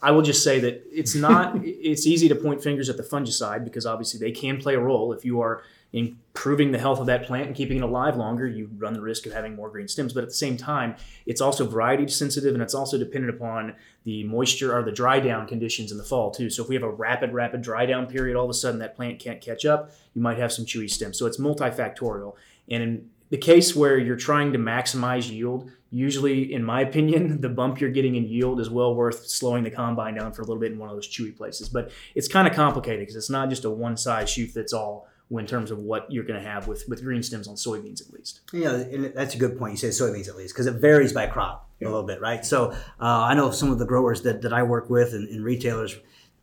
I 0.00 0.12
will 0.12 0.22
just 0.22 0.42
say 0.44 0.60
that 0.60 0.84
it's 0.90 1.14
not. 1.16 1.56
it's 1.64 2.06
easy 2.06 2.28
to 2.28 2.36
point 2.36 2.62
fingers 2.62 2.88
at 2.88 2.96
the 2.96 3.02
fungicide 3.02 3.64
because 3.64 3.84
obviously 3.86 4.20
they 4.20 4.30
can 4.32 4.58
play 4.58 4.76
a 4.76 4.80
role 4.80 5.12
if 5.12 5.24
you 5.26 5.40
are 5.42 5.62
improving 5.92 6.70
the 6.70 6.78
health 6.78 7.00
of 7.00 7.06
that 7.06 7.26
plant 7.26 7.48
and 7.48 7.56
keeping 7.56 7.78
it 7.78 7.82
alive 7.82 8.16
longer, 8.16 8.46
you 8.46 8.70
run 8.78 8.92
the 8.92 9.00
risk 9.00 9.26
of 9.26 9.32
having 9.32 9.56
more 9.56 9.68
green 9.68 9.88
stems. 9.88 10.12
But 10.12 10.22
at 10.22 10.28
the 10.28 10.34
same 10.34 10.56
time, 10.56 10.94
it's 11.26 11.40
also 11.40 11.66
variety 11.66 12.06
sensitive 12.08 12.54
and 12.54 12.62
it's 12.62 12.74
also 12.74 12.96
dependent 12.96 13.34
upon 13.34 13.74
the 14.04 14.24
moisture 14.24 14.76
or 14.76 14.82
the 14.82 14.92
dry 14.92 15.18
down 15.18 15.46
conditions 15.46 15.90
in 15.90 15.98
the 15.98 16.04
fall 16.04 16.30
too. 16.30 16.48
So 16.48 16.62
if 16.62 16.68
we 16.68 16.76
have 16.76 16.84
a 16.84 16.90
rapid, 16.90 17.32
rapid 17.32 17.62
dry 17.62 17.86
down 17.86 18.06
period, 18.06 18.36
all 18.36 18.44
of 18.44 18.50
a 18.50 18.54
sudden 18.54 18.78
that 18.80 18.94
plant 18.94 19.18
can't 19.18 19.40
catch 19.40 19.64
up, 19.64 19.90
you 20.14 20.22
might 20.22 20.38
have 20.38 20.52
some 20.52 20.64
chewy 20.64 20.88
stems. 20.88 21.18
So 21.18 21.26
it's 21.26 21.38
multifactorial. 21.38 22.34
And 22.68 22.82
in 22.82 23.10
the 23.30 23.36
case 23.36 23.74
where 23.74 23.98
you're 23.98 24.16
trying 24.16 24.52
to 24.52 24.58
maximize 24.58 25.28
yield, 25.28 25.70
usually, 25.90 26.52
in 26.52 26.62
my 26.62 26.82
opinion, 26.82 27.40
the 27.40 27.48
bump 27.48 27.80
you're 27.80 27.90
getting 27.90 28.14
in 28.14 28.28
yield 28.28 28.60
is 28.60 28.70
well 28.70 28.94
worth 28.94 29.26
slowing 29.26 29.64
the 29.64 29.70
combine 29.70 30.14
down 30.14 30.32
for 30.32 30.42
a 30.42 30.44
little 30.44 30.60
bit 30.60 30.70
in 30.70 30.78
one 30.78 30.88
of 30.88 30.94
those 30.94 31.08
chewy 31.08 31.36
places. 31.36 31.68
But 31.68 31.90
it's 32.14 32.28
kind 32.28 32.46
of 32.46 32.54
complicated 32.54 33.00
because 33.00 33.16
it's 33.16 33.30
not 33.30 33.48
just 33.48 33.64
a 33.64 33.70
one 33.70 33.96
size 33.96 34.30
shoe 34.30 34.46
fits 34.46 34.72
all 34.72 35.08
in 35.38 35.46
terms 35.46 35.70
of 35.70 35.78
what 35.78 36.10
you're 36.10 36.24
going 36.24 36.42
to 36.42 36.48
have 36.48 36.66
with, 36.66 36.88
with 36.88 37.02
green 37.02 37.22
stems 37.22 37.46
on 37.46 37.54
soybeans 37.54 38.06
at 38.06 38.12
least. 38.12 38.40
Yeah, 38.52 38.72
and 38.72 39.12
that's 39.14 39.34
a 39.34 39.38
good 39.38 39.58
point. 39.58 39.72
You 39.72 39.76
say 39.76 39.88
soybeans 39.88 40.28
at 40.28 40.36
least 40.36 40.54
because 40.54 40.66
it 40.66 40.74
varies 40.74 41.12
by 41.12 41.26
crop. 41.28 41.70
a 41.80 41.84
little 41.84 42.02
bit, 42.02 42.20
right? 42.20 42.44
So 42.44 42.72
uh, 42.72 42.76
I 43.00 43.34
know 43.34 43.50
some 43.52 43.70
of 43.70 43.78
the 43.78 43.86
growers 43.86 44.22
that, 44.22 44.42
that 44.42 44.52
I 44.52 44.64
work 44.64 44.90
with 44.90 45.14
and, 45.14 45.28
and 45.28 45.44
retailers 45.44 45.96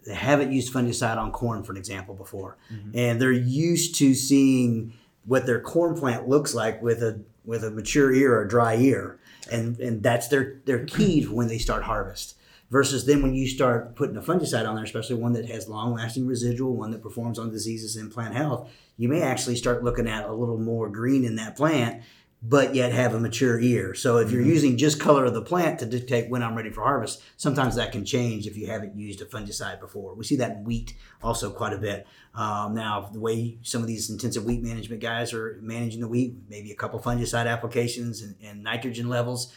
they 0.08 0.16
haven't 0.16 0.54
used 0.54 0.74
fungicide 0.74 1.18
on 1.18 1.32
corn, 1.32 1.64
for 1.64 1.74
an 1.74 1.78
example, 1.78 2.16
before, 2.16 2.58
mm-hmm. 2.74 2.98
and 2.98 3.22
they're 3.22 3.32
used 3.32 3.96
to 3.96 4.16
seeing 4.16 4.94
what 5.26 5.46
their 5.46 5.60
corn 5.60 6.00
plant 6.00 6.30
looks 6.30 6.56
like 6.56 6.82
with 6.82 7.04
a 7.04 7.22
with 7.44 7.64
a 7.64 7.72
mature 7.72 8.14
ear 8.14 8.36
or 8.36 8.44
a 8.44 8.48
dry 8.48 8.76
ear, 8.78 9.20
and 9.52 9.78
and 9.80 10.02
that's 10.02 10.30
their 10.30 10.62
their 10.66 10.86
key 10.86 11.24
when 11.24 11.50
they 11.50 11.58
start 11.58 11.84
harvest. 11.84 12.36
Versus 12.70 13.06
then 13.06 13.22
when 13.22 13.34
you 13.34 13.48
start 13.48 13.96
putting 13.96 14.18
a 14.18 14.22
fungicide 14.22 14.68
on 14.68 14.76
there, 14.76 14.84
especially 14.84 15.16
one 15.16 15.34
that 15.34 15.46
has 15.46 15.70
long 15.70 15.94
lasting 15.94 16.28
residual, 16.28 16.76
one 16.76 16.92
that 16.92 17.02
performs 17.02 17.40
on 17.40 17.50
diseases 17.50 17.96
and 17.96 18.12
plant 18.12 18.36
health, 18.36 18.70
you 18.98 19.08
may 19.08 19.22
actually 19.22 19.56
start 19.56 19.84
looking 19.84 20.08
at 20.08 20.26
a 20.26 20.34
little 20.34 20.58
more 20.58 20.90
green 20.90 21.24
in 21.24 21.36
that 21.36 21.56
plant 21.56 22.04
but 22.42 22.76
yet 22.76 22.92
have 22.92 23.16
a 23.16 23.20
mature 23.20 23.60
ear. 23.60 23.96
So 23.96 24.18
if 24.18 24.32
you're 24.32 24.42
mm-hmm. 24.42 24.52
using 24.52 24.78
just 24.78 25.00
color 25.00 25.26
of 25.26 25.34
the 25.34 25.42
plant 25.42 25.80
to 25.80 25.86
dictate 25.86 26.30
when 26.30 26.44
I'm 26.44 26.56
ready 26.56 26.70
for 26.70 26.84
harvest, 26.84 27.22
sometimes 27.36 27.76
that 27.76 27.92
can 27.92 28.06
change 28.06 28.46
if 28.46 28.56
you 28.56 28.68
haven't 28.68 28.96
used 28.96 29.22
a 29.22 29.26
fungicide 29.26 29.80
before. 29.80 30.14
We 30.14 30.24
see 30.24 30.36
that 30.38 30.58
in 30.58 30.64
wheat 30.64 30.94
also 31.24 31.50
quite 31.50 31.74
a 31.74 31.80
bit. 31.80 32.06
Um, 32.36 32.76
now, 32.76 33.10
the 33.12 33.20
way 33.20 33.58
some 33.64 33.82
of 33.82 33.88
these 33.88 34.12
intensive 34.12 34.46
wheat 34.46 34.62
management 34.62 35.02
guys 35.02 35.34
are 35.34 35.58
managing 35.62 36.02
the 36.02 36.08
wheat, 36.08 36.36
maybe 36.48 36.72
a 36.72 36.76
couple 36.76 37.00
fungicide 37.00 37.48
applications 37.48 38.22
and, 38.22 38.36
and 38.44 38.64
nitrogen 38.64 39.10
levels, 39.10 39.52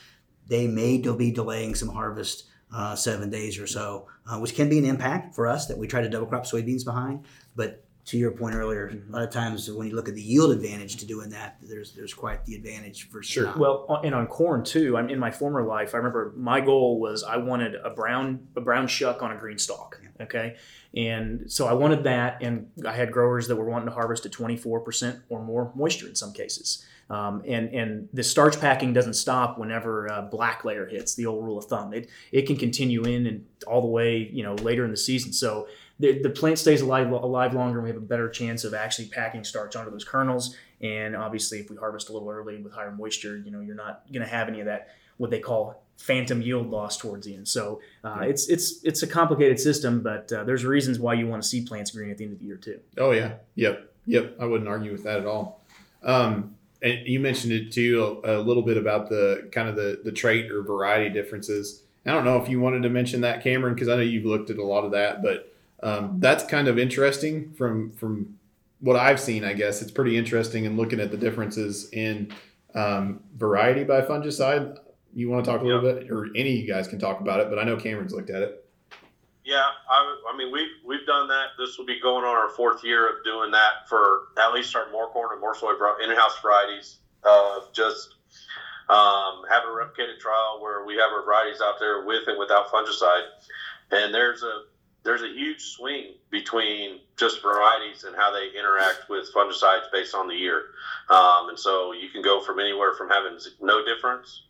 they 0.47 0.67
may 0.67 0.97
be 0.99 1.31
delaying 1.31 1.75
some 1.75 1.91
harvest 1.91 2.45
uh, 2.73 2.95
seven 2.95 3.31
days 3.31 3.59
or 3.59 3.67
so, 3.67 4.07
uh, 4.27 4.39
which 4.39 4.55
can 4.55 4.69
be 4.69 4.79
an 4.79 4.85
impact 4.85 5.35
for 5.35 5.47
us 5.47 5.67
that 5.67 5.79
we 5.79 5.87
try 5.87 6.01
to 6.01 6.09
double 6.09 6.27
crop 6.27 6.45
soybeans 6.45 6.85
behind. 6.85 7.25
But 7.57 7.85
to 8.07 8.19
your 8.19 8.31
point 8.33 8.55
earlier, 8.55 8.89
a 8.89 9.13
lot 9.13 9.23
of 9.23 9.31
times 9.31 9.71
when 9.71 9.87
you 9.87 9.95
look 9.95 10.09
at 10.09 10.15
the 10.15 10.23
yield 10.23 10.51
advantage 10.51 10.97
to 10.97 11.07
doing 11.07 11.31
that, 11.31 11.59
there's 11.63 11.93
there's 11.93 12.15
quite 12.15 12.45
the 12.45 12.55
advantage 12.55 13.09
for 13.09 13.23
sure. 13.23 13.47
Not. 13.47 13.59
Well, 13.59 14.01
and 14.03 14.15
on 14.15 14.27
corn 14.27 14.65
too. 14.65 14.97
I'm 14.97 15.09
in 15.11 15.19
my 15.19 15.31
former 15.31 15.63
life. 15.65 15.95
I 15.95 15.99
remember 15.99 16.33
my 16.37 16.61
goal 16.61 16.99
was 16.99 17.23
I 17.23 17.37
wanted 17.37 17.75
a 17.77 17.91
brown 17.91 18.49
a 18.57 18.61
brown 18.61 18.89
shuck 18.89 19.23
on 19.23 19.31
a 19.33 19.37
green 19.37 19.59
stalk. 19.59 20.01
Okay, 20.21 20.57
and 20.95 21.51
so 21.51 21.67
I 21.67 21.73
wanted 21.73 22.05
that, 22.05 22.43
and 22.43 22.71
I 22.87 22.93
had 22.93 23.13
growers 23.13 23.49
that 23.49 23.57
were 23.57 23.65
wanting 23.65 23.89
to 23.89 23.95
harvest 23.95 24.27
at 24.27 24.33
24 24.33 24.81
percent 24.81 25.21
or 25.29 25.43
more 25.43 25.73
moisture 25.75 26.09
in 26.09 26.15
some 26.15 26.33
cases. 26.33 26.85
Um, 27.11 27.43
and 27.47 27.75
and 27.75 28.09
the 28.13 28.23
starch 28.23 28.61
packing 28.61 28.93
doesn't 28.93 29.15
stop 29.15 29.59
whenever 29.59 30.11
uh, 30.11 30.23
black 30.23 30.65
layer 30.65 30.87
hits. 30.87 31.17
The 31.17 31.27
old 31.27 31.45
rule 31.45 31.59
of 31.59 31.65
thumb. 31.65 31.93
It 31.93 32.09
it 32.31 32.47
can 32.47 32.57
continue 32.57 33.03
in 33.03 33.27
and 33.27 33.45
all 33.67 33.81
the 33.81 33.89
way 33.89 34.31
you 34.33 34.45
know 34.45 34.55
later 34.55 34.85
in 34.85 34.93
the 34.93 34.97
season. 34.97 35.33
So 35.33 35.67
the, 35.99 36.23
the 36.23 36.31
plant 36.31 36.59
stays 36.59 36.81
alive 36.81 37.11
alive 37.11 37.53
longer 37.53 37.79
and 37.79 37.85
we 37.85 37.91
have 37.91 37.97
a 37.97 38.07
better 38.07 38.29
chance 38.29 38.65
of 38.65 38.75
actually 38.75 39.09
packing 39.09 39.43
starch 39.43 39.75
onto 39.75 39.91
those 39.91 40.05
kernels. 40.05 40.57
And 40.81 41.17
obviously 41.17 41.59
if 41.59 41.69
we 41.69 41.77
harvest 41.77 42.09
a 42.09 42.13
little 42.13 42.31
early 42.31 42.57
with 42.63 42.73
higher 42.73 42.93
moisture 42.93 43.37
you 43.37 43.51
know 43.51 43.61
you're 43.61 43.75
not 43.75 44.05
going 44.13 44.25
to 44.25 44.29
have 44.29 44.49
any 44.49 44.61
of 44.61 44.67
that 44.67 44.89
what 45.19 45.31
they 45.31 45.41
call 45.41 45.83
phantom 45.99 46.41
yield 46.41 46.71
loss 46.71 46.97
towards 46.97 47.27
the 47.27 47.35
end. 47.35 47.47
So 47.47 47.81
uh, 48.05 48.21
it's 48.23 48.49
it's 48.49 48.83
it's 48.85 49.03
a 49.03 49.07
complicated 49.07 49.59
system 49.59 50.01
but 50.01 50.33
uh, 50.33 50.45
there's 50.45 50.65
reasons 50.65 50.99
why 51.01 51.15
you 51.15 51.27
want 51.27 51.43
to 51.43 51.49
see 51.49 51.67
plants 51.67 51.91
green 51.91 52.11
at 52.11 52.19
the 52.19 52.25
end 52.25 52.35
of 52.35 52.39
the 52.39 52.47
year 52.47 52.57
too. 52.57 52.81
Oh 52.97 53.11
yeah. 53.11 53.35
Yep. 53.57 53.93
Yep. 54.07 54.37
I 54.41 54.47
wouldn't 54.47 54.69
argue 54.69 54.93
with 54.93 55.03
that 55.03 55.19
at 55.19 55.27
all. 55.27 55.61
Um, 56.03 56.55
and 56.83 57.07
you 57.07 57.21
mentioned 57.21 57.53
it 57.53 57.73
too 57.73 58.21
a, 58.25 58.39
a, 58.39 58.41
little 58.41 58.63
bit 58.63 58.77
about 58.77 59.09
the 59.09 59.49
kind 59.53 59.69
of 59.69 59.77
the 59.77 60.01
the 60.05 60.13
trait 60.13 60.51
or 60.51 60.63
variety 60.63 61.11
differences 61.11 61.83
i 62.07 62.13
don't 62.13 62.25
know 62.25 62.41
if 62.43 62.49
you 62.49 62.61
wanted 62.61 62.83
to 62.83 62.89
mention 62.89 63.21
that 63.21 63.43
cameron 63.43 63.75
because 63.75 63.89
i 63.89 63.95
know 63.95 64.03
you've 64.03 64.25
looked 64.25 64.51
at 64.51 64.57
a 64.57 64.65
lot 64.65 64.85
of 64.85 64.93
that 64.93 65.23
but 65.23 65.53
um, 65.83 66.17
that's 66.21 66.45
kind 66.45 66.69
of 66.69 66.79
interesting 66.79 67.53
from 67.53 67.91
from 67.93 68.39
what 68.81 68.97
I've 68.97 69.21
seen. 69.21 69.45
I 69.45 69.53
guess 69.53 69.83
it's 69.83 69.91
pretty 69.91 70.17
interesting 70.17 70.65
in 70.65 70.77
looking 70.77 71.01
at 71.01 71.11
the 71.11 71.17
differences 71.17 71.89
in 71.93 72.33
um, 72.75 73.21
variety 73.37 73.85
by 73.85 74.01
fungicide. 74.03 74.79
You 75.15 75.31
want 75.31 75.45
to 75.45 75.51
talk 75.51 75.61
a 75.61 75.65
little 75.65 75.85
yep. 75.85 76.01
bit, 76.01 76.11
or 76.11 76.29
any 76.37 76.53
of 76.53 76.65
you 76.65 76.67
guys 76.67 76.89
can 76.89 76.99
talk 76.99 77.21
about 77.21 77.41
it, 77.41 77.51
but 77.51 77.59
I 77.59 77.65
know 77.65 77.77
Cameron's 77.77 78.13
looked 78.13 78.31
at 78.31 78.43
it. 78.43 78.60
Yeah, 79.45 79.65
I, 79.89 80.17
I 80.33 80.37
mean 80.37 80.53
we've 80.53 80.69
we've 80.85 81.07
done 81.07 81.29
that. 81.29 81.57
This 81.59 81.79
will 81.79 81.87
be 81.87 81.99
going 82.01 82.25
on 82.25 82.37
our 82.37 82.51
fourth 82.51 82.85
year 82.85 83.09
of 83.09 83.25
doing 83.25 83.51
that 83.53 83.89
for 83.89 84.29
at 84.39 84.53
least 84.53 84.77
our 84.77 84.87
MorCorn 84.87 85.33
and 85.33 85.43
MorSoy 85.43 85.75
in-house 86.05 86.41
varieties 86.43 86.99
of 87.25 87.73
just 87.73 88.17
um, 88.89 89.43
have 89.49 89.63
a 89.65 89.73
replicated 89.73 90.19
trial 90.19 90.59
where 90.61 90.85
we 90.85 90.95
have 90.97 91.11
our 91.13 91.25
varieties 91.25 91.61
out 91.63 91.77
there 91.79 92.05
with 92.05 92.27
and 92.27 92.39
without 92.39 92.71
fungicide. 92.71 93.25
And 93.91 94.13
there's 94.13 94.43
a 94.43 94.65
there's 95.05 95.23
a 95.23 95.29
huge 95.29 95.63
swing 95.63 96.15
between 96.31 97.01
just 97.17 97.41
varieties 97.41 98.05
and 98.05 98.15
how 98.15 98.31
they 98.33 98.49
interact 98.59 99.09
with 99.09 99.33
fungicides 99.35 99.91
based 99.91 100.15
on 100.15 100.29
the 100.29 100.35
year. 100.35 100.65
Um, 101.09 101.49
and 101.49 101.59
so 101.59 101.93
you 101.93 102.11
can 102.11 102.21
go 102.21 102.43
from 102.43 102.61
anywhere 102.61 102.93
from 102.95 103.09
having 103.09 103.39
no 103.63 103.83
difference 103.85 104.43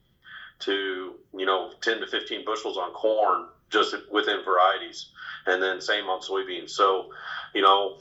to, 0.60 1.14
you 1.32 1.46
know, 1.46 1.70
10 1.80 2.00
to 2.00 2.06
15 2.06 2.44
bushels 2.44 2.76
on 2.76 2.92
corn 2.92 3.46
just 3.70 3.94
within 4.10 4.44
varieties. 4.44 5.10
And 5.46 5.62
then 5.62 5.80
same 5.80 6.04
on 6.04 6.20
soybeans. 6.20 6.70
So, 6.70 7.10
you 7.54 7.62
know, 7.62 7.98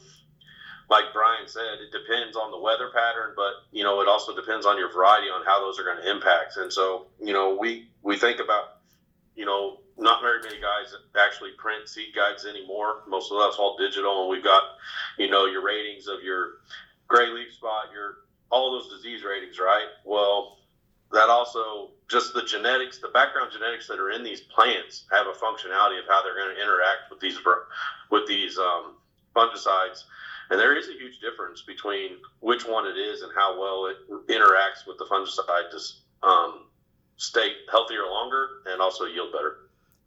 like 0.89 1.05
Brian 1.13 1.47
said, 1.47 1.80
it 1.80 1.91
depends 1.91 2.36
on 2.36 2.51
the 2.51 2.59
weather 2.59 2.89
pattern, 2.93 3.34
but 3.36 3.53
you 3.72 3.84
know, 3.84 4.01
it 4.01 4.07
also 4.07 4.36
depends 4.36 4.65
on 4.65 4.78
your 4.78 4.91
variety 4.91 5.28
on 5.28 5.45
how 5.45 5.59
those 5.59 5.80
are 5.80 5.84
going 5.84 5.97
to 5.97 6.09
impact. 6.09 6.57
And 6.57 6.72
so, 6.74 7.07
you 7.22 7.34
know, 7.34 7.55
we 7.59 7.89
we 8.01 8.17
think 8.17 8.39
about, 8.39 8.82
you 9.36 9.45
know, 9.45 9.78
not 9.97 10.22
very 10.22 10.41
many 10.41 10.59
guys 10.59 10.95
actually 11.17 11.51
print 11.57 11.88
seed 11.88 12.15
guides 12.15 12.45
anymore. 12.45 13.03
Most 13.07 13.32
of 13.32 13.39
that's 13.39 13.57
all 13.57 13.78
digital, 13.78 14.22
and 14.22 14.30
we've 14.30 14.43
got, 14.43 14.63
you 15.17 15.30
know, 15.30 15.45
your 15.45 15.63
ratings 15.63 16.07
of 16.07 16.24
your 16.24 16.61
gray 17.07 17.28
leaf 17.28 17.53
spot, 17.53 17.91
your 17.93 18.17
all 18.51 18.72
those 18.72 18.89
disease 18.89 19.24
ratings, 19.24 19.59
right? 19.59 19.88
Well, 20.05 20.57
that 21.11 21.30
also 21.30 21.91
just 22.10 22.34
the 22.34 22.41
genetics, 22.41 22.97
the 22.97 23.10
background 23.10 23.51
genetics 23.53 23.88
that 23.88 23.99
are 23.99 24.10
in 24.10 24.24
these 24.24 24.41
plants 24.41 25.05
have 25.12 25.28
a 25.28 25.32
functionality 25.32 25.99
of 25.99 26.05
how 26.10 26.22
they're 26.24 26.36
going 26.36 26.55
to 26.55 26.62
interact 26.62 27.10
with 27.10 27.20
these 27.20 27.38
with 28.12 28.28
these 28.28 28.57
um, 28.57 28.95
fungicides, 29.36 30.03
and 30.49 30.60
there 30.60 30.76
is 30.76 30.89
a 30.89 30.93
huge 30.93 31.20
difference 31.20 31.62
between 31.62 32.18
which 32.39 32.66
one 32.68 32.88
it 32.88 32.97
is 32.97 33.22
and 33.22 33.32
how 33.36 33.60
well 33.60 33.86
it 33.86 33.97
interacts 34.28 34.88
with 34.88 34.97
the 34.97 35.05
fungicide 35.05 35.70
to 35.70 36.28
um, 36.28 36.66
stay 37.18 37.53
healthier 37.72 38.03
longer 38.10 38.62
and 38.66 38.82
also 38.82 39.05
yield 39.05 39.32
better. 39.32 39.57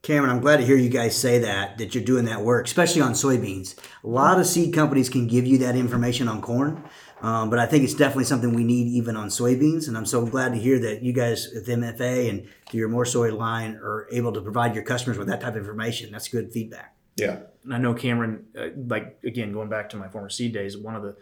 Cameron, 0.03 0.31
I'm 0.31 0.41
glad 0.41 0.57
to 0.57 0.67
hear 0.67 0.77
you 0.77 0.89
guys 0.89 1.17
say 1.17 1.39
that, 1.39 1.79
that 1.79 1.95
you're 1.95 2.03
doing 2.03 2.25
that 2.25 2.41
work, 2.41 2.67
especially 2.67 3.03
on 3.03 3.13
soybeans. 3.13 3.79
A 4.03 4.09
lot 4.09 4.41
of 4.41 4.47
seed 4.47 4.75
companies 4.75 5.09
can 5.09 5.29
give 5.29 5.47
you 5.47 5.59
that 5.59 5.77
information 5.77 6.27
on 6.27 6.43
corn, 6.43 6.83
um, 7.23 7.51
but 7.51 7.61
I 7.61 7.67
think 7.67 7.85
it's 7.85 7.95
definitely 7.95 8.25
something 8.25 8.53
we 8.53 8.65
need 8.65 8.89
even 8.89 9.17
on 9.17 9.29
soybeans. 9.29 9.87
And 9.87 9.97
I'm 9.97 10.05
so 10.05 10.27
glad 10.27 10.53
to 10.53 10.59
hear 10.59 10.81
that 10.81 11.03
you 11.03 11.13
guys 11.13 11.49
with 11.55 11.69
MFA 11.69 12.29
and 12.29 12.49
through 12.69 12.81
your 12.81 12.89
More 12.89 13.05
Soy 13.05 13.33
line 13.35 13.77
are 13.77 14.09
able 14.11 14.33
to 14.33 14.41
provide 14.41 14.75
your 14.75 14.83
customers 14.83 15.17
with 15.17 15.29
that 15.29 15.41
type 15.41 15.55
of 15.55 15.59
information. 15.59 16.11
That's 16.11 16.27
good 16.27 16.53
feedback. 16.53 16.97
Yeah. 17.17 17.41
And 17.63 17.73
I 17.73 17.79
know 17.79 17.95
Cameron, 17.95 18.47
uh, 18.59 18.69
like, 18.89 19.19
again, 19.25 19.53
going 19.53 19.69
back 19.69 19.89
to 19.91 19.97
my 19.97 20.09
former 20.09 20.31
seed 20.31 20.53
days, 20.53 20.77
one 20.77 20.97
of 20.97 21.03
the 21.03 21.15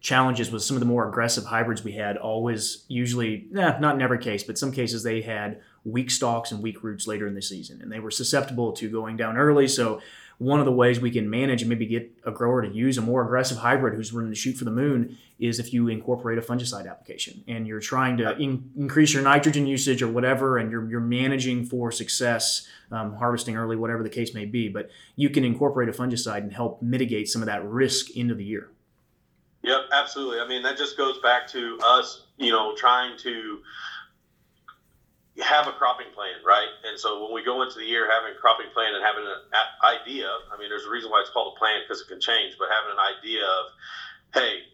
challenges 0.00 0.50
with 0.50 0.62
some 0.62 0.76
of 0.76 0.80
the 0.80 0.86
more 0.86 1.08
aggressive 1.08 1.44
hybrids 1.44 1.82
we 1.82 1.92
had 1.92 2.18
always 2.18 2.84
usually 2.86 3.48
eh, 3.56 3.78
not 3.80 3.94
in 3.94 4.02
every 4.02 4.18
case 4.18 4.44
but 4.44 4.58
some 4.58 4.70
cases 4.70 5.02
they 5.02 5.22
had 5.22 5.60
weak 5.84 6.10
stalks 6.10 6.52
and 6.52 6.62
weak 6.62 6.84
roots 6.84 7.06
later 7.06 7.26
in 7.26 7.34
the 7.34 7.42
season 7.42 7.80
and 7.80 7.90
they 7.90 7.98
were 7.98 8.10
susceptible 8.10 8.72
to 8.72 8.90
going 8.90 9.16
down 9.16 9.36
early 9.36 9.66
so 9.66 10.00
one 10.38 10.60
of 10.60 10.66
the 10.66 10.72
ways 10.72 11.00
we 11.00 11.10
can 11.10 11.30
manage 11.30 11.62
and 11.62 11.68
maybe 11.68 11.86
get 11.86 12.10
a 12.24 12.30
grower 12.30 12.62
to 12.62 12.68
use 12.68 12.98
a 12.98 13.00
more 13.00 13.24
aggressive 13.24 13.58
hybrid 13.58 13.94
who's 13.94 14.12
running 14.12 14.30
to 14.30 14.36
shoot 14.36 14.54
for 14.54 14.64
the 14.64 14.70
moon 14.70 15.16
is 15.38 15.58
if 15.58 15.72
you 15.72 15.88
incorporate 15.88 16.38
a 16.38 16.42
fungicide 16.42 16.88
application 16.88 17.42
and 17.48 17.66
you're 17.66 17.80
trying 17.80 18.16
to 18.18 18.36
in, 18.36 18.70
increase 18.76 19.14
your 19.14 19.22
nitrogen 19.22 19.66
usage 19.66 20.02
or 20.02 20.08
whatever 20.08 20.58
and 20.58 20.70
you're, 20.70 20.88
you're 20.90 21.00
managing 21.00 21.64
for 21.64 21.90
success 21.90 22.68
um, 22.90 23.14
harvesting 23.14 23.56
early 23.56 23.76
whatever 23.76 24.02
the 24.02 24.10
case 24.10 24.34
may 24.34 24.44
be 24.44 24.68
but 24.68 24.90
you 25.14 25.30
can 25.30 25.44
incorporate 25.44 25.88
a 25.88 25.92
fungicide 25.92 26.38
and 26.38 26.52
help 26.52 26.82
mitigate 26.82 27.28
some 27.28 27.40
of 27.40 27.46
that 27.46 27.64
risk 27.64 28.10
into 28.10 28.34
the 28.34 28.44
year 28.44 28.70
Yep, 29.62 29.80
absolutely. 29.92 30.38
I 30.38 30.46
mean, 30.46 30.62
that 30.62 30.78
just 30.78 30.96
goes 30.96 31.18
back 31.18 31.48
to 31.48 31.76
us, 31.82 32.26
you 32.36 32.52
know, 32.52 32.76
trying 32.76 33.18
to 33.18 33.58
have 35.42 35.68
a 35.68 35.72
cropping 35.72 36.08
plan, 36.14 36.40
right? 36.44 36.68
And 36.88 36.98
so 36.98 37.22
when 37.24 37.34
we 37.34 37.44
go 37.44 37.62
into 37.62 37.76
the 37.78 37.84
year 37.84 38.08
having 38.08 38.32
a 38.32 38.40
cropping 38.40 38.72
plan 38.72 38.94
and 38.94 39.04
having 39.04 39.24
an 39.24 39.40
idea, 39.84 40.28
I 40.48 40.56
mean, 40.56 40.68
there's 40.68 40.86
a 40.86 40.90
reason 40.90 41.10
why 41.10 41.20
it's 41.20 41.30
called 41.30 41.54
a 41.54 41.58
plan 41.58 41.84
because 41.84 42.00
it 42.00 42.08
can 42.08 42.20
change, 42.20 42.56
but 42.58 42.68
having 42.72 42.96
an 42.96 43.02
idea 43.02 43.44
of, 43.44 43.64
hey, 44.32 44.64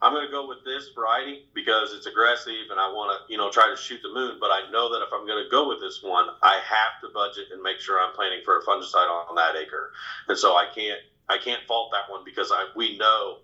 I'm 0.00 0.12
going 0.12 0.26
to 0.26 0.30
go 0.30 0.46
with 0.46 0.62
this 0.64 0.90
variety 0.94 1.46
because 1.54 1.92
it's 1.92 2.06
aggressive 2.06 2.70
and 2.70 2.78
I 2.78 2.86
want 2.90 3.14
to, 3.14 3.32
you 3.32 3.38
know, 3.38 3.50
try 3.50 3.70
to 3.70 3.76
shoot 3.76 3.98
the 4.02 4.14
moon. 4.14 4.38
But 4.38 4.50
I 4.50 4.70
know 4.70 4.90
that 4.90 5.02
if 5.02 5.10
I'm 5.12 5.26
going 5.26 5.42
to 5.42 5.50
go 5.50 5.68
with 5.68 5.80
this 5.80 6.02
one, 6.02 6.26
I 6.42 6.62
have 6.62 7.02
to 7.02 7.08
budget 7.12 7.50
and 7.52 7.62
make 7.62 7.78
sure 7.78 7.98
I'm 7.98 8.14
planning 8.14 8.40
for 8.44 8.58
a 8.58 8.62
fungicide 8.62 9.10
on, 9.10 9.30
on 9.30 9.34
that 9.36 9.56
acre. 9.56 9.90
And 10.28 10.38
so 10.38 10.54
I 10.54 10.66
can't, 10.74 11.00
I 11.28 11.38
can't 11.38 11.66
fault 11.66 11.90
that 11.92 12.10
one 12.10 12.22
because 12.24 12.50
I 12.52 12.70
we 12.76 12.96
know 12.96 13.38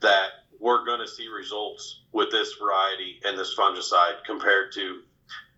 that 0.00 0.46
we're 0.60 0.84
going 0.84 1.00
to 1.00 1.08
see 1.08 1.28
results 1.28 2.02
with 2.12 2.30
this 2.30 2.54
variety 2.54 3.20
and 3.24 3.38
this 3.38 3.54
fungicide 3.58 4.24
compared 4.24 4.72
to 4.72 5.02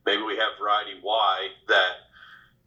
maybe 0.09 0.23
we 0.23 0.37
have 0.37 0.57
variety 0.59 0.93
Y 1.03 1.49
that, 1.69 1.93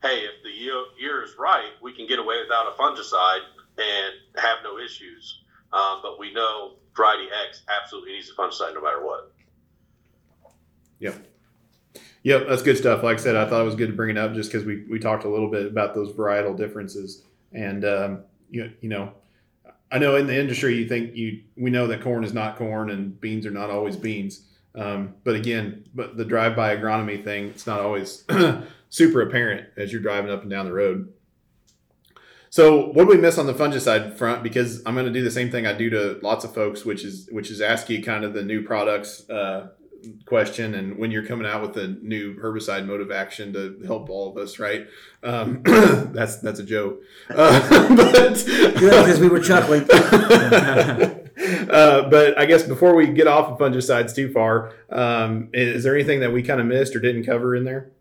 hey, 0.03 0.19
if 0.19 0.43
the 0.43 0.51
year 0.51 1.23
is 1.23 1.35
right, 1.39 1.71
we 1.81 1.91
can 1.91 2.05
get 2.05 2.19
away 2.19 2.35
without 2.39 2.67
a 2.67 2.77
fungicide 2.79 3.41
and 3.77 4.13
have 4.37 4.59
no 4.63 4.77
issues. 4.77 5.41
Um, 5.73 6.01
but 6.03 6.19
we 6.19 6.31
know 6.33 6.73
variety 6.95 7.29
X 7.47 7.63
absolutely 7.81 8.13
needs 8.13 8.29
a 8.29 8.39
fungicide 8.39 8.75
no 8.75 8.81
matter 8.81 9.03
what. 9.03 9.33
Yep. 10.99 11.15
Yep, 12.23 12.47
that's 12.47 12.61
good 12.61 12.77
stuff. 12.77 13.01
Like 13.01 13.17
I 13.17 13.21
said, 13.21 13.35
I 13.35 13.49
thought 13.49 13.61
it 13.61 13.65
was 13.65 13.73
good 13.73 13.89
to 13.89 13.95
bring 13.95 14.11
it 14.11 14.17
up 14.19 14.35
just 14.35 14.51
because 14.51 14.63
we, 14.63 14.83
we 14.87 14.99
talked 14.99 15.23
a 15.23 15.29
little 15.29 15.49
bit 15.49 15.65
about 15.65 15.95
those 15.95 16.11
varietal 16.13 16.55
differences. 16.55 17.23
And, 17.53 17.83
um, 17.83 18.23
you, 18.51 18.71
you 18.81 18.89
know, 18.89 19.13
I 19.91 19.97
know 19.97 20.15
in 20.15 20.27
the 20.27 20.39
industry, 20.39 20.75
you 20.75 20.87
think 20.87 21.15
you, 21.15 21.41
we 21.57 21.71
know 21.71 21.87
that 21.87 22.01
corn 22.01 22.23
is 22.23 22.33
not 22.33 22.57
corn 22.57 22.91
and 22.91 23.19
beans 23.19 23.47
are 23.47 23.51
not 23.51 23.71
always 23.71 23.95
beans. 23.95 24.45
Um, 24.75 25.15
but 25.23 25.35
again, 25.35 25.85
but 25.93 26.17
the 26.17 26.25
drive 26.25 26.55
by 26.55 26.75
agronomy 26.75 27.23
thing, 27.23 27.47
it's 27.47 27.67
not 27.67 27.81
always 27.81 28.23
super 28.89 29.21
apparent 29.21 29.67
as 29.77 29.91
you're 29.91 30.01
driving 30.01 30.31
up 30.31 30.41
and 30.41 30.49
down 30.49 30.65
the 30.65 30.73
road. 30.73 31.11
So 32.49 32.87
what 32.87 33.05
do 33.05 33.07
we 33.07 33.17
miss 33.17 33.37
on 33.37 33.47
the 33.47 33.53
fungicide 33.53 34.17
front? 34.17 34.43
Because 34.43 34.81
I'm 34.85 34.93
going 34.93 35.05
to 35.05 35.11
do 35.11 35.23
the 35.23 35.31
same 35.31 35.49
thing 35.49 35.65
I 35.65 35.73
do 35.73 35.89
to 35.89 36.19
lots 36.21 36.43
of 36.43 36.53
folks, 36.53 36.83
which 36.83 37.05
is 37.05 37.29
which 37.31 37.49
is 37.49 37.61
ask 37.61 37.89
you 37.89 38.03
kind 38.03 38.25
of 38.25 38.33
the 38.33 38.43
new 38.43 38.61
products 38.61 39.29
uh, 39.29 39.69
question 40.25 40.75
and 40.75 40.97
when 40.97 41.11
you're 41.11 41.25
coming 41.25 41.47
out 41.47 41.61
with 41.61 41.77
a 41.77 41.87
new 41.87 42.35
herbicide 42.41 42.85
mode 42.85 43.01
of 43.01 43.11
action 43.11 43.53
to 43.53 43.81
help 43.85 44.09
all 44.09 44.29
of 44.29 44.37
us, 44.37 44.59
right? 44.59 44.87
Um, 45.23 45.61
that's 45.65 46.37
that's 46.37 46.59
a 46.59 46.63
joke, 46.63 47.01
uh, 47.29 47.95
but 47.95 48.43
because 48.45 49.19
we 49.19 49.29
were 49.29 49.39
chuckling. 49.39 49.87
uh, 51.69 52.09
but 52.09 52.37
I 52.37 52.45
guess 52.45 52.63
before 52.63 52.95
we 52.95 53.07
get 53.07 53.27
off 53.27 53.49
of 53.51 53.57
fungicides 53.57 54.15
too 54.15 54.31
far, 54.31 54.73
um, 54.89 55.49
is 55.53 55.83
there 55.83 55.95
anything 55.95 56.19
that 56.21 56.31
we 56.31 56.43
kind 56.43 56.59
of 56.59 56.67
missed 56.67 56.95
or 56.95 56.99
didn't 56.99 57.25
cover 57.25 57.55
in 57.55 57.63
there? 57.63 57.91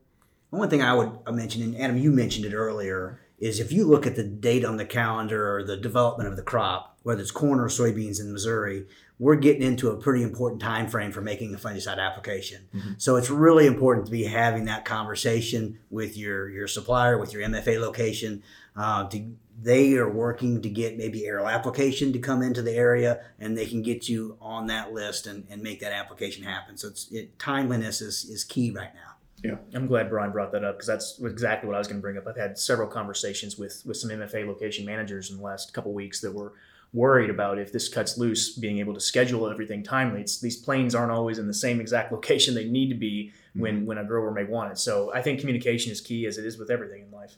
One 0.51 0.69
thing 0.69 0.83
I 0.83 0.95
would 0.95 1.13
mention, 1.31 1.63
and 1.63 1.81
Adam, 1.81 1.97
you 1.97 2.11
mentioned 2.11 2.45
it 2.45 2.55
earlier, 2.55 3.21
is 3.39 3.61
if 3.61 3.73
you 3.73 3.85
look 3.85 4.07
at 4.07 4.17
the 4.17 4.25
date 4.25 4.65
on 4.65 4.77
the 4.77 4.85
calendar 4.85 5.57
or 5.57 5.65
the 5.65 5.77
development 5.77 6.29
of 6.29 6.37
the 6.37 6.43
crop, 6.43 6.99
whether 7.03 7.21
it's 7.23 7.31
corn 7.31 7.59
or 7.61 7.69
soybeans 7.69 8.21
in 8.21 8.33
Missouri, 8.33 8.87
we're 9.19 9.37
getting 9.37 9.63
into 9.63 9.91
a 9.91 9.97
pretty 9.97 10.23
important 10.23 10.61
time 10.61 10.89
frame 10.89 11.13
for 11.13 11.21
making 11.21 11.55
a 11.55 11.59
fungicide 11.59 11.99
application. 11.99 12.67
Mm-hmm. 12.75 12.93
So 12.99 13.17
it's 13.17 13.31
really 13.31 13.67
important 13.67 14.07
to 14.07 14.13
be 14.13 14.25
having 14.25 14.65
that 14.65 14.85
conversation 14.85 15.79
with 15.91 16.17
your 16.17 16.49
your 16.49 16.67
supplier, 16.67 17.19
with 17.19 17.33
your 17.33 17.43
MFA 17.43 17.81
location. 17.81 18.43
Uh, 18.77 19.09
to, 19.09 19.33
they 19.63 19.95
are 19.95 20.09
working 20.09 20.63
to 20.63 20.69
get 20.69 20.97
maybe 20.97 21.27
aerial 21.27 21.49
application 21.49 22.13
to 22.13 22.19
come 22.19 22.43
into 22.43 22.63
the 22.63 22.73
area, 22.73 23.21
and 23.39 23.57
they 23.57 23.67
can 23.67 23.83
get 23.83 24.09
you 24.09 24.37
on 24.41 24.67
that 24.69 24.93
list 24.93 25.27
and, 25.27 25.47
and 25.51 25.63
make 25.63 25.81
that 25.81 25.93
application 25.93 26.45
happen. 26.45 26.77
So 26.77 26.89
it's 26.89 27.11
it, 27.11 27.39
timeliness 27.39 28.01
is, 28.01 28.25
is 28.25 28.45
key 28.45 28.71
right 28.71 28.95
now. 28.95 29.11
Yeah, 29.43 29.57
I'm 29.75 29.87
glad 29.87 30.11
Brian 30.11 30.33
brought 30.33 30.53
that 30.53 30.65
up 30.65 30.77
because 30.77 30.87
that's 30.87 31.19
exactly 31.23 31.67
what 31.67 31.75
I 31.75 31.79
was 31.79 31.89
going 31.89 31.99
to 31.99 32.03
bring 32.03 32.19
up. 32.19 32.27
I've 32.27 32.37
had 32.37 32.59
several 32.59 32.89
conversations 32.89 33.57
with 33.57 33.83
with 33.87 33.97
some 33.97 34.11
MFA 34.11 34.47
location 34.47 34.85
managers 34.85 35.31
in 35.31 35.39
the 35.39 35.43
last 35.43 35.73
couple 35.73 35.93
weeks 35.93 36.21
that 36.21 36.33
were 36.33 36.53
worried 36.93 37.31
about 37.31 37.59
if 37.59 37.73
this 37.73 37.89
cuts 37.89 38.19
loose, 38.19 38.57
being 38.57 38.79
able 38.79 38.93
to 38.93 39.01
schedule 39.01 39.49
everything 39.49 39.83
timely. 39.83 40.23
It's, 40.23 40.41
these 40.41 40.57
planes 40.57 40.95
aren't 40.95 41.13
always 41.13 41.39
in 41.39 41.47
the 41.47 41.55
same 41.55 41.81
exact 41.81 42.13
location 42.17 42.55
they 42.55 42.69
need 42.69 42.89
to 42.89 42.95
be 42.95 43.33
when 43.55 43.79
mm-hmm. 43.79 43.87
when 43.87 43.99
a 43.99 44.05
grower 44.05 44.31
may 44.31 44.45
want 44.45 44.73
it. 44.73 44.79
So 44.79 45.13
I 45.15 45.23
think 45.23 45.41
communication 45.41 45.93
is 45.93 46.01
key, 46.01 46.27
as 46.27 46.39
it 46.39 46.45
is 46.45 46.59
with 46.59 46.71
everything 46.71 47.03
in 47.03 47.11
life. 47.11 47.37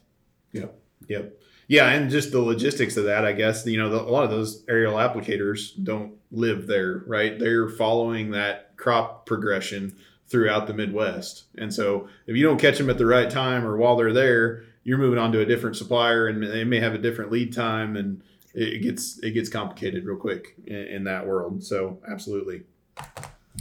Yep. 0.51 0.75
Yep. 1.07 1.23
Yeah, 1.23 1.29
and 1.69 2.09
just 2.09 2.31
the 2.31 2.41
logistics 2.41 2.97
of 2.97 3.05
that, 3.05 3.25
I 3.25 3.33
guess. 3.33 3.65
You 3.65 3.77
know, 3.77 3.89
the, 3.89 4.01
a 4.01 4.11
lot 4.11 4.23
of 4.23 4.29
those 4.29 4.63
aerial 4.67 4.95
applicators 4.95 5.71
don't 5.83 6.13
live 6.31 6.67
there, 6.67 7.03
right? 7.07 7.37
They're 7.37 7.69
following 7.69 8.31
that 8.31 8.75
crop 8.77 9.25
progression 9.25 9.95
throughout 10.27 10.67
the 10.67 10.73
Midwest, 10.73 11.45
and 11.57 11.73
so 11.73 12.07
if 12.27 12.35
you 12.35 12.43
don't 12.43 12.59
catch 12.59 12.77
them 12.77 12.89
at 12.89 12.97
the 12.97 13.05
right 13.05 13.29
time 13.29 13.65
or 13.65 13.77
while 13.77 13.95
they're 13.95 14.13
there, 14.13 14.63
you're 14.83 14.97
moving 14.97 15.19
on 15.19 15.31
to 15.31 15.39
a 15.39 15.45
different 15.45 15.75
supplier, 15.75 16.27
and 16.27 16.43
they 16.43 16.63
may 16.63 16.79
have 16.79 16.93
a 16.93 16.97
different 16.97 17.31
lead 17.31 17.53
time 17.53 17.95
and 17.95 18.21
it 18.53 18.81
gets 18.83 19.19
it 19.19 19.31
gets 19.31 19.49
complicated 19.49 20.05
real 20.05 20.17
quick 20.17 20.55
in, 20.67 20.75
in 20.75 21.03
that 21.05 21.25
world. 21.25 21.63
So 21.63 21.99
absolutely. 22.09 22.63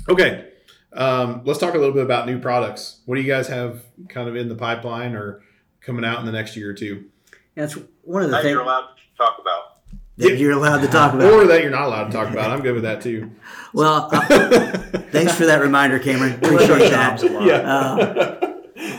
Okay, 0.08 0.48
um, 0.92 1.42
let's 1.44 1.58
talk 1.58 1.74
a 1.74 1.78
little 1.78 1.94
bit 1.94 2.04
about 2.04 2.26
new 2.26 2.38
products. 2.38 3.00
What 3.06 3.16
do 3.16 3.22
you 3.22 3.26
guys 3.26 3.48
have 3.48 3.84
kind 4.08 4.28
of 4.28 4.36
in 4.36 4.48
the 4.48 4.54
pipeline 4.54 5.14
or 5.14 5.42
coming 5.80 6.04
out 6.04 6.20
in 6.20 6.26
the 6.26 6.32
next 6.32 6.56
year 6.56 6.70
or 6.70 6.74
two? 6.74 7.06
That's 7.54 7.76
one 8.02 8.22
of 8.22 8.30
the 8.30 8.36
things 8.38 8.50
you're 8.50 8.62
allowed 8.62 8.88
to 8.88 9.16
talk 9.16 9.38
about. 9.40 9.78
That 10.18 10.38
you're 10.38 10.52
allowed 10.52 10.80
to 10.80 10.88
talk 10.88 11.14
about, 11.14 11.32
or 11.32 11.46
that 11.46 11.62
you're 11.62 11.70
not 11.70 11.86
allowed 11.86 12.04
to 12.04 12.12
talk 12.12 12.30
about. 12.30 12.50
I'm 12.50 12.60
good 12.60 12.74
with 12.74 12.84
that 12.84 13.00
too. 13.00 13.30
Well, 13.74 14.10
uh, 14.12 14.66
thanks 15.12 15.34
for 15.34 15.46
that 15.46 15.62
reminder, 15.62 15.98
Cameron. 15.98 16.34
Appreciate 16.34 16.90
that. 16.90 17.22
Yeah. 17.22 17.54
Uh, 17.56 18.52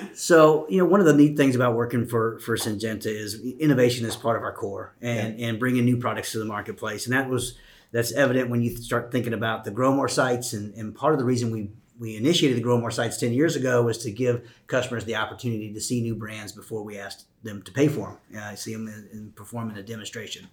so, 0.16 0.66
you 0.68 0.80
know, 0.80 0.86
one 0.86 1.00
of 1.00 1.06
the 1.06 1.14
neat 1.14 1.38
things 1.38 1.56
about 1.56 1.76
working 1.76 2.08
for 2.08 2.40
for 2.40 2.58
Syngenta 2.58 3.06
is 3.06 3.40
innovation 3.60 4.04
is 4.08 4.16
part 4.16 4.36
of 4.36 4.42
our 4.42 4.52
core, 4.52 4.96
and 5.00 5.38
yeah. 5.38 5.50
and 5.50 5.60
bringing 5.60 5.86
new 5.86 5.98
products 5.98 6.32
to 6.32 6.40
the 6.40 6.46
marketplace, 6.46 7.06
and 7.06 7.14
that 7.14 7.30
was 7.30 7.56
that's 7.92 8.12
evident 8.14 8.50
when 8.50 8.64
you 8.64 8.76
start 8.76 9.12
thinking 9.12 9.34
about 9.34 9.64
the 9.64 9.70
GrowMore 9.70 10.10
sites, 10.10 10.54
and 10.54 10.74
and 10.74 10.96
part 10.96 11.14
of 11.14 11.20
the 11.20 11.26
reason 11.26 11.52
we 11.52 11.70
we 12.04 12.18
initiated 12.18 12.58
the 12.58 12.62
GrowMore 12.62 12.92
sites 12.92 13.18
10 13.18 13.32
years 13.32 13.56
ago 13.56 13.82
was 13.82 13.98
to 14.00 14.12
give 14.12 14.52
customers 14.68 15.06
the 15.06 15.16
opportunity 15.16 15.72
to 15.72 15.80
see 15.80 16.02
new 16.02 16.16
brands 16.16 16.52
before 16.52 16.84
we 16.84 17.00
asked 17.00 17.28
them 17.44 17.62
to 17.62 17.72
pay 17.72 17.88
for 17.88 18.20
them 18.34 18.42
uh, 18.44 18.56
see 18.56 18.74
them 18.74 19.32
perform 19.38 19.70
in 19.70 19.78
a 19.78 19.84
demonstration 19.84 20.50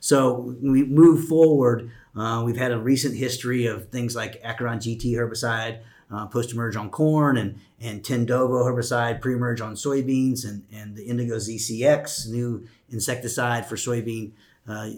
so 0.00 0.56
we 0.62 0.82
move 0.82 1.28
forward 1.28 1.90
uh, 2.16 2.42
we've 2.42 2.56
had 2.56 2.72
a 2.72 2.78
recent 2.78 3.14
history 3.14 3.66
of 3.66 3.90
things 3.90 4.16
like 4.16 4.42
Acuron 4.42 4.78
GT 4.78 5.12
herbicide 5.12 5.82
uh, 6.10 6.26
post-emerge 6.26 6.74
on 6.74 6.88
corn 6.88 7.36
and 7.36 7.60
and 7.80 8.02
Tendovo 8.02 8.64
herbicide 8.64 9.20
pre-emerge 9.20 9.60
on 9.60 9.74
soybeans 9.74 10.48
and, 10.48 10.64
and 10.72 10.96
the 10.96 11.04
Indigo 11.04 11.36
ZCX 11.36 12.30
new 12.30 12.66
insecticide 12.88 13.66
for 13.66 13.76
soybean 13.76 14.32
uh, 14.66 14.88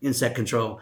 insect 0.00 0.34
control. 0.34 0.80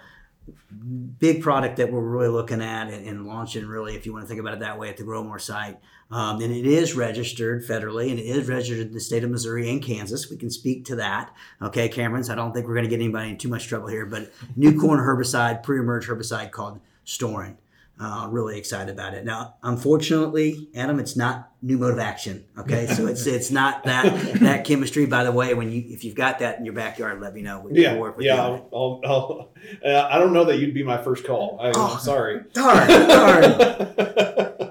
Big 1.18 1.42
product 1.42 1.76
that 1.76 1.92
we're 1.92 2.01
really 2.01 2.28
looking 2.28 2.62
at 2.62 2.88
and, 2.88 3.07
and, 3.07 3.26
launching 3.26 3.66
really, 3.66 3.94
if 3.94 4.07
you 4.07 4.12
want 4.12 4.24
to 4.24 4.28
think 4.28 4.40
about 4.40 4.55
it 4.55 4.61
that 4.61 4.78
way, 4.78 4.88
at 4.88 4.96
the 4.96 5.03
GrowMore 5.03 5.40
site. 5.40 5.78
Um, 6.11 6.40
and 6.40 6.53
it 6.53 6.66
is 6.66 6.94
registered 6.94 7.64
federally 7.64 8.11
and 8.11 8.18
it 8.18 8.24
is 8.24 8.48
registered 8.48 8.88
in 8.88 8.92
the 8.92 9.01
state 9.01 9.22
of 9.22 9.30
Missouri 9.30 9.70
and 9.70 9.82
Kansas. 9.82 10.28
We 10.28 10.36
can 10.36 10.51
speak 10.51 10.84
to 10.86 10.96
that. 10.96 11.32
Okay, 11.62 11.88
Cameron's, 11.88 12.30
I 12.30 12.34
don't 12.34 12.53
think 12.53 12.66
we're 12.66 12.74
going 12.74 12.84
to 12.84 12.90
get 12.90 13.01
anybody 13.01 13.30
in 13.30 13.38
too 13.38 13.48
much 13.48 13.68
trouble 13.68 13.88
here, 13.88 14.07
but 14.07 14.32
new 14.57 14.78
corn 14.80 14.98
herbicide, 14.98 15.62
pre-emerge 15.62 16.09
herbicide 16.09 16.51
called 16.51 16.80
Storen. 17.07 17.57
Uh, 18.03 18.26
really 18.30 18.57
excited 18.57 18.90
about 18.90 19.12
it. 19.12 19.26
Now, 19.26 19.57
unfortunately, 19.62 20.70
Adam, 20.74 20.98
it's 20.98 21.16
not 21.16 21.53
new 21.61 21.76
mode 21.76 21.92
of 21.92 21.98
action. 21.98 22.46
Okay, 22.57 22.86
so 22.86 23.07
it's 23.07 23.26
it's 23.26 23.51
not 23.51 23.84
that 23.84 24.40
that 24.40 24.64
chemistry. 24.64 25.05
By 25.05 25.22
the 25.22 25.32
way, 25.32 25.53
when 25.53 25.70
you 25.70 25.84
if 25.86 26.03
you've 26.03 26.14
got 26.14 26.38
that 26.38 26.59
in 26.59 26.64
your 26.64 26.72
backyard, 26.72 27.20
let 27.20 27.34
me 27.34 27.42
know. 27.42 27.61
We 27.61 27.82
yeah, 27.82 27.98
work 27.98 28.16
with 28.16 28.24
yeah. 28.24 28.42
I'll, 28.42 28.70
I'll, 28.72 29.01
I'll, 29.05 29.53
uh, 29.84 30.09
I 30.11 30.18
don't 30.18 30.32
know 30.32 30.44
that 30.44 30.59
you'd 30.59 30.72
be 30.72 30.82
my 30.82 30.96
first 30.96 31.26
call. 31.26 31.59
I, 31.61 31.66
am 31.68 31.72
oh, 31.76 31.98
sorry. 31.98 32.42
Darn, 32.55 32.88
darn. 32.88 34.57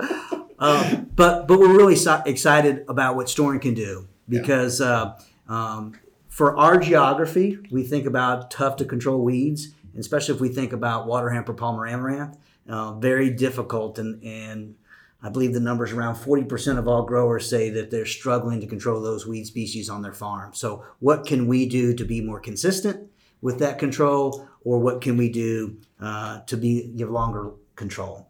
Um, 0.62 1.10
but 1.16 1.48
but 1.48 1.58
we're 1.58 1.74
really 1.74 1.96
so 1.96 2.22
excited 2.26 2.84
about 2.90 3.16
what 3.16 3.28
Storen 3.28 3.62
can 3.62 3.76
do 3.76 4.10
because 4.28 4.82
yeah. 4.82 5.14
uh, 5.48 5.54
um, 5.54 5.94
for 6.28 6.58
our 6.58 6.78
geography, 6.78 7.58
we 7.72 7.84
think 7.84 8.06
about 8.06 8.52
tough 8.52 8.76
to 8.76 8.86
control 8.86 9.24
weeds, 9.24 9.70
especially 9.98 10.36
if 10.36 10.42
we 10.42 10.50
think 10.50 10.74
about 10.74 11.08
water 11.08 11.30
hemp 11.30 11.48
or 11.48 11.54
palmer 11.54 11.88
amaranth 11.88 12.36
uh, 12.70 12.94
very 12.94 13.30
difficult. 13.32 14.00
And, 14.00 14.24
and 14.24 14.76
I 15.22 15.30
believe 15.30 15.54
the 15.54 15.60
numbers 15.60 15.92
around 15.92 16.16
40% 16.16 16.78
of 16.78 16.88
all 16.88 17.04
growers 17.04 17.50
say 17.50 17.70
that 17.72 17.92
they're 17.92 18.06
struggling 18.06 18.62
to 18.62 18.68
control 18.68 19.02
those 19.02 19.28
weed 19.28 19.46
species 19.46 19.90
on 19.90 20.02
their 20.02 20.14
farm. 20.14 20.54
So, 20.54 20.86
what 21.00 21.26
can 21.26 21.48
we 21.48 21.68
do 21.68 21.94
to 21.94 22.06
be 22.06 22.22
more 22.22 22.40
consistent 22.40 23.10
with 23.42 23.60
that 23.60 23.80
control, 23.80 24.48
or 24.64 24.80
what 24.80 25.02
can 25.02 25.18
we 25.18 25.30
do 25.30 25.78
uh, 26.00 26.42
to 26.42 26.58
be 26.58 26.94
give 26.96 27.10
longer 27.10 27.52
control? 27.76 28.28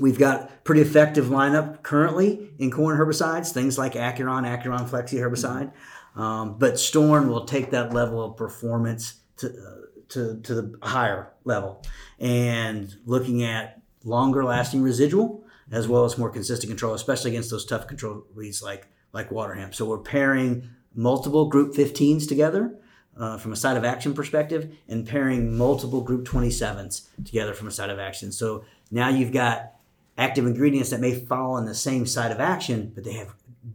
We've 0.00 0.18
got 0.18 0.64
pretty 0.64 0.80
effective 0.80 1.26
lineup 1.26 1.82
currently 1.82 2.50
in 2.58 2.70
corn 2.70 2.96
herbicides, 2.96 3.52
things 3.52 3.76
like 3.76 3.92
Acuron, 3.92 4.44
Acuron 4.44 4.88
Flexi 4.88 5.18
herbicide. 5.18 5.72
Um, 6.16 6.58
but 6.58 6.74
Storen 6.74 7.28
will 7.28 7.44
take 7.44 7.70
that 7.70 7.92
level 7.92 8.22
of 8.22 8.36
performance 8.36 9.14
to, 9.38 9.48
uh, 9.48 9.71
to, 10.12 10.40
to 10.40 10.54
the 10.54 10.78
higher 10.82 11.32
level 11.44 11.82
and 12.18 12.94
looking 13.04 13.42
at 13.42 13.80
longer 14.04 14.44
lasting 14.44 14.82
residual 14.82 15.44
as 15.70 15.88
well 15.88 16.04
as 16.04 16.18
more 16.18 16.30
consistent 16.30 16.70
control, 16.70 16.94
especially 16.94 17.30
against 17.30 17.50
those 17.50 17.64
tough 17.64 17.86
control 17.86 18.24
weeds 18.34 18.62
like 18.62 18.88
like 19.12 19.30
water 19.30 19.54
hemp. 19.54 19.74
So 19.74 19.84
we're 19.84 19.98
pairing 19.98 20.70
multiple 20.94 21.46
group 21.48 21.74
15s 21.74 22.26
together 22.26 22.74
uh, 23.16 23.36
from 23.36 23.52
a 23.52 23.56
site 23.56 23.76
of 23.76 23.84
action 23.84 24.14
perspective 24.14 24.74
and 24.88 25.06
pairing 25.06 25.56
multiple 25.56 26.00
group 26.00 26.26
27s 26.26 27.08
together 27.24 27.52
from 27.52 27.68
a 27.68 27.70
site 27.70 27.90
of 27.90 27.98
action. 27.98 28.32
So 28.32 28.64
now 28.90 29.08
you've 29.08 29.32
got 29.32 29.72
active 30.16 30.46
ingredients 30.46 30.90
that 30.90 31.00
may 31.00 31.14
fall 31.14 31.52
on 31.52 31.66
the 31.66 31.74
same 31.74 32.06
site 32.06 32.32
of 32.32 32.40
action, 32.40 32.92
but 32.94 33.04
they 33.04 33.14
have 33.14 33.34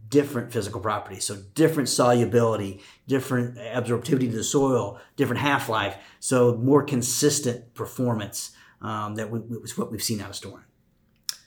different 0.09 0.51
physical 0.51 0.81
properties. 0.81 1.25
So 1.25 1.37
different 1.55 1.89
solubility, 1.89 2.81
different 3.07 3.57
absorptivity 3.57 4.29
to 4.29 4.37
the 4.37 4.43
soil, 4.43 4.99
different 5.15 5.41
half 5.41 5.69
life. 5.69 5.97
So 6.19 6.55
more 6.55 6.83
consistent 6.83 7.73
performance 7.73 8.51
um, 8.81 9.15
that 9.15 9.29
we, 9.29 9.39
was 9.39 9.77
what 9.77 9.91
we've 9.91 10.03
seen 10.03 10.21
out 10.21 10.29
of 10.29 10.35
Storen. 10.35 10.63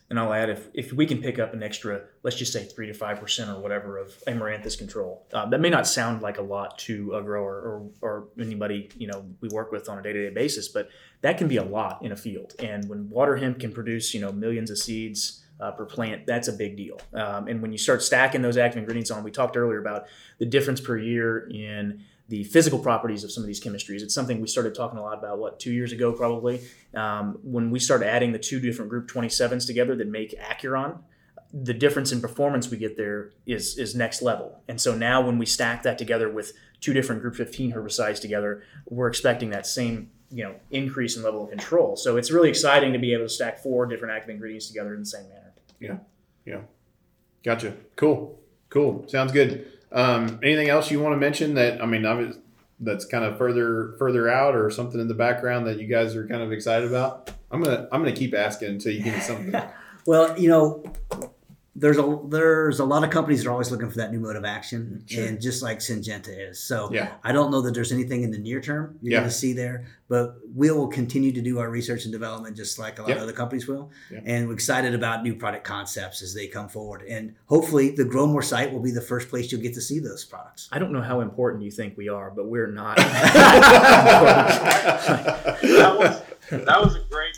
And 0.09 0.19
I'll 0.19 0.33
add 0.33 0.51
if, 0.51 0.67
if 0.75 0.93
we 0.93 1.07
can 1.07 1.23
pick 1.23 1.39
up 1.39 1.55
an 1.55 1.63
extra, 1.63 2.03
let's 2.25 2.37
just 2.37 2.53
say 2.53 2.65
three 2.65 2.89
to 2.89 2.95
five 2.95 3.21
percent 3.21 3.49
or 3.49 3.61
whatever 3.61 3.97
of 3.97 4.13
amaranthus 4.27 4.75
control, 4.75 5.25
uh, 5.33 5.49
that 5.51 5.61
may 5.61 5.71
not 5.71 5.87
sound 5.87 6.21
like 6.21 6.39
a 6.39 6.43
lot 6.43 6.77
to 6.81 7.15
a 7.15 7.23
grower 7.23 7.55
or, 7.55 7.91
or 8.01 8.29
anybody 8.41 8.91
you 8.97 9.07
know 9.07 9.25
we 9.41 9.49
work 9.51 9.71
with 9.71 9.89
on 9.89 9.99
a 9.99 10.03
day 10.03 10.13
to 10.13 10.29
day 10.29 10.35
basis, 10.35 10.67
but 10.67 10.89
that 11.21 11.39
can 11.39 11.47
be 11.47 11.59
a 11.59 11.63
lot 11.63 12.03
in 12.03 12.11
a 12.11 12.17
field. 12.17 12.55
And 12.59 12.89
when 12.89 13.09
water 13.09 13.37
hemp 13.37 13.61
can 13.61 13.73
produce 13.73 14.13
you 14.13 14.21
know 14.21 14.33
millions 14.33 14.69
of 14.69 14.79
seeds 14.79 15.45
uh, 15.61 15.71
per 15.73 15.85
plant, 15.85 16.27
that's 16.27 16.49
a 16.49 16.53
big 16.53 16.77
deal. 16.77 17.01
Um, 17.13 17.49
and 17.49 17.61
when 17.61 17.73
you 17.73 17.79
start 17.79 18.03
stacking 18.03 18.43
those 18.43 18.57
active 18.57 18.79
ingredients 18.79 19.11
on, 19.11 19.23
we 19.23 19.31
talked 19.31 19.57
earlier 19.57 19.79
about 19.79 20.07
the 20.39 20.47
difference 20.47 20.81
per 20.81 20.97
year 20.97 21.49
in 21.51 22.03
the 22.29 22.45
physical 22.45 22.79
properties 22.79 23.25
of 23.25 23.33
some 23.33 23.43
of 23.43 23.49
these 23.49 23.63
chemistries. 23.63 24.03
It's 24.03 24.15
something 24.15 24.41
we 24.41 24.47
started 24.47 24.75
talking 24.75 24.99
a 24.99 25.03
lot 25.03 25.19
about, 25.19 25.39
what, 25.39 25.59
two 25.59 25.73
years 25.73 25.93
ago 25.93 26.13
probably, 26.13 26.61
um, 26.95 27.39
when 27.43 27.71
we 27.71 27.81
started 27.81 28.07
adding 28.07 28.33
the 28.33 28.39
two 28.39 28.61
different 28.61 28.89
Group 28.89 29.09
27s 29.09 29.67
together 29.67 29.97
that 29.97 30.09
make 30.09 30.39
Acuron. 30.41 30.99
The 31.53 31.75
difference 31.75 32.13
in 32.13 32.21
performance 32.21 32.71
we 32.71 32.77
get 32.77 32.97
there 32.97 33.33
is 33.45 33.77
is 33.77 33.97
next 33.97 34.23
level. 34.23 34.63
And 34.69 34.81
so 34.81 34.95
now 34.95 35.21
when 35.21 35.37
we 35.37 35.47
stack 35.47 35.83
that 35.83 35.99
together 35.99 36.31
with 36.31 36.53
two 36.81 36.93
different 36.93 37.23
Group 37.23 37.35
15 37.35 37.73
herbicides 37.73 38.21
together, 38.21 38.63
we're 38.89 39.09
expecting 39.09 39.51
that 39.51 39.67
same 39.67 40.11
you 40.31 40.45
know 40.45 40.55
increase 40.71 41.17
in 41.17 41.23
level 41.23 41.45
of 41.45 41.51
control. 41.51 41.97
So 41.97 42.17
it's 42.17 42.31
really 42.31 42.49
exciting 42.49 42.93
to 42.93 42.99
be 42.99 43.13
able 43.13 43.25
to 43.25 43.29
stack 43.29 43.59
four 43.59 43.87
different 43.87 44.15
active 44.15 44.31
ingredients 44.31 44.69
together 44.69 44.95
in 44.95 45.01
the 45.01 45.07
same 45.07 45.29
manner. 45.29 45.40
Yeah, 45.81 45.97
yeah, 46.45 46.61
gotcha. 47.45 47.75
Cool, 47.97 48.39
cool. 48.69 49.05
Sounds 49.09 49.33
good. 49.33 49.73
Um, 49.93 50.39
anything 50.43 50.69
else 50.69 50.91
you 50.91 51.01
want 51.01 51.15
to 51.15 51.19
mention 51.19 51.55
that 51.55 51.83
I 51.83 51.87
mean, 51.87 52.35
that's 52.79 53.05
kind 53.05 53.25
of 53.25 53.37
further 53.37 53.95
further 53.99 54.29
out 54.29 54.55
or 54.55 54.71
something 54.71 55.01
in 55.01 55.09
the 55.09 55.15
background 55.15 55.67
that 55.67 55.79
you 55.79 55.87
guys 55.87 56.15
are 56.17 56.27
kind 56.27 56.43
of 56.43 56.53
excited 56.53 56.89
about? 56.89 57.31
I'm 57.51 57.61
gonna 57.63 57.89
I'm 57.91 58.03
gonna 58.03 58.15
keep 58.15 58.35
asking 58.35 58.69
until 58.69 58.93
you 58.93 59.03
give 59.03 59.15
me 59.15 59.21
something. 59.21 59.61
well, 60.07 60.39
you 60.39 60.49
know, 60.49 60.85
there's 61.81 61.99
a 61.99 62.19
there's 62.29 62.79
a 62.79 62.85
lot 62.85 63.05
of 63.05 63.11
companies 63.11 63.43
that 63.43 63.49
are 63.49 63.53
always 63.53 63.71
looking 63.71 63.89
for 63.91 63.97
that 63.97 64.13
new 64.13 64.21
mode 64.21 64.37
of 64.37 64.45
action, 64.45 65.03
sure. 65.07 65.25
and 65.25 65.41
just 65.41 65.63
like 65.63 65.79
Syngenta 65.79 66.51
is. 66.51 66.63
So 66.63 66.91
yeah. 66.93 67.15
I 67.25 67.33
don't 67.33 67.51
know 67.51 67.63
that 67.63 67.73
there's 67.73 67.91
anything 67.91 68.23
in 68.23 68.31
the 68.31 68.37
near 68.39 68.61
term 68.61 68.99
you're 69.01 69.13
yeah. 69.13 69.21
going 69.21 69.31
to 69.31 69.35
see 69.35 69.55
there, 69.55 69.87
but 70.09 70.37
we 70.55 70.71
will 70.71 70.89
continue 70.89 71.33
to 71.33 71.41
do 71.41 71.59
our 71.59 71.71
research 71.71 72.05
and 72.05 72.13
development 72.13 72.55
just 72.57 72.79
like 72.79 72.99
a 72.99 73.03
lot 73.03 73.13
of 73.13 73.19
other 73.19 73.33
companies 73.33 73.67
will. 73.67 73.91
And 74.27 74.47
we're 74.47 74.55
excited 74.55 74.95
about 74.95 75.23
new 75.23 75.35
product 75.35 75.65
concepts 75.65 76.23
as 76.23 76.35
they 76.35 76.49
come 76.49 76.69
forward, 76.69 77.03
and 77.03 77.35
hopefully 77.47 77.91
the 77.91 78.05
GrowMore 78.05 78.45
site 78.45 78.73
will 78.73 78.81
be 78.81 78.91
the 78.91 79.01
first 79.01 79.31
place 79.31 79.51
you'll 79.51 79.63
get 79.63 79.75
to 79.75 79.81
see 79.81 79.99
those 79.99 80.25
products. 80.25 80.69
I 80.71 80.79
don't 80.79 80.93
know 80.93 81.03
how 81.03 81.23
important 81.23 81.65
you 81.65 81.71
think 81.71 81.97
we 81.97 82.11
are, 82.11 82.31
but 82.31 82.47
we're 82.47 82.71
not. 82.71 82.97
that 82.99 83.07
was 85.99 86.23
that 86.51 86.83
was 86.83 86.97
a 86.97 87.01
great 87.11 87.30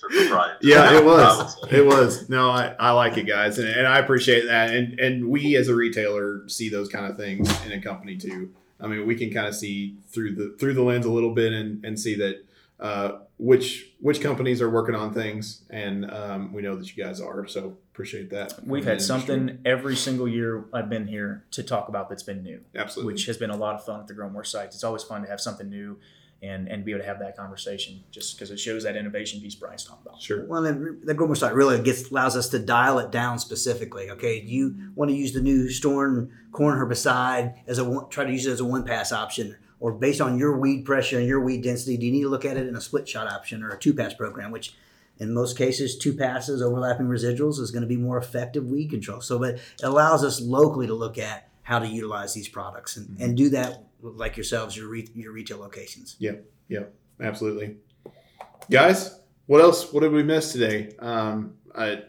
political 0.00 0.28
for 0.28 0.34
Brian. 0.34 0.56
Yeah, 0.60 0.96
it 0.96 1.04
was. 1.04 1.56
It 1.70 1.84
was. 1.84 2.28
No, 2.28 2.50
I, 2.50 2.74
I 2.78 2.92
like 2.92 3.16
it, 3.16 3.24
guys, 3.24 3.58
and, 3.58 3.68
and 3.68 3.86
I 3.86 3.98
appreciate 3.98 4.46
that. 4.46 4.74
And 4.74 4.98
and 5.00 5.28
we 5.28 5.56
as 5.56 5.68
a 5.68 5.74
retailer 5.74 6.48
see 6.48 6.68
those 6.68 6.88
kind 6.88 7.06
of 7.06 7.16
things 7.16 7.48
in 7.64 7.72
a 7.72 7.80
company 7.80 8.16
too. 8.16 8.52
I 8.80 8.86
mean, 8.86 9.06
we 9.06 9.16
can 9.16 9.32
kind 9.32 9.46
of 9.46 9.54
see 9.54 9.96
through 10.08 10.34
the 10.34 10.56
through 10.58 10.74
the 10.74 10.82
lens 10.82 11.06
a 11.06 11.10
little 11.10 11.34
bit 11.34 11.52
and, 11.52 11.84
and 11.84 11.98
see 11.98 12.16
that 12.16 12.44
uh, 12.80 13.18
which 13.38 13.92
which 14.00 14.20
companies 14.20 14.60
are 14.60 14.70
working 14.70 14.94
on 14.94 15.12
things, 15.12 15.62
and 15.70 16.10
um, 16.10 16.52
we 16.52 16.62
know 16.62 16.76
that 16.76 16.94
you 16.94 17.02
guys 17.02 17.20
are. 17.20 17.46
So 17.46 17.76
appreciate 17.92 18.30
that. 18.30 18.66
We've 18.66 18.84
had 18.84 19.00
something 19.00 19.58
every 19.64 19.96
single 19.96 20.28
year 20.28 20.64
I've 20.72 20.90
been 20.90 21.06
here 21.06 21.44
to 21.52 21.62
talk 21.62 21.88
about 21.88 22.08
that's 22.08 22.22
been 22.22 22.42
new. 22.42 22.60
Absolutely, 22.74 23.12
which 23.12 23.26
has 23.26 23.36
been 23.36 23.50
a 23.50 23.56
lot 23.56 23.76
of 23.76 23.84
fun 23.84 24.00
at 24.00 24.06
the 24.06 24.14
GrowMore 24.14 24.46
sites. 24.46 24.74
It's 24.74 24.84
always 24.84 25.02
fun 25.02 25.22
to 25.22 25.28
have 25.28 25.40
something 25.40 25.68
new 25.68 25.98
and 26.44 26.68
and 26.68 26.84
be 26.84 26.92
able 26.92 27.00
to 27.00 27.06
have 27.06 27.18
that 27.20 27.36
conversation 27.36 28.04
just 28.10 28.36
because 28.36 28.50
it 28.50 28.58
shows 28.58 28.84
that 28.84 28.96
innovation 28.96 29.40
piece 29.40 29.54
Brian's 29.54 29.84
talking 29.84 30.02
about. 30.06 30.20
Sure. 30.20 30.44
Well, 30.46 30.62
then 30.62 31.00
the 31.02 31.14
GrowMore 31.14 31.36
site 31.36 31.54
really 31.54 31.80
gets 31.82 32.10
allows 32.10 32.36
us 32.36 32.48
to 32.50 32.58
dial 32.58 32.98
it 32.98 33.10
down 33.10 33.38
specifically. 33.38 34.10
Okay, 34.10 34.40
do 34.40 34.48
you 34.48 34.92
want 34.94 35.10
to 35.10 35.16
use 35.16 35.32
the 35.32 35.40
new 35.40 35.68
Storen 35.68 36.30
corn 36.52 36.78
herbicide 36.78 37.54
as 37.66 37.78
a 37.78 38.06
try 38.10 38.24
to 38.24 38.32
use 38.32 38.46
it 38.46 38.52
as 38.52 38.60
a 38.60 38.64
one 38.64 38.84
pass 38.84 39.12
option, 39.12 39.56
or 39.80 39.92
based 39.92 40.20
on 40.20 40.38
your 40.38 40.58
weed 40.58 40.84
pressure 40.84 41.18
and 41.18 41.26
your 41.26 41.40
weed 41.40 41.62
density, 41.62 41.96
do 41.96 42.06
you 42.06 42.12
need 42.12 42.22
to 42.22 42.28
look 42.28 42.44
at 42.44 42.56
it 42.56 42.66
in 42.66 42.76
a 42.76 42.80
split 42.80 43.08
shot 43.08 43.30
option 43.32 43.62
or 43.62 43.70
a 43.70 43.78
two 43.78 43.94
pass 43.94 44.14
program, 44.14 44.50
which 44.50 44.74
in 45.18 45.32
most 45.32 45.56
cases, 45.56 45.96
two 45.96 46.14
passes 46.14 46.60
overlapping 46.60 47.06
residuals 47.06 47.60
is 47.60 47.70
going 47.70 47.82
to 47.82 47.88
be 47.88 47.96
more 47.96 48.18
effective 48.18 48.66
weed 48.66 48.90
control. 48.90 49.20
So, 49.20 49.38
but 49.38 49.54
it 49.54 49.82
allows 49.82 50.24
us 50.24 50.40
locally 50.40 50.86
to 50.88 50.94
look 50.94 51.18
at 51.18 51.48
how 51.64 51.78
to 51.78 51.86
utilize 51.88 52.32
these 52.32 52.48
products 52.48 52.96
and, 52.96 53.18
and 53.18 53.36
do 53.36 53.48
that 53.48 53.84
like 54.00 54.36
yourselves, 54.36 54.76
your 54.76 54.88
re- 54.88 55.08
your 55.14 55.32
retail 55.32 55.58
locations. 55.58 56.14
Yeah, 56.18 56.36
yeah, 56.68 56.84
absolutely. 57.20 57.78
Guys, 58.70 59.18
what 59.46 59.60
else? 59.60 59.92
What 59.92 60.00
did 60.00 60.12
we 60.12 60.22
miss 60.22 60.52
today? 60.52 60.94
Um, 60.98 61.54
I 61.74 62.04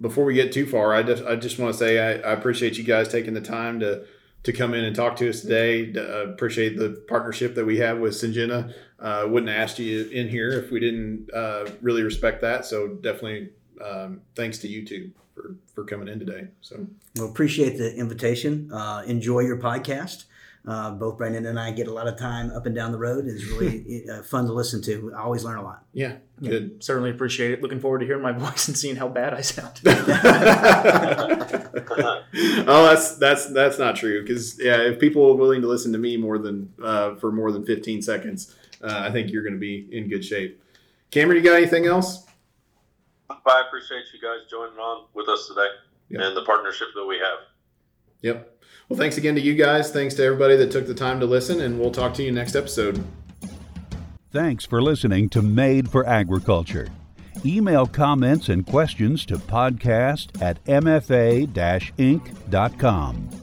before 0.00 0.24
we 0.24 0.34
get 0.34 0.52
too 0.52 0.66
far, 0.66 0.94
I 0.94 1.02
just 1.02 1.24
I 1.24 1.36
just 1.36 1.58
want 1.58 1.74
to 1.74 1.78
say 1.78 1.98
I, 1.98 2.30
I 2.30 2.32
appreciate 2.32 2.78
you 2.78 2.84
guys 2.84 3.08
taking 3.08 3.34
the 3.34 3.40
time 3.40 3.80
to 3.80 4.06
to 4.44 4.52
come 4.52 4.72
in 4.72 4.84
and 4.84 4.96
talk 4.96 5.16
to 5.16 5.28
us 5.28 5.40
today. 5.42 5.92
Uh, 5.94 6.30
appreciate 6.30 6.78
the 6.78 7.04
partnership 7.08 7.56
that 7.56 7.66
we 7.66 7.78
have 7.78 7.98
with 7.98 8.14
Syngenta. 8.14 8.72
Uh, 8.98 9.26
wouldn't 9.28 9.50
have 9.50 9.60
asked 9.60 9.78
you 9.78 10.08
in 10.10 10.28
here 10.28 10.50
if 10.50 10.70
we 10.70 10.78
didn't 10.80 11.28
uh, 11.34 11.68
really 11.82 12.02
respect 12.02 12.40
that. 12.40 12.64
So 12.64 12.88
definitely 12.88 13.50
um, 13.84 14.20
thanks 14.34 14.58
to 14.58 14.68
you 14.68 14.86
two 14.86 15.10
for, 15.40 15.56
for 15.74 15.84
coming 15.84 16.08
in 16.08 16.18
today. 16.18 16.48
So 16.60 16.86
well, 17.16 17.28
appreciate 17.28 17.78
the 17.78 17.94
invitation. 17.94 18.70
Uh, 18.72 19.02
enjoy 19.06 19.40
your 19.40 19.58
podcast. 19.58 20.24
Uh, 20.66 20.90
both 20.90 21.16
Brandon 21.16 21.46
and 21.46 21.58
I 21.58 21.70
get 21.70 21.88
a 21.88 21.92
lot 21.92 22.06
of 22.06 22.18
time 22.18 22.50
up 22.50 22.66
and 22.66 22.74
down 22.74 22.92
the 22.92 22.98
road. 22.98 23.26
It's 23.26 23.46
really 23.46 24.04
uh, 24.12 24.22
fun 24.22 24.44
to 24.44 24.52
listen 24.52 24.82
to. 24.82 25.10
I 25.16 25.22
always 25.22 25.42
learn 25.42 25.56
a 25.56 25.62
lot. 25.62 25.86
Yeah, 25.94 26.16
good. 26.42 26.70
Yeah, 26.72 26.76
certainly 26.80 27.08
appreciate 27.10 27.52
it. 27.52 27.62
Looking 27.62 27.80
forward 27.80 28.00
to 28.00 28.06
hearing 28.06 28.22
my 28.22 28.32
voice 28.38 28.68
and 28.68 28.76
seeing 28.76 28.96
how 28.96 29.08
bad 29.08 29.32
I 29.32 29.40
sound. 29.40 29.80
oh, 32.66 32.84
that's 32.90 33.16
that's 33.16 33.46
that's 33.46 33.78
not 33.78 33.96
true. 33.96 34.20
Because 34.22 34.60
yeah, 34.60 34.82
if 34.82 35.00
people 35.00 35.30
are 35.30 35.34
willing 35.34 35.62
to 35.62 35.66
listen 35.66 35.92
to 35.92 35.98
me 35.98 36.18
more 36.18 36.36
than 36.36 36.70
uh, 36.82 37.14
for 37.14 37.32
more 37.32 37.52
than 37.52 37.64
15 37.64 38.02
seconds, 38.02 38.54
uh, 38.82 39.00
I 39.08 39.10
think 39.10 39.30
you're 39.30 39.42
going 39.42 39.54
to 39.54 39.60
be 39.60 39.88
in 39.90 40.08
good 40.10 40.24
shape. 40.24 40.62
Cameron, 41.10 41.38
you 41.38 41.42
got 41.42 41.56
anything 41.56 41.86
else? 41.86 42.26
I 43.30 43.62
appreciate 43.66 44.04
you 44.12 44.20
guys 44.20 44.48
joining 44.50 44.78
on 44.78 45.06
with 45.14 45.28
us 45.28 45.48
today 45.48 45.68
yep. 46.08 46.22
and 46.22 46.36
the 46.36 46.42
partnership 46.42 46.88
that 46.94 47.06
we 47.06 47.16
have. 47.16 47.38
Yep. 48.22 48.62
Well, 48.88 48.98
thanks 48.98 49.16
again 49.16 49.34
to 49.36 49.40
you 49.40 49.54
guys. 49.54 49.90
Thanks 49.90 50.14
to 50.14 50.24
everybody 50.24 50.56
that 50.56 50.70
took 50.70 50.86
the 50.86 50.94
time 50.94 51.20
to 51.20 51.26
listen, 51.26 51.60
and 51.60 51.78
we'll 51.78 51.92
talk 51.92 52.12
to 52.14 52.22
you 52.22 52.32
next 52.32 52.56
episode. 52.56 53.04
Thanks 54.32 54.64
for 54.64 54.82
listening 54.82 55.28
to 55.30 55.42
Made 55.42 55.90
for 55.90 56.06
Agriculture. 56.06 56.88
Email 57.44 57.86
comments 57.86 58.48
and 58.48 58.66
questions 58.66 59.24
to 59.26 59.36
podcast 59.36 60.42
at 60.42 60.62
mfa 60.64 61.46
inc.com. 61.96 63.39